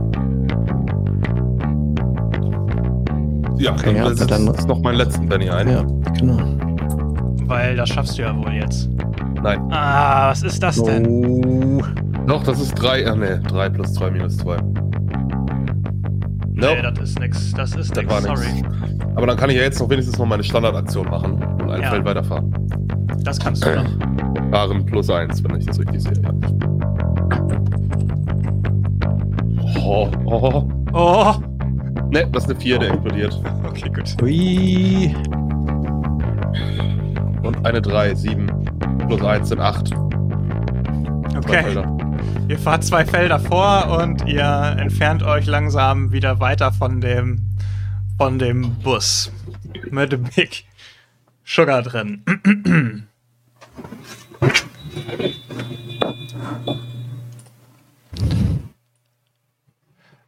Ja, 3.57 3.71
Okay, 3.73 3.95
ja, 3.95 4.03
dann 4.05 4.15
setze 4.15 4.27
dann- 4.45 4.53
ich 4.57 4.65
noch 4.67 4.79
meinen 4.81 4.97
letzten 4.97 5.27
Benny 5.29 5.49
ein. 5.49 5.69
Ja, 5.69 5.83
genau. 6.17 6.37
Weil 7.45 7.75
das 7.75 7.89
schaffst 7.89 8.17
du 8.17 8.23
ja 8.23 8.35
wohl 8.35 8.51
jetzt. 8.53 8.89
Nein. 9.41 9.59
Ah, 9.71 10.29
was 10.31 10.43
ist 10.43 10.61
das 10.63 10.81
denn? 10.81 11.05
Oh, 11.07 11.81
Doch, 12.27 12.43
das 12.43 12.59
ist 12.61 12.73
3. 12.75 13.05
Ach 13.09 13.15
ne, 13.15 13.39
3 13.47 13.69
plus 13.69 13.93
2 13.93 14.09
minus 14.11 14.37
2. 14.37 14.57
Nee, 16.55 16.61
Nope. 16.67 16.81
das 16.95 17.09
ist 17.09 17.19
nix. 17.19 17.51
Das 17.53 17.75
ist 17.75 17.91
Das 17.95 18.03
nix, 18.03 18.09
war 18.13 18.21
nix. 18.21 18.39
sorry. 18.41 18.63
Aber 19.15 19.27
dann 19.27 19.37
kann 19.37 19.49
ich 19.49 19.57
ja 19.57 19.63
jetzt 19.63 19.79
noch 19.79 19.89
wenigstens 19.89 20.17
noch 20.17 20.25
meine 20.25 20.43
Standardaktion 20.43 21.07
machen 21.09 21.33
und 21.61 21.69
ein 21.69 21.81
Ja. 21.81 21.89
Feld 21.89 22.05
weiterfahren. 22.05 22.53
Das 23.23 23.39
kannst 23.39 23.65
du 23.65 23.75
noch. 23.75 23.85
Fahren 24.51 24.85
plus 24.85 25.09
1, 25.09 25.43
wenn 25.43 25.57
ich 25.57 25.65
das 25.65 25.79
richtig 25.79 26.01
sehe. 26.03 26.13
Ja. 26.23 26.31
Oh, 29.85 30.09
oh. 30.25 30.65
Oh! 30.93 31.35
Ne, 32.09 32.25
das 32.31 32.45
ist 32.45 32.51
eine 32.51 32.59
4, 32.59 32.79
der 32.79 32.91
explodiert. 32.93 33.41
Okay, 33.65 33.89
gut. 33.89 34.21
ui. 34.21 35.13
Und 37.43 37.65
eine 37.65 37.81
3, 37.81 38.15
7 38.15 38.47
plus 39.07 39.21
1 39.21 39.49
sind 39.49 39.59
8. 39.59 39.91
Okay. 41.35 41.83
Ihr 42.47 42.59
fahrt 42.59 42.85
zwei 42.85 43.05
Felder 43.05 43.39
vor 43.39 43.99
und 43.99 44.25
ihr 44.25 44.75
entfernt 44.79 45.21
euch 45.23 45.47
langsam 45.47 46.13
wieder 46.13 46.39
weiter 46.39 46.71
von 46.71 47.01
dem 47.01 47.41
von 48.17 48.39
dem 48.39 48.75
Bus 48.75 49.31
mit 49.89 50.13
dem 50.13 50.23
Big 50.23 50.65
Sugar 51.43 51.81
drin. 51.81 52.23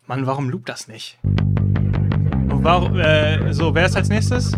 Mann, 0.08 0.26
warum 0.28 0.49
loopt 0.49 0.70
das 0.70 0.88
nicht? 0.88 1.18
Und 1.24 2.64
warum, 2.64 2.99
äh, 2.99 3.51
so, 3.53 3.74
wer 3.74 3.88
ist 3.88 3.95
als 3.95 4.08
nächstes? 4.10 4.51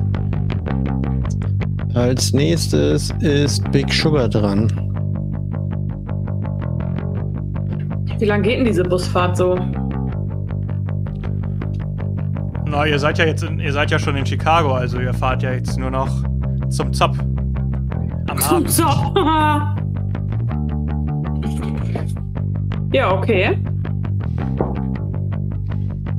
Als 1.94 2.34
nächstes 2.34 3.12
ist 3.22 3.72
Big 3.72 3.94
Sugar 3.94 4.28
dran. 4.28 4.68
Wie 8.20 8.26
lange 8.26 8.44
geht 8.44 8.58
denn 8.60 8.66
diese 8.66 8.84
Busfahrt 8.84 9.38
so? 9.38 9.56
Na, 12.66 12.86
ihr 12.86 13.00
seid 13.00 13.18
ja 13.18 13.24
jetzt, 13.26 13.44
in, 13.44 13.58
ihr 13.60 13.72
seid 13.72 13.90
ja 13.90 13.98
schon 13.98 14.18
in 14.18 14.26
Chicago, 14.26 14.74
also 14.74 15.00
ihr 15.00 15.14
fahrt 15.14 15.44
ja 15.44 15.54
jetzt 15.54 15.80
nur 15.80 15.92
noch 15.92 16.10
zum 16.70 16.92
Zopf. 16.92 17.18
Am 18.28 18.38
Zum 18.38 18.58
Abend. 18.58 18.70
Zopf. 18.70 19.16
ja, 22.92 23.14
okay. 23.14 23.58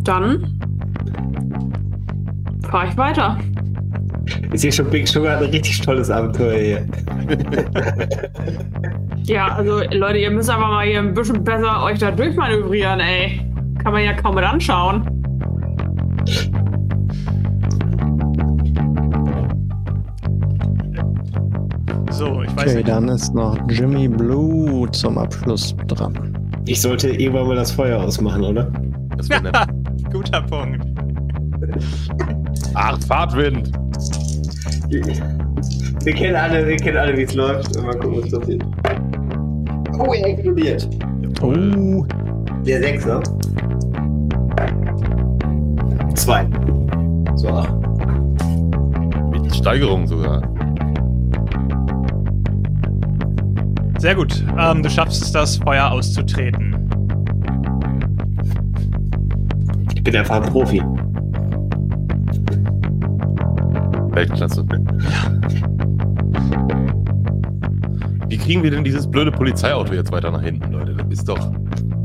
Dann 0.08 0.58
fahre 2.70 2.88
ich 2.88 2.96
weiter. 2.96 3.38
Ich 4.52 4.60
sehe 4.62 4.72
schon, 4.72 4.88
Big 4.90 5.06
Sugar 5.06 5.36
hat 5.36 5.42
ein 5.42 5.50
richtig 5.50 5.80
tolles 5.80 6.10
Abenteuer 6.10 6.58
hier. 6.58 6.86
Ja, 9.24 9.48
also 9.54 9.80
Leute, 9.92 10.18
ihr 10.18 10.30
müsst 10.30 10.48
aber 10.50 10.66
mal 10.68 10.86
hier 10.86 11.00
ein 11.00 11.12
bisschen 11.14 11.44
besser 11.44 11.82
euch 11.84 11.98
da 11.98 12.10
durchmanövrieren, 12.10 13.00
ey. 13.00 13.40
Kann 13.82 13.92
man 13.92 14.02
ja 14.04 14.14
kaum 14.14 14.34
mit 14.34 14.44
anschauen. 14.44 15.02
So, 22.10 22.42
ich 22.42 22.56
weiß 22.56 22.64
Okay, 22.66 22.74
nicht. 22.76 22.88
dann 22.88 23.08
ist 23.08 23.34
noch 23.34 23.56
Jimmy 23.68 24.08
Blue 24.08 24.90
zum 24.90 25.18
Abschluss 25.18 25.74
dran. 25.86 26.14
Ich 26.66 26.80
sollte 26.80 27.10
irgendwann 27.10 27.46
mal 27.46 27.56
das 27.56 27.70
Feuer 27.70 28.00
ausmachen, 28.02 28.42
oder? 28.42 28.70
Das 29.16 29.28
wär 29.28 29.40
nett. 29.40 29.56
Guter 30.30 30.42
Punkt. 30.42 30.84
Ach, 32.74 32.98
Fahrtwind. 33.06 33.72
Wir 34.90 36.12
kennen 36.14 36.36
alle, 36.36 36.66
wir 36.66 36.76
kennen 36.76 36.98
alle, 36.98 37.16
wie 37.16 37.22
es 37.22 37.34
läuft. 37.34 37.80
Mal 37.82 37.96
gucken, 37.98 38.22
was 38.22 38.30
passiert. 38.38 38.62
Oh, 39.98 40.12
er 40.12 40.26
explodiert. 40.26 40.88
Oh, 41.40 42.04
Der 42.66 42.80
Sechser. 42.82 43.22
Zwei. 46.14 46.46
So. 47.36 47.66
Mit 49.32 49.54
Steigerung 49.56 50.06
sogar. 50.06 50.42
Sehr 53.98 54.14
gut. 54.14 54.44
Ähm, 54.58 54.82
du 54.82 54.90
schaffst 54.90 55.22
es, 55.22 55.32
das 55.32 55.56
Feuer 55.56 55.90
auszutreten. 55.90 56.77
Ich 59.98 60.04
bin 60.04 60.14
einfach 60.14 60.36
ein 60.36 60.52
Profi. 60.52 60.80
Weltklasse. 64.14 64.64
Wie 68.28 68.36
kriegen 68.38 68.62
wir 68.62 68.70
denn 68.70 68.84
dieses 68.84 69.10
blöde 69.10 69.32
Polizeiauto 69.32 69.92
jetzt 69.94 70.12
weiter 70.12 70.30
nach 70.30 70.42
hinten, 70.42 70.70
Leute? 70.72 70.94
Das 70.94 71.06
ist 71.10 71.28
doch. 71.28 71.50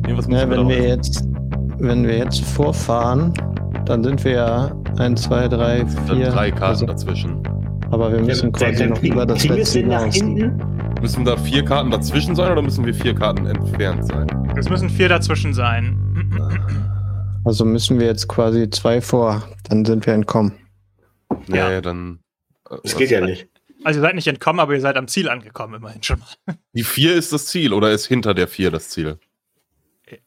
Irgendwas 0.07 0.27
ja, 0.27 0.49
wenn 0.49 0.67
wir 0.67 0.81
jetzt, 0.87 1.23
wenn 1.77 2.03
wir 2.03 2.17
jetzt 2.17 2.43
vorfahren, 2.43 3.31
dann 3.85 4.03
sind 4.03 4.23
wir 4.25 4.31
ja 4.31 4.71
1, 4.97 5.21
2, 5.21 5.47
3, 5.49 5.77
Dann 6.07 6.17
4. 6.17 6.29
drei 6.31 6.49
Karten 6.49 6.63
Also, 6.63 6.85
dazwischen. 6.87 7.37
aber 7.91 8.11
wir 8.11 8.21
müssen 8.21 8.51
quasi 8.51 8.87
noch 8.87 9.03
über 9.03 9.27
das 9.27 9.37
Kriegen 9.39 9.53
wir 9.55 9.61
es 9.61 9.75
letzte 9.75 9.79
hinaus. 9.81 10.15
hinten? 10.15 10.61
Müssen 10.99 11.25
da 11.25 11.37
vier 11.37 11.63
Karten 11.63 11.91
dazwischen 11.91 12.33
sein 12.35 12.51
oder 12.53 12.63
müssen 12.63 12.83
wir 12.85 12.93
vier 12.95 13.13
Karten 13.13 13.45
entfernt 13.45 14.07
sein? 14.07 14.25
Es 14.55 14.67
müssen 14.67 14.89
vier 14.89 15.09
dazwischen 15.09 15.53
sein. 15.53 15.95
Also 17.45 17.65
müssen 17.65 17.99
wir 17.99 18.07
jetzt 18.07 18.27
quasi 18.27 18.69
zwei 18.69 19.01
vor, 19.01 19.47
dann 19.69 19.83
sind 19.85 20.05
wir 20.05 20.13
entkommen. 20.13 20.53
Ja. 21.47 21.69
Nee, 21.69 21.81
dann. 21.81 22.19
äh, 22.69 22.75
Das 22.83 22.93
was- 22.93 22.97
geht 22.97 23.11
ja 23.11 23.21
nicht. 23.21 23.47
Also 23.83 23.99
ihr 23.99 24.03
seid 24.03 24.15
nicht 24.15 24.27
entkommen, 24.27 24.61
aber 24.61 24.73
ihr 24.73 24.79
seid 24.81 24.95
am 24.95 25.09
Ziel 25.09 25.27
angekommen, 25.27 25.73
immerhin 25.75 26.01
schon 26.03 26.19
mal. 26.19 26.55
Die 26.73 26.83
vier 26.85 27.15
ist 27.15 27.33
das 27.33 27.47
Ziel 27.47 27.73
oder 27.73 27.91
ist 27.91 28.05
hinter 28.05 28.33
der 28.33 28.47
vier 28.47 28.71
das 28.71 28.89
Ziel? 28.89 29.19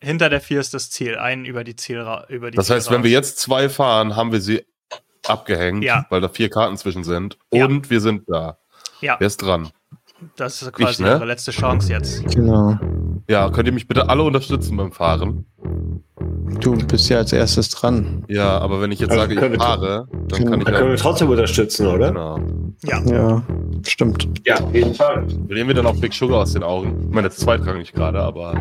Hinter 0.03 0.29
der 0.29 0.41
vier 0.41 0.61
ist 0.61 0.75
das 0.75 0.91
Ziel, 0.91 1.17
ein 1.17 1.45
über 1.47 1.65
die 1.65 1.77
Zielra 1.77 2.27
über 2.29 2.51
die 2.51 2.57
Das 2.57 2.69
heißt, 2.71 2.91
wenn 2.91 3.03
wir 3.03 3.11
jetzt 3.11 3.39
zwei 3.39 3.69
fahren, 3.69 4.15
haben 4.17 4.33
wir 4.33 4.41
sie 4.41 4.65
abgehängt, 5.27 5.85
Ja. 5.85 6.07
weil 6.11 6.21
da 6.21 6.29
vier 6.29 6.51
Karten 6.51 6.77
zwischen 6.77 7.05
sind. 7.05 7.39
Ja. 7.53 7.65
Und 7.65 7.89
wir 7.89 8.01
sind 8.01 8.25
da. 8.29 8.59
Ja, 9.01 9.17
Wer 9.19 9.27
ist 9.27 9.39
dran? 9.39 9.71
Das 10.37 10.63
ist 10.63 10.73
quasi 10.73 10.93
Ich, 10.93 10.99
ne? 11.01 11.13
eure 11.15 11.25
letzte 11.27 11.51
Chance 11.51 11.93
jetzt. 11.93 12.25
Genau. 12.35 12.79
Ja, 13.29 13.51
könnt 13.51 13.67
ihr 13.67 13.73
mich 13.73 13.87
bitte 13.89 14.09
alle 14.09 14.23
unterstützen 14.23 14.77
beim 14.77 14.93
Fahren? 14.93 15.45
Du 16.61 16.77
bist 16.87 17.09
ja 17.09 17.19
als 17.19 17.33
erstes 17.33 17.69
dran. 17.71 18.25
Ja, 18.29 18.59
aber 18.59 18.81
wenn 18.81 18.93
ich 18.93 19.01
jetzt 19.01 19.11
Also 19.11 19.23
sage, 19.23 19.35
ich 19.35 19.41
wir- 19.41 19.59
fahre, 19.59 20.07
dann 20.11 20.29
können- 20.29 20.51
kann 20.51 20.59
ich 20.61 20.65
Dann 20.65 20.75
können 20.75 20.89
wir 20.89 20.97
ja. 20.97 21.03
trotzdem 21.03 21.29
unterstützen, 21.29 21.87
oder? 21.87 22.09
Genau. 22.09 22.39
Ja, 22.85 23.03
Ja, 23.05 23.43
stimmt. 23.87 24.29
Ja, 24.47 24.61
auf 24.61 24.75
jeden 24.75 24.95
Fall. 24.95 25.27
Verlieren 25.47 25.69
wir 25.69 25.75
dann 25.75 25.87
auch 25.87 25.97
Big 25.97 26.13
Sugar 26.15 26.43
aus 26.43 26.53
den 26.53 26.63
Augen? 26.63 27.09
Ich 27.09 27.15
meine, 27.15 27.29
das 27.29 27.37
ist 27.39 27.45
zweitrangig 27.45 27.93
gerade, 27.93 28.21
aber. 28.21 28.55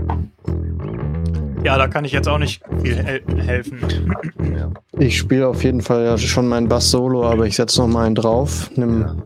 Ja, 1.66 1.80
da 1.80 1.88
kann 1.88 2.06
ich 2.06 2.12
jetzt 2.12 2.28
auch 2.28 2.38
nicht 2.38 2.62
viel 2.84 2.96
hel 2.96 3.22
helfen. 3.38 3.80
Ja, 4.56 4.70
Ich 5.00 5.18
spiele 5.18 5.48
auf 5.48 5.64
jeden 5.64 5.82
Fall 5.82 6.06
ja 6.06 6.16
schon 6.18 6.48
meinen 6.48 6.68
Bass 6.68 6.92
Solo, 6.92 7.26
aber 7.26 7.48
ich 7.48 7.56
setze 7.56 7.82
noch 7.82 7.88
mal 7.88 8.06
einen 8.06 8.14
drauf, 8.14 8.70
nimm 8.76 9.24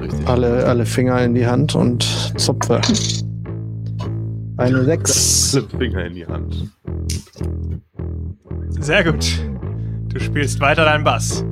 richtig. 0.00 0.26
alle, 0.26 0.64
alle 0.64 0.86
Finger 0.86 1.22
in 1.22 1.34
die 1.34 1.46
Hand 1.46 1.74
und 1.74 2.02
zupfe. 2.40 2.80
Eine 4.56 4.84
6. 4.84 5.54
Alle 5.56 5.68
Finger 5.78 6.04
in 6.06 6.14
die 6.14 6.26
Hand. 6.26 6.70
Sehr 8.80 9.04
gut. 9.04 9.42
Du 10.08 10.18
spielst 10.18 10.58
weiter 10.60 10.86
deinen 10.86 11.04
Bass. 11.04 11.44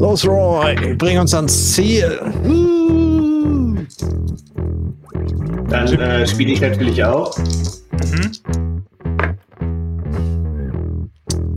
Los, 0.00 0.26
Roy, 0.26 0.94
bring 0.96 1.20
uns 1.20 1.32
ans 1.32 1.74
Ziel. 1.74 2.18
Dann 5.68 5.86
äh, 6.00 6.26
spiele 6.26 6.52
ich 6.52 6.60
natürlich 6.60 7.02
auch. 7.04 7.36
Mhm. 7.38 8.32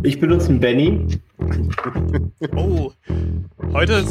Ich 0.04 0.20
benutze 0.20 0.50
einen 0.50 0.60
Benny. 0.60 1.08
Oh, 2.56 2.92
heute 3.72 4.04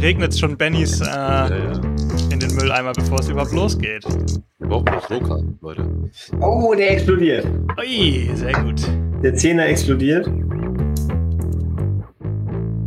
regnet 0.00 0.32
es 0.32 0.38
schon 0.38 0.56
Bennys 0.56 1.00
äh, 1.00 1.04
Ja, 1.06 1.48
ja. 1.48 1.80
in 2.30 2.38
den 2.38 2.54
Mülleimer, 2.54 2.92
bevor 2.92 3.18
es 3.18 3.28
überhaupt 3.28 3.52
losgeht. 3.52 4.04
Wir 4.58 4.68
brauchen 4.68 4.84
noch 4.84 5.10
Joker, 5.10 5.42
Leute. 5.60 5.86
Oh, 6.40 6.72
der 6.76 6.92
explodiert. 6.92 7.46
Ui, 7.78 8.30
sehr 8.34 8.52
gut. 8.62 8.82
Der 9.22 9.34
Zehner 9.34 9.66
explodiert. 9.66 10.30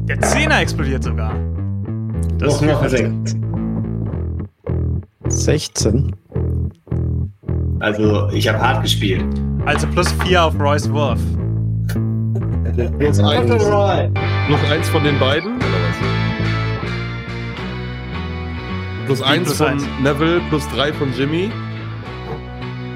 Der 0.08 0.22
Zehner 0.22 0.62
explodiert 0.62 1.04
sogar. 1.04 1.34
Das 2.38 2.54
Noch, 2.54 2.62
ist 2.62 2.68
noch 2.68 2.80
vielversprechend. 2.82 3.36
Sechs. 5.30 5.82
16. 5.82 6.16
Also, 7.80 8.30
ich 8.30 8.48
habe 8.48 8.60
hart 8.60 8.84
gespielt. 8.84 9.26
Also 9.66 9.88
plus 9.88 10.12
4 10.24 10.44
auf 10.46 10.60
Royce 10.60 10.90
Wurf. 10.92 11.20
Plus 13.00 13.20
eins, 13.20 13.50
plus 13.50 14.72
eins 14.72 14.90
von 14.90 15.04
den 15.04 15.18
beiden, 15.20 15.56
oder 15.56 15.66
was? 15.66 15.96
Plus 19.06 19.22
eins 19.22 19.44
plus 19.46 19.58
von 19.58 19.68
eins. 19.68 19.88
Neville, 20.02 20.42
plus 20.50 20.68
drei 20.70 20.92
von 20.94 21.14
Jimmy. 21.14 21.52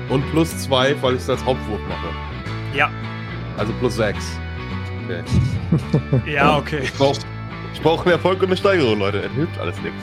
Und 0.10 0.30
plus 0.32 0.58
zwei, 0.58 0.96
weil 1.02 1.16
ich 1.16 1.22
es 1.22 1.30
als 1.30 1.46
Hauptwurf 1.46 1.80
mache. 1.88 2.08
Ja, 2.76 2.90
Also 3.58 3.72
plus 3.80 3.96
sechs. 3.96 4.38
Okay. 5.06 5.24
ja, 6.34 6.58
okay. 6.58 6.80
Ich 6.84 6.94
brauche 6.94 7.20
brauch 7.82 8.02
einen 8.06 8.14
Erfolg 8.14 8.40
und 8.42 8.48
eine 8.48 8.58
Steigerung, 8.58 9.00
Leute. 9.00 9.20
Es 9.20 9.32
hilft 9.34 9.60
alles 9.60 9.80
nichts. 9.82 10.02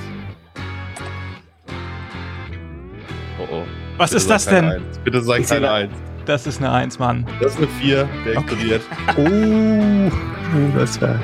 Was 3.97 4.11
Bitte 4.11 4.17
ist 4.23 4.31
das 4.31 4.45
denn? 4.47 4.65
Eins. 4.67 4.99
Bitte 5.05 5.21
sag 5.23 5.41
Ich 5.41 5.47
keine 5.49 5.61
da- 5.63 5.75
Eins. 5.75 5.93
Das 6.27 6.47
ist 6.47 6.59
eine 6.59 6.73
1, 6.73 6.99
Mann. 6.99 7.25
Das 7.41 7.53
ist 7.53 7.59
eine 7.59 7.69
4, 7.69 8.09
der 8.25 8.33
explodiert. 8.35 8.83
Oh, 10.55 10.79
das 10.79 11.01
war. 11.01 11.17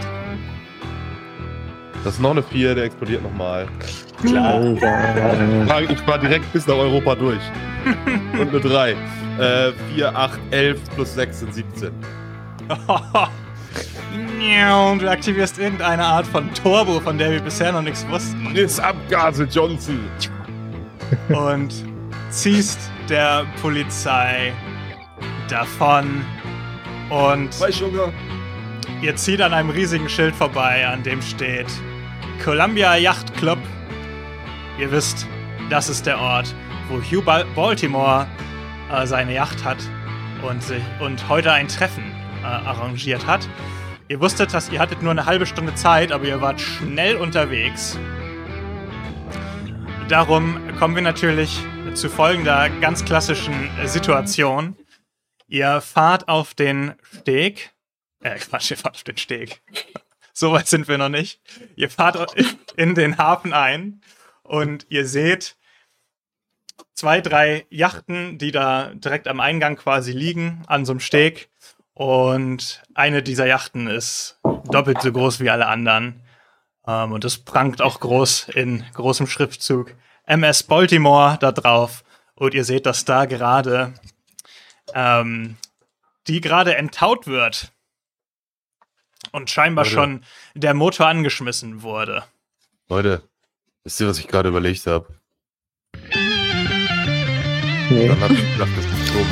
Das 2.05 2.15
ist 2.15 2.21
noch 2.21 2.33
eine 2.33 2.43
4, 2.43 2.75
der 2.75 2.85
explodiert 2.85 3.23
nochmal. 3.23 3.67
Klar. 4.25 4.55
Alter. 5.69 5.91
Ich 5.93 6.07
war 6.07 6.19
direkt 6.19 6.53
bis 6.53 6.67
nach 6.67 6.75
Europa 6.75 7.15
durch. 7.15 7.41
Und 8.39 8.49
eine 8.49 8.61
3. 8.61 8.91
Äh, 8.91 9.73
4, 9.95 10.17
8, 10.17 10.41
11 10.51 10.81
plus 10.95 11.15
6 11.15 11.39
sind 11.41 11.55
17. 11.55 11.91
Und 14.93 15.03
du 15.03 15.09
aktivierst 15.11 15.59
irgendeine 15.59 16.05
Art 16.05 16.27
von 16.27 16.53
Turbo, 16.55 17.01
von 17.01 17.17
der 17.19 17.31
wir 17.31 17.41
bisher 17.41 17.73
noch 17.73 17.83
nichts 17.83 18.07
wussten. 18.09 18.49
Friss 18.53 18.79
Abgase, 18.81 19.45
Johnson! 19.51 20.01
Und 21.29 21.73
ziehst 22.33 22.91
der 23.09 23.45
Polizei 23.61 24.53
davon. 25.49 26.25
Und 27.11 27.51
ihr 29.03 29.17
zieht 29.17 29.43
an 29.43 29.53
einem 29.53 29.69
riesigen 29.71 30.09
Schild 30.09 30.35
vorbei, 30.35 30.87
an 30.87 31.03
dem 31.03 31.21
steht 31.21 31.67
Columbia 32.43 32.97
Yacht 32.97 33.37
Club. 33.37 33.59
Ihr 34.79 34.91
wisst, 34.91 35.27
das 35.69 35.91
ist 35.91 36.07
der 36.07 36.19
Ort, 36.19 36.55
wo 36.89 36.97
Hugh 37.03 37.23
Bal 37.23 37.45
Baltimore 37.55 38.27
äh, 38.91 39.07
seine 39.07 39.35
Yacht 39.35 39.63
hat 39.63 39.77
und, 40.43 40.63
sich, 40.63 40.83
und 41.01 41.29
heute 41.29 41.53
ein 41.53 41.69
Treffen 41.69 42.05
äh, 42.43 42.47
arrangiert 42.47 43.27
hat. 43.27 43.47
Ihr 44.09 44.21
wusstet, 44.21 44.55
dass 44.55 44.71
ihr 44.71 44.81
hattet 44.81 45.03
nur 45.03 45.11
eine 45.11 45.27
halbe 45.27 45.45
Stunde 45.45 45.75
Zeit, 45.75 46.11
aber 46.11 46.25
ihr 46.25 46.41
wart 46.41 46.61
schnell 46.61 47.17
unterwegs. 47.17 47.99
Darum 50.09 50.59
kommen 50.79 50.95
wir 50.95 51.03
natürlich 51.03 51.63
zu 51.95 52.09
folgender 52.09 52.71
ganz 52.81 53.05
klassischen 53.05 53.71
Situation. 53.85 54.77
Ihr 55.47 55.83
fahrt 55.83 56.27
auf 56.29 56.55
den 56.55 56.95
Steg. 57.21 57.75
Äh, 58.23 58.39
Quatsch, 58.39 58.71
ihr 58.71 58.79
fahrt 58.79 58.97
auf 58.97 59.03
den 59.03 59.19
Steg. 59.19 59.63
so 60.33 60.53
weit 60.53 60.69
sind 60.69 60.89
wir 60.89 60.97
noch 60.97 61.11
nicht. 61.11 61.41
Ihr 61.77 61.91
fahrt 61.91 62.35
in 62.77 62.95
den 62.95 63.19
Hafen 63.19 63.53
ein 63.53 64.01
und 64.43 64.87
ihr 64.89 65.07
seht 65.07 65.57
zwei, 66.95 67.21
drei 67.21 67.67
Yachten, 67.69 68.39
die 68.39 68.53
da 68.53 68.95
direkt 68.95 69.29
am 69.29 69.41
Eingang 69.41 69.77
quasi 69.77 70.13
liegen, 70.13 70.63
an 70.67 70.87
so 70.87 70.93
einem 70.93 71.01
Steg. 71.01 71.51
Und 71.93 72.83
eine 72.95 73.23
dieser 73.23 73.47
Yachten 73.47 73.87
ist 73.87 74.41
doppelt 74.65 75.03
so 75.03 75.13
groß 75.13 75.41
wie 75.41 75.51
alle 75.51 75.67
anderen. 75.67 76.23
Ähm, 76.87 77.13
und 77.13 77.25
es 77.27 77.39
prangt 77.39 77.83
auch 77.83 78.01
groß 78.01 78.49
in 78.49 78.83
großem 78.95 79.27
Schriftzug 79.27 79.95
MS 80.27 80.63
Baltimore 80.65 81.39
da 81.41 81.53
drauf. 81.53 82.05
Und 82.35 82.55
ihr 82.55 82.65
seht, 82.65 82.87
dass 82.87 83.05
da 83.05 83.25
gerade 83.25 83.95
ähm, 84.95 85.57
die 86.27 86.41
gerade 86.41 86.77
enttaut 86.77 87.27
wird. 87.27 87.73
Und 89.31 89.51
scheinbar 89.51 89.85
Leute. 89.85 89.95
schon 89.95 90.25
der 90.55 90.75
Motor 90.75 91.07
angeschmissen 91.07 91.83
wurde. 91.83 92.25
Leute, 92.89 93.23
wisst 93.85 94.01
ihr, 94.01 94.09
was 94.09 94.19
ich 94.19 94.29
gerade 94.29 94.49
überlegt 94.49 94.87
habe? 94.87 95.15
Nee. 97.91 98.09
Dann 98.09 98.21
habe 98.21 98.35
ich 98.35 98.53
gedacht, 98.53 98.71
das 98.77 98.85
ist 98.85 99.15
dumm. 99.15 99.27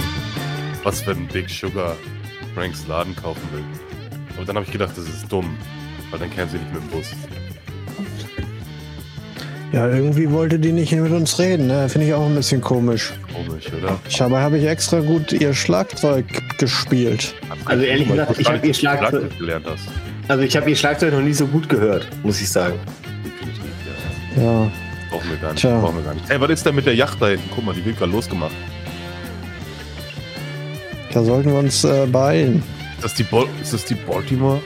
Was, 0.82 1.07
wenn 1.07 1.26
Big 1.28 1.51
Sugar 1.51 1.97
Franks 2.55 2.86
Laden 2.86 3.14
kaufen 3.16 3.47
will? 3.53 3.64
Aber 4.36 4.45
dann 4.45 4.57
habe 4.57 4.66
ich 4.66 4.72
gedacht, 4.72 4.97
das 4.97 5.09
ist 5.09 5.28
dumm. 5.28 5.59
Weil 6.11 6.20
dann 6.20 6.30
kämen 6.30 6.49
sie 6.49 6.59
nicht 6.59 6.72
mit 6.72 6.82
dem 6.82 6.88
Bus. 6.88 7.11
Ja, 9.72 9.86
irgendwie 9.88 10.28
wollte 10.30 10.58
die 10.58 10.72
nicht 10.72 10.90
mit 10.92 11.12
uns 11.12 11.38
reden, 11.38 11.68
ne? 11.68 11.88
Finde 11.88 12.08
ich 12.08 12.14
auch 12.14 12.26
ein 12.26 12.34
bisschen 12.34 12.60
komisch. 12.60 13.12
Komisch, 13.32 13.66
oder? 13.72 13.98
Ich 14.08 14.20
habe, 14.20 14.38
habe 14.38 14.58
ich 14.58 14.66
extra 14.66 14.98
gut 15.00 15.32
ihr 15.32 15.54
Schlagzeug 15.54 16.24
gespielt. 16.58 17.34
Also 17.66 17.84
ehrlich 17.84 18.08
gesagt, 18.08 18.38
ich 18.38 18.46
gar 18.46 18.54
hab 18.56 18.62
nicht, 18.64 18.68
ihr 18.68 18.74
Schlagzeug- 18.74 19.10
Schlagzeug 19.10 19.38
gelernt 19.38 19.66
hast. 19.70 19.84
Also 20.26 20.42
ich 20.42 20.56
habe 20.56 20.68
ihr 20.70 20.76
Schlagzeug 20.76 21.12
noch 21.12 21.20
nie 21.20 21.32
so 21.32 21.46
gut 21.46 21.68
gehört, 21.68 22.08
muss 22.24 22.40
ich 22.40 22.48
sagen. 22.50 22.74
Definitiv, 23.24 23.62
ja. 24.36 24.42
Ja. 24.42 24.70
Brauchen 25.10 25.30
wir 25.30 25.36
gar 25.38 25.52
nicht. 25.52 25.60
Tja. 25.60 25.80
Brauchen 25.80 25.96
wir 25.96 26.02
gar 26.04 26.14
nicht. 26.14 26.28
Hey, 26.28 26.40
was 26.40 26.50
ist 26.50 26.66
denn 26.66 26.74
mit 26.74 26.86
der 26.86 26.94
Yacht 26.96 27.20
da 27.22 27.28
hinten? 27.28 27.48
Guck 27.54 27.64
mal, 27.64 27.74
die 27.74 27.84
wird 27.84 27.96
gerade 27.98 28.10
losgemacht. 28.12 28.52
Da 31.12 31.22
sollten 31.22 31.50
wir 31.52 31.58
uns 31.58 31.84
äh, 31.84 32.06
beeilen. 32.06 32.62
Ist 32.96 33.04
das 33.04 33.14
die, 33.14 33.22
Bol 33.24 33.46
ist 33.62 33.72
das 33.72 33.84
die 33.84 33.94
Baltimore? 33.94 34.60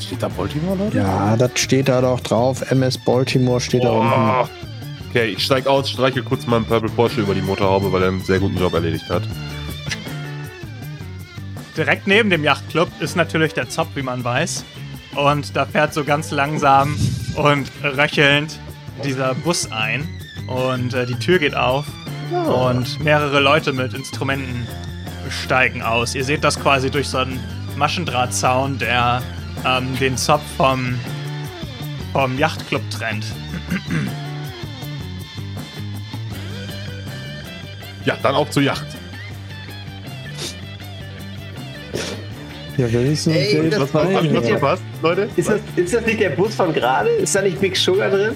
Steht 0.00 0.22
da 0.22 0.28
Baltimore, 0.28 0.76
Leute? 0.76 0.98
Ja, 0.98 1.36
das 1.36 1.52
steht 1.56 1.88
da 1.88 2.00
doch 2.00 2.20
drauf. 2.20 2.70
MS 2.70 2.98
Baltimore 2.98 3.60
steht 3.60 3.84
da 3.84 3.90
unten. 3.90 4.12
Oh. 4.12 4.48
Okay, 5.10 5.26
ich 5.26 5.44
steig 5.44 5.66
aus, 5.66 5.90
streiche 5.90 6.22
kurz 6.22 6.46
meinen 6.46 6.64
Purple 6.64 6.88
Porsche 6.90 7.20
über 7.20 7.34
die 7.34 7.42
Motorhaube, 7.42 7.92
weil 7.92 8.02
er 8.02 8.08
einen 8.08 8.22
sehr 8.22 8.38
guten 8.38 8.56
Job 8.56 8.72
erledigt 8.74 9.08
hat. 9.10 9.22
Direkt 11.76 12.06
neben 12.06 12.30
dem 12.30 12.44
Yachtclub 12.44 12.88
ist 13.00 13.16
natürlich 13.16 13.52
der 13.52 13.68
Zopf, 13.68 13.90
wie 13.94 14.02
man 14.02 14.22
weiß. 14.22 14.64
Und 15.16 15.56
da 15.56 15.66
fährt 15.66 15.94
so 15.94 16.04
ganz 16.04 16.30
langsam 16.30 16.96
und 17.34 17.70
röchelnd 17.82 18.58
dieser 19.04 19.34
Bus 19.34 19.70
ein. 19.72 20.08
Und 20.46 20.94
äh, 20.94 21.06
die 21.06 21.18
Tür 21.18 21.38
geht 21.38 21.56
auf. 21.56 21.86
Und 22.30 23.00
mehrere 23.00 23.40
Leute 23.40 23.72
mit 23.72 23.92
Instrumenten 23.92 24.66
steigen 25.28 25.82
aus. 25.82 26.14
Ihr 26.14 26.24
seht 26.24 26.44
das 26.44 26.60
quasi 26.60 26.90
durch 26.90 27.08
so 27.08 27.18
einen 27.18 27.40
Maschendrahtzaun, 27.76 28.78
der 28.78 29.22
ähm, 29.66 29.96
den 29.98 30.16
Zopf 30.16 30.42
vom, 30.56 30.98
vom 32.12 32.38
Yachtclub 32.38 32.82
trennt. 32.90 33.24
Ja, 38.04 38.16
dann 38.22 38.34
auch 38.34 38.48
zur 38.50 38.62
Yacht. 38.62 38.86
Ja, 42.76 42.90
wenigstens 42.90 43.34
Ey, 43.36 43.50
sehe 43.50 43.62
ich 43.64 43.70
das 43.70 43.80
was 43.80 43.94
war- 43.94 44.12
hab 44.14 44.24
ich 44.24 44.32
ja. 44.32 44.40
verpasst, 44.40 44.82
Leute? 45.02 45.28
Ist 45.36 45.50
das, 45.50 45.60
ist 45.76 45.92
das 45.92 46.06
nicht 46.06 46.20
der 46.20 46.30
Bus 46.30 46.54
von 46.54 46.72
gerade? 46.72 47.10
Ist 47.10 47.34
da 47.34 47.42
nicht 47.42 47.60
Big 47.60 47.76
Sugar 47.76 48.08
drin? 48.10 48.34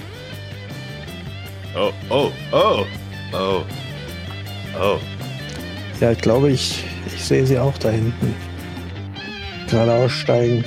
Oh, 1.76 1.90
oh, 2.10 2.30
oh, 2.52 2.84
oh, 3.32 3.62
oh. 4.78 4.98
Ja, 6.00 6.12
ich 6.12 6.18
glaube, 6.18 6.50
ich, 6.50 6.84
ich 7.06 7.24
sehe 7.24 7.46
sie 7.46 7.58
auch 7.58 7.76
da 7.78 7.88
hinten. 7.88 8.34
Gerade 9.70 9.94
aussteigen. 9.94 10.62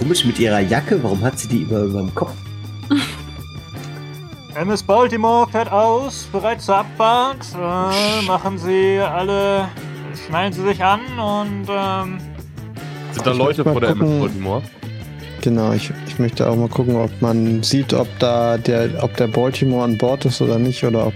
Komisch 0.00 0.24
mit 0.24 0.38
ihrer 0.38 0.60
Jacke, 0.60 0.98
warum 1.02 1.22
hat 1.22 1.38
sie 1.38 1.46
die 1.46 1.58
über, 1.58 1.80
über 1.80 1.98
dem 1.98 2.14
Kopf? 2.14 2.32
MS 4.54 4.82
Baltimore 4.82 5.46
fährt 5.46 5.70
aus, 5.70 6.26
bereit 6.32 6.62
zur 6.62 6.78
Abfahrt. 6.78 7.46
Äh, 7.54 8.24
machen 8.26 8.56
Sie 8.56 8.98
alle, 8.98 9.68
schnallen 10.26 10.54
Sie 10.54 10.62
sich 10.62 10.82
an 10.82 11.00
und 11.18 11.66
ähm, 11.68 12.18
Sind 13.12 13.26
da 13.26 13.32
Leute 13.32 13.62
vor 13.62 13.78
der 13.78 13.90
MS. 13.90 14.20
Baltimore? 14.20 14.62
Genau, 15.42 15.72
ich, 15.72 15.92
ich 16.06 16.18
möchte 16.18 16.48
auch 16.48 16.56
mal 16.56 16.68
gucken, 16.68 16.96
ob 16.96 17.10
man 17.20 17.62
sieht, 17.62 17.92
ob 17.92 18.08
da 18.18 18.56
der, 18.56 19.04
ob 19.04 19.14
der 19.18 19.28
Baltimore 19.28 19.84
an 19.84 19.98
Bord 19.98 20.24
ist 20.24 20.40
oder 20.40 20.58
nicht, 20.58 20.82
oder 20.82 21.08
ob. 21.08 21.14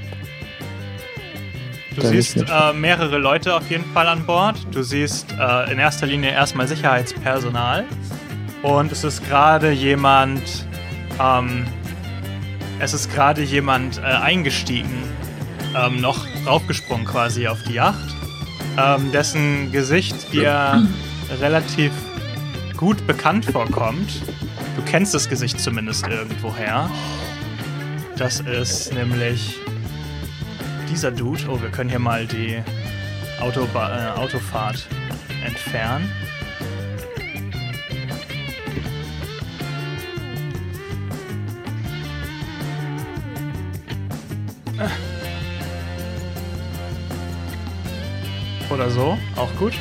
Du 1.97 2.03
siehst 2.03 2.37
äh, 2.37 2.73
mehrere 2.75 3.17
Leute 3.17 3.55
auf 3.55 3.71
jeden 3.71 3.85
Fall 3.95 4.09
an 4.09 4.27
Bord. 4.27 4.59
Du 4.73 4.83
siehst 4.83 5.33
äh, 5.41 5.73
in 5.73 5.79
erster 5.79 6.07
Linie 6.07 6.33
erstmal 6.33 6.69
Sicherheitspersonal. 6.69 7.85
Und 8.65 8.91
es 8.93 9.05
ist 9.05 9.23
gerade 9.29 9.71
jemand, 9.73 10.41
ähm, 11.21 11.67
es 12.79 12.95
ist 12.95 13.13
gerade 13.13 13.43
jemand 13.43 13.99
äh, 13.99 14.05
eingestiegen, 14.05 15.03
ähm, 15.77 16.01
noch 16.01 16.25
raufgesprungen 16.47 17.05
quasi 17.05 17.47
auf 17.47 17.63
die 17.65 17.75
Yacht, 17.75 18.17
ähm, 18.79 19.13
dessen 19.13 19.71
Gesicht 19.71 20.33
dir 20.33 20.89
relativ 21.43 21.93
gut 22.79 23.07
bekannt 23.07 23.45
vorkommt. 23.45 24.23
Du 24.77 24.83
kennst 24.87 25.13
das 25.13 25.29
Gesicht 25.29 25.61
zumindest 25.61 26.07
irgendwoher. 26.07 26.89
Das 28.17 28.41
ist 28.41 28.95
nämlich 28.95 29.59
dieser 30.91 31.11
Dude. 31.11 31.43
Oh, 31.51 31.61
wir 31.61 31.69
können 31.69 31.91
hier 31.91 31.99
mal 31.99 32.27
die 32.27 32.63
Autoba 33.41 34.15
äh, 34.17 34.19
Autofahrt 34.19 34.87
entfernen. 35.45 36.11
Oder 48.75 48.91
so, 48.91 49.17
auch 49.37 49.55
gut. 49.57 49.75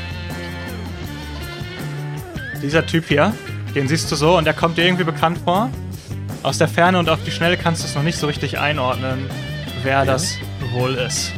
Dieser 2.61 2.85
Typ 2.85 3.07
hier, 3.07 3.33
den 3.73 3.87
siehst 3.87 4.11
du 4.11 4.15
so 4.15 4.37
und 4.37 4.45
der 4.45 4.53
kommt 4.53 4.77
dir 4.77 4.85
irgendwie 4.85 5.03
bekannt 5.03 5.39
vor. 5.43 5.71
Aus 6.43 6.59
der 6.59 6.67
Ferne 6.67 6.99
und 6.99 7.09
auf 7.09 7.23
die 7.23 7.31
Schnelle 7.31 7.57
kannst 7.57 7.81
du 7.81 7.87
es 7.87 7.95
noch 7.95 8.03
nicht 8.03 8.19
so 8.19 8.27
richtig 8.27 8.59
einordnen, 8.59 9.27
wer 9.81 10.05
das 10.05 10.37
wohl 10.73 10.93
ist. 10.93 11.31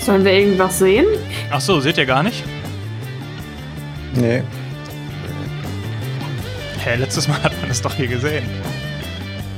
Sollen 0.00 0.22
wir 0.22 0.32
irgendwas 0.32 0.78
sehen? 0.78 1.06
Ach 1.50 1.62
so, 1.62 1.80
seht 1.80 1.96
ihr 1.96 2.04
gar 2.04 2.22
nicht? 2.22 2.44
Nee. 4.14 4.42
Hä, 6.84 6.96
letztes 6.96 7.26
Mal 7.26 7.42
hat 7.42 7.58
man 7.60 7.70
das 7.70 7.80
doch 7.80 7.94
hier 7.94 8.06
gesehen. 8.06 8.44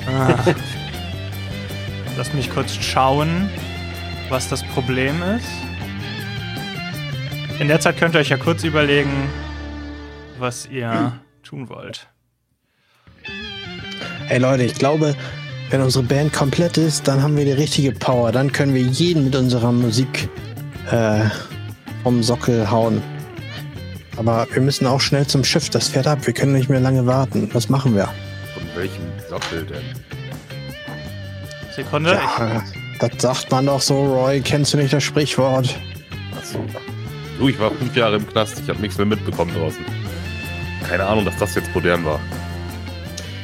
Ah. 0.07 0.37
Lass 2.17 2.33
mich 2.33 2.49
kurz 2.49 2.77
schauen, 2.77 3.51
was 4.29 4.49
das 4.49 4.63
Problem 4.63 5.21
ist. 5.37 5.70
In 7.61 7.69
der 7.69 7.79
Zeit 7.79 7.99
könnt 7.99 8.15
ihr 8.15 8.21
euch 8.21 8.31
ja 8.31 8.39
kurz 8.39 8.65
überlegen, 8.65 9.29
was 10.39 10.65
ihr 10.65 11.13
tun 11.43 11.69
wollt. 11.69 12.09
Ey 14.31 14.39
Leute, 14.39 14.63
ich 14.63 14.75
glaube, 14.77 15.15
wenn 15.69 15.83
unsere 15.83 16.03
Band 16.03 16.33
komplett 16.33 16.79
ist, 16.79 17.07
dann 17.07 17.23
haben 17.23 17.37
wir 17.37 17.45
die 17.45 17.53
richtige 17.53 17.93
Power. 17.93 18.33
Dann 18.33 18.51
können 18.51 18.73
wir 18.73 18.81
jeden 18.81 19.25
mit 19.25 19.37
unserer 19.37 19.73
Musik 19.73 20.31
äh, 20.91 21.21
vom 22.03 22.23
Sockel 22.23 22.71
hauen. 22.71 23.03
Aber 24.17 24.47
wir 24.55 24.63
müssen 24.63 24.87
auch 24.87 25.03
schnell 25.03 25.27
zum 25.27 25.45
Schiff. 25.45 25.69
Das 25.69 25.89
fährt 25.89 26.07
ab. 26.07 26.27
Wir 26.27 26.33
können 26.33 26.53
nicht 26.53 26.71
mehr 26.71 26.81
lange 26.81 27.05
warten. 27.05 27.51
Was 27.53 27.69
machen 27.69 27.95
wir? 27.95 28.07
Von 28.55 28.63
welchem 28.75 29.05
Sockel 29.29 29.67
denn? 29.67 29.85
Sekunde. 31.77 32.13
Ja, 32.13 32.63
das 32.99 33.11
sagt 33.21 33.51
man 33.51 33.67
doch 33.67 33.83
so, 33.83 34.03
Roy. 34.03 34.41
Kennst 34.41 34.73
du 34.73 34.79
nicht 34.79 34.95
das 34.95 35.05
Sprichwort? 35.05 35.77
Achso. 36.39 36.65
Du, 37.41 37.49
ich 37.49 37.59
war 37.59 37.71
fünf 37.71 37.97
Jahre 37.97 38.17
im 38.17 38.27
Knast, 38.29 38.61
ich 38.63 38.69
habe 38.69 38.83
nichts 38.83 38.99
mehr 38.99 39.07
mitbekommen 39.07 39.51
draußen. 39.55 39.83
Keine 40.87 41.07
Ahnung, 41.07 41.25
dass 41.25 41.39
das 41.39 41.55
jetzt 41.55 41.75
modern 41.75 42.05
war. 42.05 42.21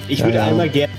Ich 0.07 0.23
würde 0.23 0.37
ja. 0.37 0.45
einmal 0.45 0.69
gerne. 0.69 0.93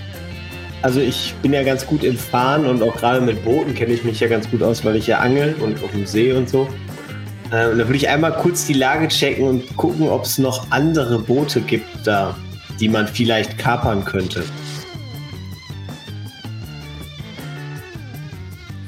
Also 0.81 0.99
ich 0.99 1.35
bin 1.43 1.53
ja 1.53 1.61
ganz 1.61 1.85
gut 1.85 2.03
im 2.03 2.17
Fahren 2.17 2.65
und 2.65 2.81
auch 2.81 2.95
gerade 2.95 3.21
mit 3.21 3.45
Booten 3.45 3.75
kenne 3.75 3.93
ich 3.93 4.03
mich 4.03 4.19
ja 4.19 4.27
ganz 4.27 4.49
gut 4.49 4.63
aus, 4.63 4.83
weil 4.83 4.95
ich 4.95 5.05
ja 5.05 5.19
angel 5.19 5.55
und 5.59 5.83
auf 5.83 5.91
dem 5.91 6.07
See 6.07 6.33
und 6.33 6.49
so. 6.49 6.61
Und 6.61 7.51
da 7.51 7.77
würde 7.77 7.95
ich 7.95 8.09
einmal 8.09 8.33
kurz 8.33 8.65
die 8.65 8.73
Lage 8.73 9.07
checken 9.09 9.47
und 9.47 9.77
gucken, 9.77 10.09
ob 10.09 10.23
es 10.23 10.39
noch 10.39 10.71
andere 10.71 11.19
Boote 11.19 11.61
gibt 11.61 11.85
da, 12.03 12.35
die 12.79 12.89
man 12.89 13.07
vielleicht 13.07 13.59
kapern 13.59 14.03
könnte. 14.05 14.43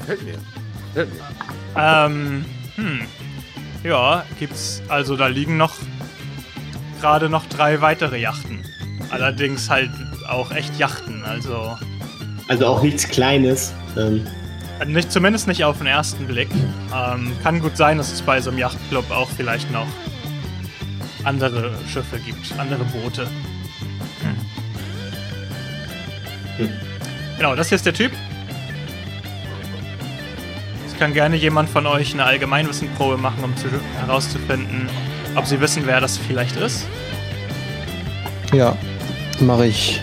Fällt 0.08 0.24
mir. 0.24 0.34
Fällt 0.96 1.10
mir. 1.14 1.22
Ähm, 1.78 2.46
hm. 2.76 3.02
Ja, 3.84 4.26
gibt's. 4.40 4.82
Also 4.88 5.16
da 5.16 5.28
liegen 5.28 5.58
noch 5.58 5.76
gerade 7.00 7.30
noch 7.30 7.46
drei 7.46 7.82
weitere 7.82 8.20
Yachten. 8.20 8.64
Allerdings 9.10 9.70
halt 9.70 9.90
auch 10.28 10.52
echt 10.52 10.78
Yachten. 10.78 11.24
Also 11.24 11.78
Also 12.48 12.68
auch 12.68 12.82
nichts 12.84 13.08
Kleines. 13.08 13.74
Ähm, 13.98 14.28
Nicht, 14.86 15.12
zumindest 15.12 15.48
nicht 15.48 15.64
auf 15.64 15.78
den 15.78 15.88
ersten 15.88 16.28
Blick. 16.28 16.50
Ähm, 16.96 17.32
kann 17.42 17.60
gut 17.62 17.78
sein, 17.78 17.98
dass 17.98 18.12
es 18.12 18.22
bei 18.22 18.40
so 18.42 18.50
einem 18.50 18.60
Yachtclub 18.60 19.10
auch 19.12 19.30
vielleicht 19.36 19.72
noch 19.72 19.88
andere 21.24 21.72
Schiffe 21.92 22.20
gibt, 22.20 22.54
andere 22.58 22.84
Boote. 22.86 23.28
Hm. 26.58 26.70
Genau, 27.38 27.56
das 27.56 27.70
hier 27.70 27.78
ist 27.78 27.86
der 27.86 27.94
Typ. 27.94 28.12
Kann 31.00 31.14
gerne 31.14 31.38
jemand 31.38 31.70
von 31.70 31.88
euch 31.88 32.14
eine 32.14 32.26
Allgemeinwissenprobe 32.26 33.16
machen, 33.16 33.42
um 33.42 33.56
zu, 33.56 33.70
herauszufinden, 34.06 34.90
ob 35.34 35.46
sie 35.46 35.62
wissen, 35.62 35.84
wer 35.86 36.02
das 36.02 36.18
vielleicht 36.18 36.58
ist. 36.58 36.86
Ja, 38.52 38.76
mache 39.40 39.68
ich. 39.68 40.02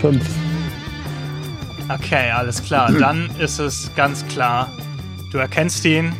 Fünf. 0.00 0.24
Okay, 1.88 2.30
alles 2.30 2.62
klar. 2.62 2.92
Dann 2.92 3.30
ist 3.40 3.58
es 3.58 3.90
ganz 3.96 4.24
klar. 4.28 4.70
Du 5.32 5.38
erkennst 5.38 5.84
ihn 5.84 6.12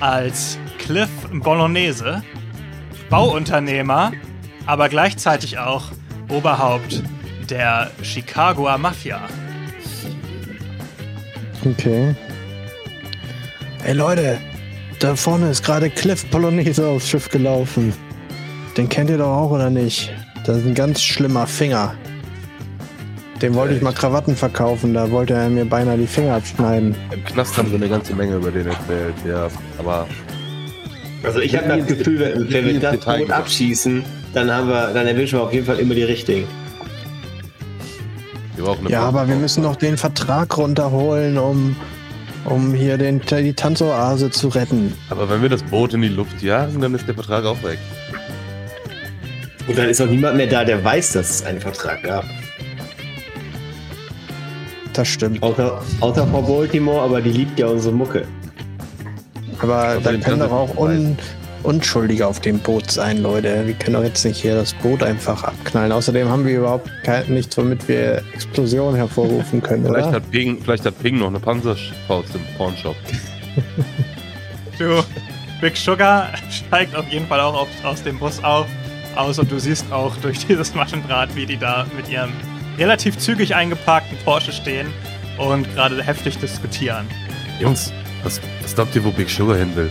als 0.00 0.58
Cliff 0.78 1.10
Bolognese, 1.32 2.24
Bauunternehmer, 3.10 4.10
aber 4.68 4.90
gleichzeitig 4.90 5.58
auch 5.58 5.84
Oberhaupt 6.28 7.02
der 7.48 7.90
Chicagoer 8.02 8.76
Mafia. 8.76 9.22
Okay. 11.64 12.14
Ey 13.82 13.94
Leute, 13.94 14.38
da 15.00 15.16
vorne 15.16 15.50
ist 15.50 15.64
gerade 15.64 15.88
Cliff 15.88 16.30
Polonaise 16.30 16.86
aufs 16.86 17.08
Schiff 17.08 17.30
gelaufen. 17.30 17.94
Den 18.76 18.90
kennt 18.90 19.08
ihr 19.08 19.16
doch 19.16 19.34
auch, 19.34 19.50
oder 19.50 19.70
nicht? 19.70 20.12
Das 20.44 20.58
ist 20.58 20.66
ein 20.66 20.74
ganz 20.74 21.02
schlimmer 21.02 21.46
Finger. 21.46 21.94
Dem 23.40 23.54
wollte 23.54 23.74
ich 23.74 23.80
mal 23.80 23.94
Krawatten 23.94 24.36
verkaufen, 24.36 24.92
da 24.92 25.10
wollte 25.10 25.32
er 25.32 25.48
mir 25.48 25.64
beinahe 25.64 25.96
die 25.96 26.06
Finger 26.06 26.34
abschneiden. 26.34 26.94
Im 27.10 27.24
Knast 27.24 27.56
haben 27.56 27.70
sie 27.70 27.76
eine 27.76 27.88
ganze 27.88 28.14
Menge 28.14 28.36
über 28.36 28.50
den 28.50 28.66
erzählt, 28.66 29.14
ja. 29.26 29.48
Aber 29.78 30.06
Also 31.22 31.40
ich 31.40 31.56
habe 31.56 31.68
das 31.68 31.86
Gefühl, 31.86 32.20
wenn, 32.20 32.52
wenn 32.52 32.66
wir 32.66 32.80
das 32.80 32.92
Detail 32.92 33.20
Boot 33.20 33.30
abschießen, 33.30 34.04
dann 34.38 34.50
haben 34.52 34.68
wir, 34.68 34.92
dann 34.94 35.06
erwischen 35.06 35.38
wir 35.38 35.42
auf 35.42 35.52
jeden 35.52 35.66
Fall 35.66 35.78
immer 35.80 35.94
die 35.94 36.04
richtigen. 36.04 36.46
wir 38.56 38.64
brauchen 38.64 38.80
eine 38.86 38.90
Ja, 38.90 39.02
aber 39.02 39.26
wir 39.28 39.34
müssen 39.36 39.62
doch 39.64 39.76
den 39.76 39.96
Vertrag 39.96 40.56
runterholen, 40.56 41.36
um, 41.38 41.74
um 42.44 42.72
hier 42.72 42.96
den, 42.98 43.20
die 43.20 43.52
Tanzoase 43.52 44.30
zu 44.30 44.48
retten. 44.48 44.94
Aber 45.10 45.28
wenn 45.28 45.42
wir 45.42 45.48
das 45.48 45.62
Boot 45.64 45.94
in 45.94 46.02
die 46.02 46.08
Luft 46.08 46.40
jagen, 46.42 46.80
dann 46.80 46.94
ist 46.94 47.06
der 47.08 47.14
Vertrag 47.14 47.44
auch 47.44 47.60
weg. 47.64 47.78
Und 49.66 49.76
dann 49.76 49.88
ist 49.88 50.00
auch 50.00 50.06
niemand 50.06 50.36
mehr 50.36 50.46
da, 50.46 50.64
der 50.64 50.82
weiß, 50.82 51.12
dass 51.14 51.30
es 51.30 51.44
einen 51.44 51.60
Vertrag 51.60 52.02
gab. 52.02 52.24
Das 54.92 55.08
stimmt. 55.08 55.42
Außer, 55.42 55.82
außer 56.00 56.26
Frau 56.26 56.42
Baltimore, 56.42 57.02
aber 57.02 57.20
die 57.20 57.30
liebt 57.30 57.58
ja 57.58 57.66
unsere 57.66 57.94
Mucke. 57.94 58.24
Aber 59.60 59.74
Aber 59.88 60.00
da 60.00 60.10
den 60.12 60.20
können 60.22 60.38
doch 60.40 60.50
auch 60.52 60.74
Transit- 60.74 60.78
Un 60.98 61.18
Unschuldige 61.62 62.26
auf 62.26 62.40
dem 62.40 62.58
Boot 62.60 62.90
sein, 62.90 63.18
Leute. 63.18 63.66
Wir 63.66 63.74
können 63.74 63.94
doch 63.94 64.04
jetzt 64.04 64.24
nicht 64.24 64.40
hier 64.40 64.54
das 64.54 64.72
Boot 64.74 65.02
einfach 65.02 65.42
abknallen. 65.42 65.92
Außerdem 65.92 66.28
haben 66.28 66.44
wir 66.44 66.58
überhaupt 66.58 66.90
kein, 67.04 67.32
nichts, 67.32 67.56
womit 67.56 67.88
wir 67.88 68.22
Explosion 68.32 68.94
hervorrufen 68.94 69.62
können, 69.62 69.84
Vielleicht 69.84 70.08
oder? 70.08 70.16
hat, 70.16 70.30
Ping, 70.30 70.60
vielleicht 70.62 70.84
hat 70.84 70.98
Ping 71.02 71.18
noch 71.18 71.28
eine 71.28 71.40
Panzerfaust 71.40 72.34
im 72.34 72.56
Pornshop. 72.56 72.96
Du, 74.78 75.02
Big 75.60 75.76
Sugar 75.76 76.28
steigt 76.50 76.94
auf 76.94 77.08
jeden 77.08 77.26
Fall 77.26 77.40
auch 77.40 77.62
auf, 77.62 77.68
aus 77.82 78.02
dem 78.04 78.18
Bus 78.18 78.42
auf, 78.44 78.66
aus 79.16 79.40
und 79.40 79.50
du 79.50 79.58
siehst 79.58 79.90
auch 79.90 80.14
durch 80.18 80.38
dieses 80.46 80.74
Maschendraht, 80.74 81.34
wie 81.34 81.46
die 81.46 81.56
da 81.56 81.84
mit 81.96 82.08
ihrem 82.08 82.30
relativ 82.78 83.18
zügig 83.18 83.56
eingeparkten 83.56 84.16
Porsche 84.24 84.52
stehen 84.52 84.86
und 85.36 85.72
gerade 85.74 86.00
heftig 86.02 86.38
diskutieren. 86.38 87.08
Jungs, 87.58 87.92
was, 88.22 88.40
was 88.62 88.74
glaubt 88.74 88.94
ihr, 88.94 89.04
wo 89.04 89.10
Big 89.10 89.28
Sugar 89.28 89.56
hin 89.56 89.74
will? 89.74 89.90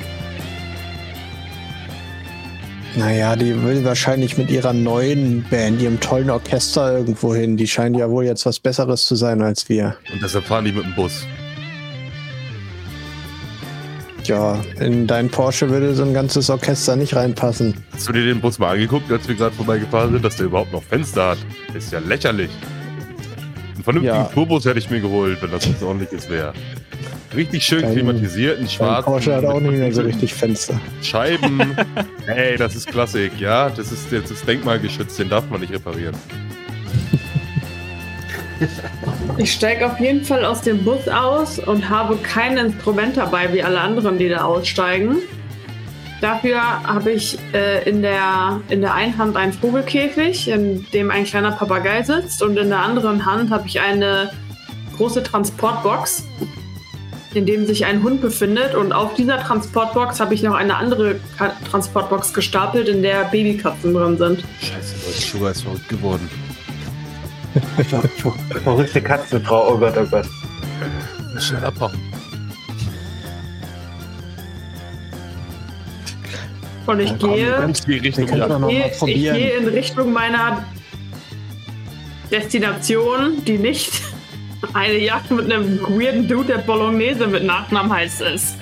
Naja, 2.97 3.35
die 3.35 3.61
will 3.63 3.85
wahrscheinlich 3.85 4.37
mit 4.39 4.49
ihrer 4.49 4.73
neuen 4.73 5.43
Band, 5.51 5.79
ihrem 5.81 5.99
tollen 5.99 6.31
Orchester 6.31 6.97
irgendwo 6.97 7.35
hin. 7.35 7.55
Die 7.55 7.67
scheint 7.67 7.95
ja 7.95 8.09
wohl 8.09 8.25
jetzt 8.25 8.45
was 8.47 8.59
Besseres 8.59 9.05
zu 9.05 9.15
sein 9.15 9.41
als 9.43 9.69
wir. 9.69 9.95
Und 10.11 10.23
deshalb 10.23 10.45
fahren 10.45 10.65
die 10.65 10.71
mit 10.71 10.83
dem 10.83 10.95
Bus. 10.95 11.25
Ja, 14.23 14.59
in 14.79 15.05
dein 15.05 15.29
Porsche 15.29 15.69
würde 15.69 15.93
so 15.93 16.03
ein 16.03 16.13
ganzes 16.13 16.49
Orchester 16.49 16.95
nicht 16.95 17.15
reinpassen. 17.15 17.75
Hast 17.93 18.09
du 18.09 18.13
dir 18.13 18.25
den 18.25 18.41
Bus 18.41 18.57
mal 18.57 18.73
angeguckt, 18.73 19.11
als 19.11 19.27
wir 19.27 19.35
gerade 19.35 19.55
vorbeigefahren 19.55 20.13
sind, 20.13 20.25
dass 20.25 20.35
der 20.37 20.47
überhaupt 20.47 20.73
noch 20.73 20.83
Fenster 20.83 21.29
hat? 21.29 21.37
Ist 21.75 21.93
ja 21.93 21.99
lächerlich. 21.99 22.49
Einen 23.75 23.83
vernünftigen 23.83 24.15
Ja. 24.17 24.23
Turbos 24.33 24.65
hätte 24.65 24.79
ich 24.79 24.89
mir 24.89 24.99
geholt, 25.01 25.39
wenn 25.41 25.51
das 25.51 25.69
was 25.71 25.81
ordentliches 25.83 26.29
wäre. 26.29 26.53
Richtig 27.35 27.63
schön 27.65 27.81
Dein- 27.81 27.93
klimatisiert, 27.93 28.57
ein 28.57 28.63
Dein 28.65 28.69
schwarz. 28.69 29.05
Porsche 29.05 29.35
hat 29.35 29.45
auch 29.45 29.59
nicht 29.59 29.71
mehr 29.77 29.93
so 29.93 30.01
richtig 30.01 30.33
Fenster. 30.33 30.79
Scheiben. 31.01 31.75
Ey, 32.27 32.57
das 32.57 32.75
ist 32.75 32.87
Klassik, 32.87 33.31
ja. 33.39 33.69
Das 33.69 33.91
ist 33.91 34.11
jetzt 34.11 34.31
das 34.31 34.43
denkmalgeschützt, 34.43 35.19
den 35.19 35.29
darf 35.29 35.49
man 35.49 35.59
nicht 35.61 35.73
reparieren. 35.73 36.15
Ich 39.37 39.53
steige 39.53 39.85
auf 39.85 39.99
jeden 39.99 40.23
Fall 40.23 40.43
aus 40.43 40.61
dem 40.61 40.83
Bus 40.83 41.07
aus 41.07 41.59
und 41.59 41.89
habe 41.89 42.17
kein 42.17 42.57
Instrument 42.57 43.15
dabei, 43.17 43.53
wie 43.53 43.61
alle 43.61 43.79
anderen, 43.79 44.17
die 44.17 44.29
da 44.29 44.45
aussteigen. 44.45 45.17
Dafür 46.21 46.59
habe 46.83 47.11
ich 47.11 47.37
äh, 47.53 47.87
in, 47.87 48.01
der, 48.01 48.59
in 48.69 48.81
der 48.81 48.95
einen 48.95 49.15
Hand 49.19 49.37
einen 49.37 49.53
Vogelkäfig, 49.53 50.47
in 50.47 50.87
dem 50.91 51.11
ein 51.11 51.25
kleiner 51.25 51.51
Papagei 51.51 52.01
sitzt, 52.01 52.41
und 52.41 52.57
in 52.57 52.69
der 52.69 52.79
anderen 52.79 53.23
Hand 53.27 53.51
habe 53.51 53.67
ich 53.67 53.79
eine 53.79 54.31
große 54.97 55.21
Transportbox, 55.21 56.23
in 57.37 57.45
dem 57.45 57.65
sich 57.65 57.85
ein 57.85 58.03
Hund 58.03 58.21
befindet. 58.21 58.75
Und 58.75 58.91
auf 58.91 59.13
dieser 59.13 59.37
Transportbox 59.37 60.19
habe 60.19 60.33
ich 60.33 60.43
noch 60.43 60.55
eine 60.55 60.75
andere 60.75 61.19
Ka 61.37 61.53
Transportbox 61.69 62.33
gestapelt, 62.33 62.87
in 62.87 63.01
der 63.01 63.25
Babykatzen 63.25 63.93
drin 63.93 64.17
sind. 64.17 64.43
Scheiße, 64.59 64.95
Leute, 65.05 65.21
Sugar 65.21 65.51
ist 65.51 65.61
verrückt 65.61 65.89
geworden. 65.89 66.29
Verrückte 68.63 69.01
Katzenfrau, 69.01 69.73
oh 69.73 69.77
Gott, 69.77 69.93
oh 69.97 70.05
Gott. 70.05 70.25
Schnell 71.39 71.63
abhauen. 71.63 71.97
Und 76.85 76.99
ich 76.99 77.17
gehe. 77.17 77.69
Ich 77.69 77.85
gehe 79.05 79.57
in 79.57 79.67
Richtung 79.67 80.13
meiner 80.13 80.65
Destination, 82.31 83.43
die 83.45 83.57
nicht 83.57 83.91
eine 84.73 84.97
Jagd 84.97 85.31
mit 85.31 85.51
einem 85.51 85.79
weirden 85.81 86.27
Dude, 86.27 86.47
der 86.47 86.57
Bolognese 86.59 87.27
mit 87.27 87.43
Nachnamen 87.43 87.91
heißt 87.91 88.21
ist. 88.21 88.55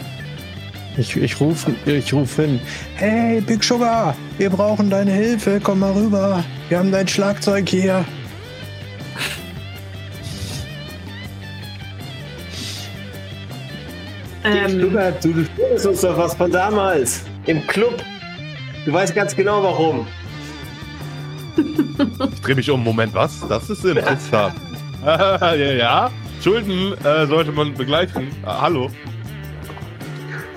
Ich, 0.97 1.15
ich 1.17 1.39
rufe 1.41 1.73
ich 1.85 2.13
ruf 2.13 2.37
hin. 2.37 2.59
Hey, 2.95 3.41
Big 3.41 3.63
Sugar, 3.63 4.15
wir 4.37 4.49
brauchen 4.49 4.89
deine 4.89 5.11
Hilfe. 5.11 5.59
Komm 5.61 5.79
mal 5.79 5.91
rüber. 5.91 6.43
Wir 6.69 6.79
haben 6.79 6.91
dein 6.91 7.07
Schlagzeug 7.07 7.67
hier. 7.67 8.05
Ähm, 14.45 14.79
Luca, 14.79 15.11
du 15.11 15.33
du 15.33 15.45
schuldest 15.45 15.85
uns 15.87 16.01
doch 16.01 16.17
was 16.17 16.35
von 16.35 16.51
damals. 16.51 17.23
Im 17.45 17.65
Club. 17.67 18.01
Du 18.85 18.93
weißt 18.93 19.15
ganz 19.15 19.35
genau 19.35 19.63
warum. 19.63 20.07
Ich 22.33 22.41
drehe 22.41 22.55
mich 22.55 22.69
um. 22.69 22.83
Moment, 22.83 23.13
was? 23.13 23.45
Das 23.47 23.69
ist 23.69 23.83
interessant. 23.83 24.55
ja, 25.05 25.55
ja. 25.55 26.11
Schulden 26.43 26.93
äh, 27.03 27.27
sollte 27.27 27.51
man 27.51 27.75
begleichen. 27.75 28.27
Ah, 28.43 28.61
hallo. 28.61 28.89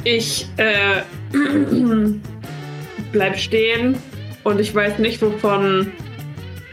ich 0.05 0.47
äh, 0.57 1.03
bleib 3.13 3.39
stehen 3.39 3.97
und 4.45 4.59
ich 4.59 4.75
weiß 4.75 4.99
nicht, 5.01 5.21
wovon 5.21 5.93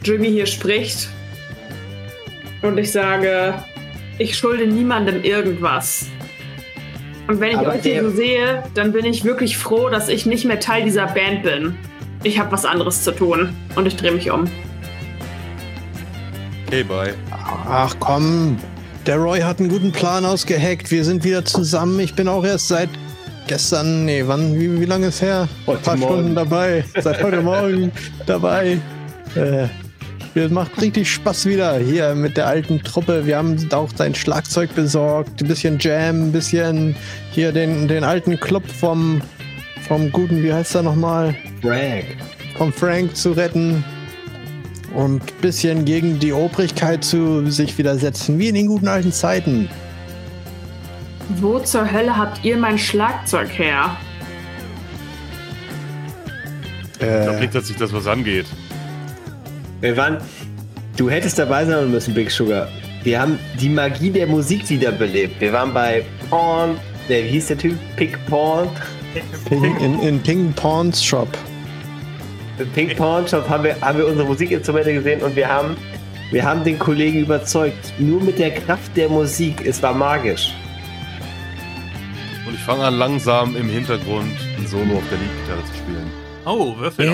Jimmy 0.03 0.29
hier 0.29 0.45
spricht. 0.45 1.09
Und 2.61 2.77
ich 2.77 2.93
sage, 2.93 3.53
ich 4.19 4.37
schulde 4.37 4.67
niemandem 4.67 5.23
irgendwas. 5.23 6.07
Und 7.27 7.41
wenn 7.41 7.51
ich 7.51 7.57
Aber 7.57 7.73
euch 7.73 7.81
hier 7.81 8.03
so 8.03 8.09
sehe, 8.09 8.63
dann 8.73 8.93
bin 8.93 9.03
ich 9.03 9.25
wirklich 9.25 9.57
froh, 9.57 9.89
dass 9.89 10.07
ich 10.07 10.25
nicht 10.25 10.45
mehr 10.45 10.59
Teil 10.61 10.85
dieser 10.85 11.07
Band 11.07 11.43
bin. 11.43 11.75
Ich 12.23 12.39
habe 12.39 12.51
was 12.53 12.63
anderes 12.63 13.03
zu 13.03 13.11
tun 13.11 13.49
und 13.75 13.85
ich 13.85 13.97
drehe 13.97 14.13
mich 14.13 14.31
um. 14.31 14.45
Okay, 16.67 16.83
bye. 16.83 17.13
Ach 17.67 17.95
komm, 17.99 18.57
der 19.07 19.17
Roy 19.17 19.41
hat 19.41 19.59
einen 19.59 19.69
guten 19.69 19.91
Plan 19.91 20.23
ausgeheckt. 20.23 20.91
Wir 20.91 21.03
sind 21.03 21.23
wieder 21.23 21.43
zusammen. 21.43 21.99
Ich 21.99 22.13
bin 22.13 22.27
auch 22.27 22.45
erst 22.45 22.67
seit 22.67 22.89
gestern, 23.47 24.05
nee, 24.05 24.23
wann, 24.25 24.59
wie, 24.59 24.79
wie 24.79 24.85
lange 24.85 25.07
ist 25.07 25.21
her? 25.21 25.47
Heute 25.65 25.79
Ein 25.79 25.83
paar 25.83 25.97
Morgen. 25.97 26.13
Stunden 26.13 26.35
dabei. 26.35 26.85
Seit 27.01 27.23
heute 27.23 27.41
Morgen 27.41 27.91
dabei. 28.27 28.77
Äh, 29.35 29.67
es 30.35 30.51
macht 30.51 30.79
richtig 30.79 31.11
Spaß 31.11 31.47
wieder 31.47 31.79
hier 31.79 32.13
mit 32.13 32.37
der 32.37 32.45
alten 32.45 32.83
Truppe. 32.83 33.25
Wir 33.25 33.37
haben 33.37 33.57
auch 33.71 33.89
sein 33.95 34.13
Schlagzeug 34.13 34.75
besorgt, 34.75 35.41
ein 35.41 35.47
bisschen 35.47 35.79
Jam, 35.79 36.27
ein 36.27 36.31
bisschen 36.31 36.95
hier 37.31 37.51
den, 37.51 37.87
den 37.87 38.03
alten 38.03 38.39
Club 38.39 38.67
vom, 38.67 39.21
vom 39.87 40.11
guten, 40.11 40.43
wie 40.43 40.53
heißt 40.53 40.75
er 40.75 40.83
nochmal? 40.83 41.33
Bragg. 41.61 42.05
um 42.59 42.71
Frank 42.71 43.15
zu 43.15 43.31
retten 43.31 43.83
und 44.95 45.21
ein 45.21 45.41
bisschen 45.41 45.85
gegen 45.85 46.19
die 46.19 46.33
Obrigkeit 46.33 47.03
zu 47.03 47.49
sich 47.51 47.77
widersetzen, 47.77 48.39
wie 48.39 48.47
in 48.47 48.55
den 48.55 48.67
guten 48.67 48.87
alten 48.87 49.11
Zeiten. 49.11 49.69
Wo 51.37 51.59
zur 51.59 51.91
Hölle 51.91 52.15
habt 52.15 52.43
ihr 52.45 52.55
mein 52.57 52.77
Schlagzeug 52.77 53.49
her? 53.57 53.97
Da 56.99 57.33
Äh, 57.33 57.37
bringt 57.37 57.55
das 57.55 57.67
sich 57.67 57.77
das, 57.77 57.91
was 57.93 58.07
angeht. 58.07 58.45
Wir 59.81 59.97
waren. 59.97 60.17
Du 60.97 61.09
hättest 61.09 61.37
dabei 61.37 61.65
sein 61.65 61.91
müssen, 61.91 62.13
Big 62.13 62.31
Sugar. 62.31 62.69
Wir 63.03 63.19
haben 63.19 63.37
die 63.59 63.69
Magie 63.69 64.09
der 64.09 64.27
Musik 64.27 64.69
wiederbelebt. 64.69 65.41
Wir 65.41 65.51
waren 65.51 65.73
bei 65.73 66.05
Porn. 66.29 66.77
Wie 67.07 67.21
hieß 67.21 67.47
der 67.47 67.57
Typ? 67.57 67.77
Pink 67.97 68.17
Porn. 68.27 68.69
Ping, 69.49 69.77
in, 69.79 69.99
in 69.99 70.19
Ping 70.21 70.53
Pawns 70.53 71.03
Shop. 71.03 71.27
Im 72.57 72.69
Pink 72.69 72.95
Porn 72.95 73.27
Shop 73.27 73.49
haben 73.49 73.65
wir, 73.65 73.79
haben 73.81 73.97
wir 73.97 74.07
unsere 74.07 74.25
Musikinstrumente 74.25 74.93
gesehen 74.93 75.21
und 75.21 75.35
wir 75.35 75.47
haben, 75.47 75.75
wir 76.31 76.43
haben 76.43 76.63
den 76.63 76.79
Kollegen 76.79 77.19
überzeugt. 77.19 77.93
Nur 77.99 78.21
mit 78.21 78.39
der 78.39 78.51
Kraft 78.51 78.95
der 78.95 79.09
Musik. 79.09 79.65
Es 79.65 79.83
war 79.83 79.93
magisch. 79.93 80.53
Und 82.47 82.53
ich 82.53 82.61
fange 82.61 82.85
an, 82.85 82.97
langsam 82.97 83.57
im 83.57 83.67
Hintergrund 83.67 84.31
ein 84.57 84.67
Solo 84.67 84.97
auf 84.97 85.03
der 85.09 85.17
Leadgitarre 85.17 85.65
zu 85.65 85.73
spielen. 85.75 86.11
Oh, 86.45 86.77
würfel. 86.77 87.05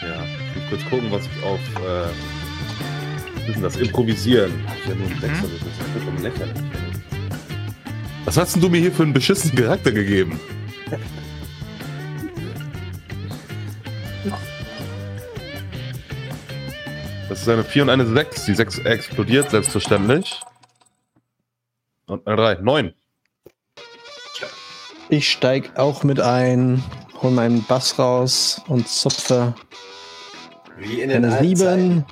Ja, 0.00 0.24
ich 0.54 0.56
muss 0.56 0.70
kurz 0.70 0.90
gucken, 0.90 1.10
was 1.10 1.26
ich 1.26 1.44
auf. 1.44 1.60
Äh, 1.84 2.08
was 3.34 3.48
ist 3.48 3.54
denn 3.54 3.62
das? 3.62 3.76
Improvisieren. 3.76 4.52
Ich 4.82 4.88
ja 4.88 4.94
nur 4.94 5.08
einen 5.08 5.22
Wechsel, 5.22 5.50
das 5.58 5.68
ist 5.68 5.92
vollkommen 5.92 6.22
lächerlich. 6.22 6.54
Was 8.24 8.36
hast 8.38 8.54
denn 8.54 8.62
du 8.62 8.70
mir 8.70 8.80
hier 8.80 8.92
für 8.92 9.02
einen 9.02 9.12
beschissenen 9.12 9.56
Charakter 9.56 9.92
gegeben? 9.92 10.40
Das 17.30 17.42
ist 17.42 17.48
eine 17.48 17.62
4 17.62 17.84
und 17.84 17.90
eine 17.90 18.06
6. 18.06 18.46
Die 18.46 18.54
6 18.56 18.78
explodiert 18.80 19.50
selbstverständlich. 19.50 20.40
Und 22.06 22.26
eine 22.26 22.36
3. 22.36 22.54
9. 22.56 22.94
Ich 25.10 25.30
steig 25.30 25.78
auch 25.78 26.02
mit 26.02 26.18
ein, 26.18 26.82
hol 27.22 27.30
meinen 27.30 27.64
Bass 27.66 28.00
raus 28.00 28.60
und 28.66 28.88
zupfe 28.88 29.54
Wie 30.76 31.02
in 31.02 31.12
eine 31.12 31.38
7. 31.38 32.04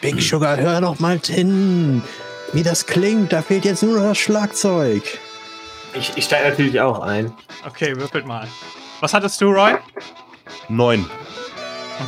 Big 0.00 0.22
Sugar, 0.22 0.56
hör 0.56 0.80
doch 0.80 0.98
mal 0.98 1.20
hin, 1.22 2.02
wie 2.54 2.62
das 2.62 2.86
klingt. 2.86 3.34
Da 3.34 3.42
fehlt 3.42 3.66
jetzt 3.66 3.82
nur 3.82 3.98
noch 3.98 4.08
das 4.08 4.18
Schlagzeug. 4.18 5.02
Ich, 5.92 6.16
ich 6.16 6.24
steige 6.24 6.48
natürlich 6.48 6.80
auch 6.80 7.00
ein. 7.00 7.30
Okay, 7.66 7.94
würfelt 7.96 8.26
mal. 8.26 8.48
Was 9.00 9.12
hattest 9.12 9.38
du, 9.42 9.50
Roy? 9.50 9.74
9. 10.70 11.04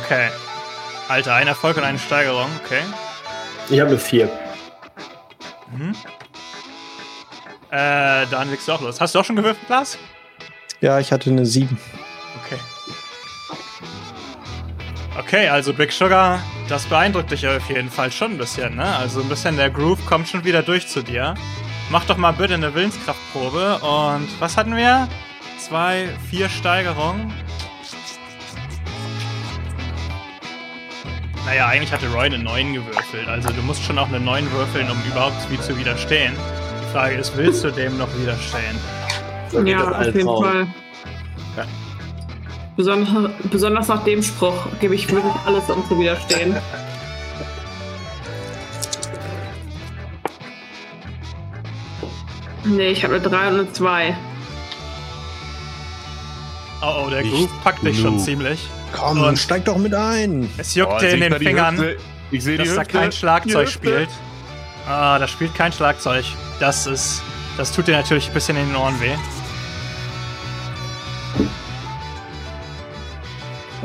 Okay. 0.01 0.29
Alter, 1.07 1.35
ein 1.35 1.47
Erfolg 1.47 1.77
und 1.77 1.83
eine 1.83 1.99
Steigerung. 1.99 2.49
Okay. 2.63 2.81
Ich 3.69 3.79
habe 3.79 3.89
eine 3.89 3.99
4. 3.99 4.25
Äh, 7.71 8.25
dann 8.31 8.49
legst 8.49 8.67
du 8.67 8.71
auch 8.73 8.81
los. 8.81 9.01
Hast 9.01 9.13
du 9.13 9.19
auch 9.19 9.25
schon 9.25 9.35
gewürfelt, 9.35 9.69
Lars? 9.69 9.97
Ja, 10.81 10.99
ich 10.99 11.11
hatte 11.11 11.29
eine 11.29 11.45
7. 11.45 11.77
Okay. 12.43 12.59
Okay, 15.17 15.49
also 15.49 15.73
Big 15.73 15.91
Sugar, 15.91 16.39
das 16.67 16.85
beeindruckt 16.85 17.31
dich 17.31 17.47
auf 17.47 17.69
jeden 17.69 17.89
Fall 17.89 18.11
schon 18.11 18.31
ein 18.31 18.37
bisschen, 18.37 18.75
ne? 18.75 18.95
Also 18.97 19.21
ein 19.21 19.29
bisschen 19.29 19.55
der 19.57 19.69
Groove 19.69 20.05
kommt 20.05 20.27
schon 20.27 20.43
wieder 20.43 20.61
durch 20.61 20.87
zu 20.87 21.01
dir. 21.01 21.35
Mach 21.89 22.05
doch 22.05 22.17
mal 22.17 22.31
bitte 22.33 22.55
eine 22.55 22.73
Willenskraftprobe 22.73 23.79
und 23.79 24.27
was 24.39 24.57
hatten 24.57 24.75
wir? 24.75 25.07
Zwei, 25.57 26.09
vier 26.29 26.49
Steigerungen. 26.49 27.31
Naja, 31.45 31.67
eigentlich 31.67 31.91
hatte 31.91 32.07
Roy 32.11 32.25
eine 32.25 32.39
9 32.39 32.73
gewürfelt, 32.73 33.27
also 33.27 33.49
du 33.49 33.61
musst 33.61 33.83
schon 33.83 33.99
auch 33.99 34.07
eine 34.07 34.19
9 34.19 34.51
würfeln, 34.51 34.89
um 34.89 34.97
überhaupt 35.09 35.49
wie 35.51 35.59
zu 35.59 35.77
widerstehen. 35.77 36.33
Die 36.81 36.91
Frage 36.91 37.15
ist, 37.15 37.37
willst 37.37 37.63
du 37.63 37.69
dem 37.69 37.97
noch 37.99 38.07
widerstehen? 38.19 38.75
So 39.51 39.61
ja, 39.61 39.91
auf 39.91 40.05
jeden 40.05 40.27
raus. 40.27 40.43
Fall. 40.43 40.67
Ja. 41.55 41.65
Besonders, 42.75 43.31
besonders 43.51 43.87
nach 43.87 44.03
dem 44.03 44.23
Spruch 44.23 44.65
gebe 44.79 44.95
ich 44.95 45.09
wirklich 45.11 45.33
alles, 45.45 45.69
um 45.69 45.87
zu 45.87 45.99
widerstehen. 45.99 46.55
Nee, 52.63 52.87
ich 52.87 53.03
habe 53.03 53.15
eine 53.15 53.23
3 53.23 53.47
und 53.49 53.53
eine 53.53 53.71
2. 53.71 54.17
Oh, 56.81 57.05
oh, 57.05 57.09
der 57.09 57.21
Groove 57.21 57.51
packt 57.63 57.83
dich 57.83 57.99
schon 57.99 58.19
ziemlich. 58.19 58.67
Komm, 58.95 59.21
Und- 59.21 59.37
steig 59.39 59.65
doch 59.65 59.77
mit 59.77 59.93
ein. 59.93 60.49
Es 60.57 60.75
juckt 60.75 60.93
Oh, 60.93 60.99
dir 60.99 61.09
in 61.09 61.21
den 61.21 61.31
da 61.31 61.37
Fingern. 61.37 61.95
Ich 62.31 62.43
sehe 62.43 62.57
dass 62.57 62.73
da 62.75 62.81
Hüfte. 62.81 62.97
kein 62.97 63.11
Schlagzeug 63.11 63.69
spielt. 63.69 64.09
Ah, 64.87 65.19
da 65.19 65.27
spielt 65.27 65.53
kein 65.55 65.71
Schlagzeug. 65.71 66.25
Das 66.59 66.87
ist. 66.87 67.21
Das 67.57 67.71
tut 67.71 67.87
dir 67.87 67.95
natürlich 67.95 68.27
ein 68.27 68.33
bisschen 68.33 68.57
in 68.57 68.67
den 68.67 68.75
Ohren 68.75 68.99
weh. 68.99 69.11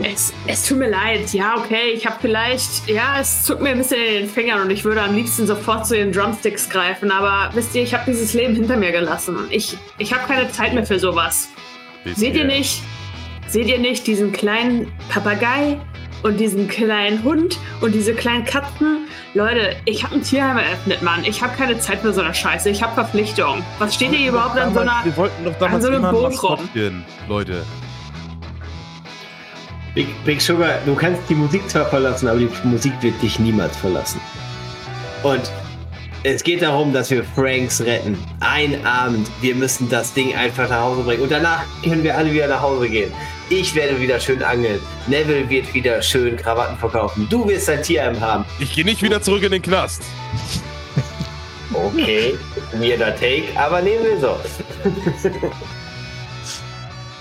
Es, 0.03 0.33
es 0.47 0.67
tut 0.67 0.79
mir 0.79 0.89
leid, 0.89 1.31
ja, 1.35 1.57
okay, 1.59 1.91
ich 1.95 2.07
habe 2.07 2.17
vielleicht, 2.21 2.89
ja, 2.89 3.21
es 3.21 3.43
zuckt 3.43 3.61
mir 3.61 3.71
ein 3.71 3.79
bisschen 3.79 4.01
in 4.03 4.15
den 4.23 4.29
Fingern 4.31 4.63
und 4.63 4.71
ich 4.71 4.83
würde 4.85 5.03
am 5.03 5.15
liebsten 5.15 5.47
sofort 5.47 5.87
zu 5.87 5.95
den 5.95 6.11
Drumsticks 6.11 6.71
greifen, 6.71 7.11
aber 7.11 7.51
wisst 7.55 7.75
ihr, 7.75 7.83
ich 7.83 7.93
habe 7.93 8.05
dieses 8.11 8.33
Leben 8.33 8.55
hinter 8.55 8.77
mir 8.79 8.93
gelassen. 8.93 9.37
Ich, 9.51 9.77
ich 9.99 10.15
habe 10.15 10.27
keine 10.27 10.51
Zeit 10.51 10.73
mehr 10.73 10.87
für 10.87 10.99
sowas. 10.99 11.49
Seht 12.17 12.35
ihr 12.35 12.45
nicht? 12.47 12.83
Seht 13.51 13.67
ihr 13.67 13.81
nicht 13.81 14.07
diesen 14.07 14.31
kleinen 14.31 14.93
Papagei 15.09 15.77
und 16.23 16.39
diesen 16.39 16.69
kleinen 16.69 17.25
Hund 17.25 17.59
und 17.81 17.93
diese 17.97 18.15
kleinen 18.15 18.45
Katzen? 18.45 19.09
Leute, 19.35 19.75
ich 19.87 20.05
habe 20.05 20.15
ein 20.15 20.23
Tierheim 20.23 20.59
eröffnet, 20.59 21.03
Mann. 21.03 21.25
Ich 21.25 21.43
habe 21.43 21.57
keine 21.57 21.77
Zeit 21.81 21.99
für 21.99 22.13
so 22.13 22.21
eine 22.21 22.33
Scheiße. 22.33 22.71
Ich 22.71 22.81
habe 22.81 22.95
Verpflichtungen. 22.95 23.65
Was 23.81 23.97
steht 23.97 24.13
ihr 24.13 24.29
überhaupt 24.29 24.57
an 24.57 24.73
so 24.73 24.79
einer... 24.79 25.01
Wir 25.03 25.17
wollten 25.17 25.45
doch 25.45 25.59
damals 25.59 25.75
an 25.75 25.83
so 25.83 25.89
einem 25.89 26.11
Boot 26.13 26.43
rum. 26.45 26.59
Leute. 27.29 27.65
Big, 29.97 30.07
Big 30.25 30.41
Sugar, 30.41 30.79
du 30.87 30.95
kannst 30.95 31.23
die 31.29 31.35
Musik 31.35 31.69
zwar 31.69 31.87
verlassen, 31.87 32.29
aber 32.29 32.39
die 32.39 32.49
Musik 32.63 32.93
wird 33.01 33.21
dich 33.21 33.41
niemals 33.41 33.77
verlassen. 33.77 34.21
Und 35.25 35.51
es 36.23 36.45
geht 36.45 36.63
darum, 36.63 36.93
dass 36.93 37.11
wir 37.11 37.25
Franks 37.25 37.81
retten. 37.81 38.17
Ein 38.39 38.87
Abend. 38.87 39.29
Wir 39.41 39.57
müssen 39.57 39.89
das 39.89 40.15
Ding 40.15 40.37
einfach 40.37 40.69
nach 40.69 40.83
Hause 40.83 41.03
bringen. 41.03 41.23
Und 41.23 41.33
danach 41.33 41.65
können 41.83 42.05
wir 42.05 42.17
alle 42.17 42.33
wieder 42.33 42.47
nach 42.47 42.63
Hause 42.63 42.89
gehen. 42.89 43.11
Ich 43.53 43.75
werde 43.75 44.01
wieder 44.01 44.21
schön 44.21 44.45
angeln. 44.45 44.81
Neville 45.09 45.51
wird 45.51 45.75
wieder 45.75 46.01
schön 46.03 46.37
Krawatten 46.37 46.79
verkaufen. 46.79 47.27
Du 47.29 47.49
wirst 47.49 47.69
ein 47.69 47.83
Tierheim 47.83 48.21
haben. 48.21 48.45
Ich 48.61 48.73
gehe 48.73 48.85
nicht 48.85 49.03
wieder 49.03 49.21
zurück 49.21 49.43
in 49.43 49.51
den 49.53 49.63
Knast. 49.63 50.03
Okay, 51.73 52.37
weirder 52.73 53.15
Take, 53.15 53.45
aber 53.55 53.81
nehmen 53.81 54.05
wir 54.05 54.19
so. 54.19 54.37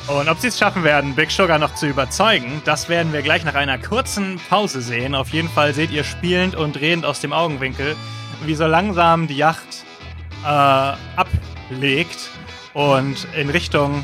Und 0.11 0.27
ob 0.27 0.39
sie 0.39 0.47
es 0.47 0.57
schaffen 0.57 0.84
werden, 0.84 1.13
Big 1.13 1.30
Sugar 1.30 1.59
noch 1.59 1.75
zu 1.75 1.86
überzeugen, 1.86 2.59
das 2.65 2.89
werden 2.89 3.13
wir 3.13 3.21
gleich 3.21 3.45
nach 3.45 3.53
einer 3.53 3.77
kurzen 3.77 4.41
Pause 4.49 4.82
sehen. 4.82 5.13
Auf 5.13 5.30
jeden 5.30 5.49
Fall 5.49 5.75
seht 5.75 5.91
ihr 5.91 6.03
spielend 6.03 6.55
und 6.55 6.82
redend 6.82 7.05
aus 7.05 7.19
dem 7.19 7.32
Augenwinkel, 7.32 7.95
wie 8.43 8.55
so 8.55 8.65
langsam 8.65 9.27
die 9.27 9.38
Yacht 9.38 9.86
äh, 10.43 10.47
ablegt 10.47 12.32
und 12.73 13.27
in 13.38 13.51
Richtung 13.51 14.03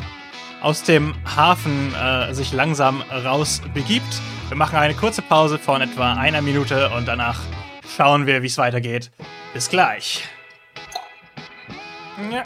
aus 0.66 0.82
dem 0.82 1.14
Hafen 1.36 1.94
äh, 1.94 2.34
sich 2.34 2.52
langsam 2.52 3.04
raus 3.12 3.62
begibt. 3.76 4.20
Wir 4.48 4.58
machen 4.58 4.80
eine 4.80 4.96
kurze 4.96 5.22
Pause 5.22 5.60
von 5.60 5.80
etwa 5.80 6.16
einer 6.16 6.42
Minute 6.42 6.90
und 6.90 7.08
danach 7.08 7.40
schauen 7.96 8.26
wir, 8.26 8.42
wie 8.42 8.48
es 8.48 8.58
weitergeht. 8.58 9.12
Bis 9.54 9.70
gleich. 9.70 10.24
Ja. 12.32 12.46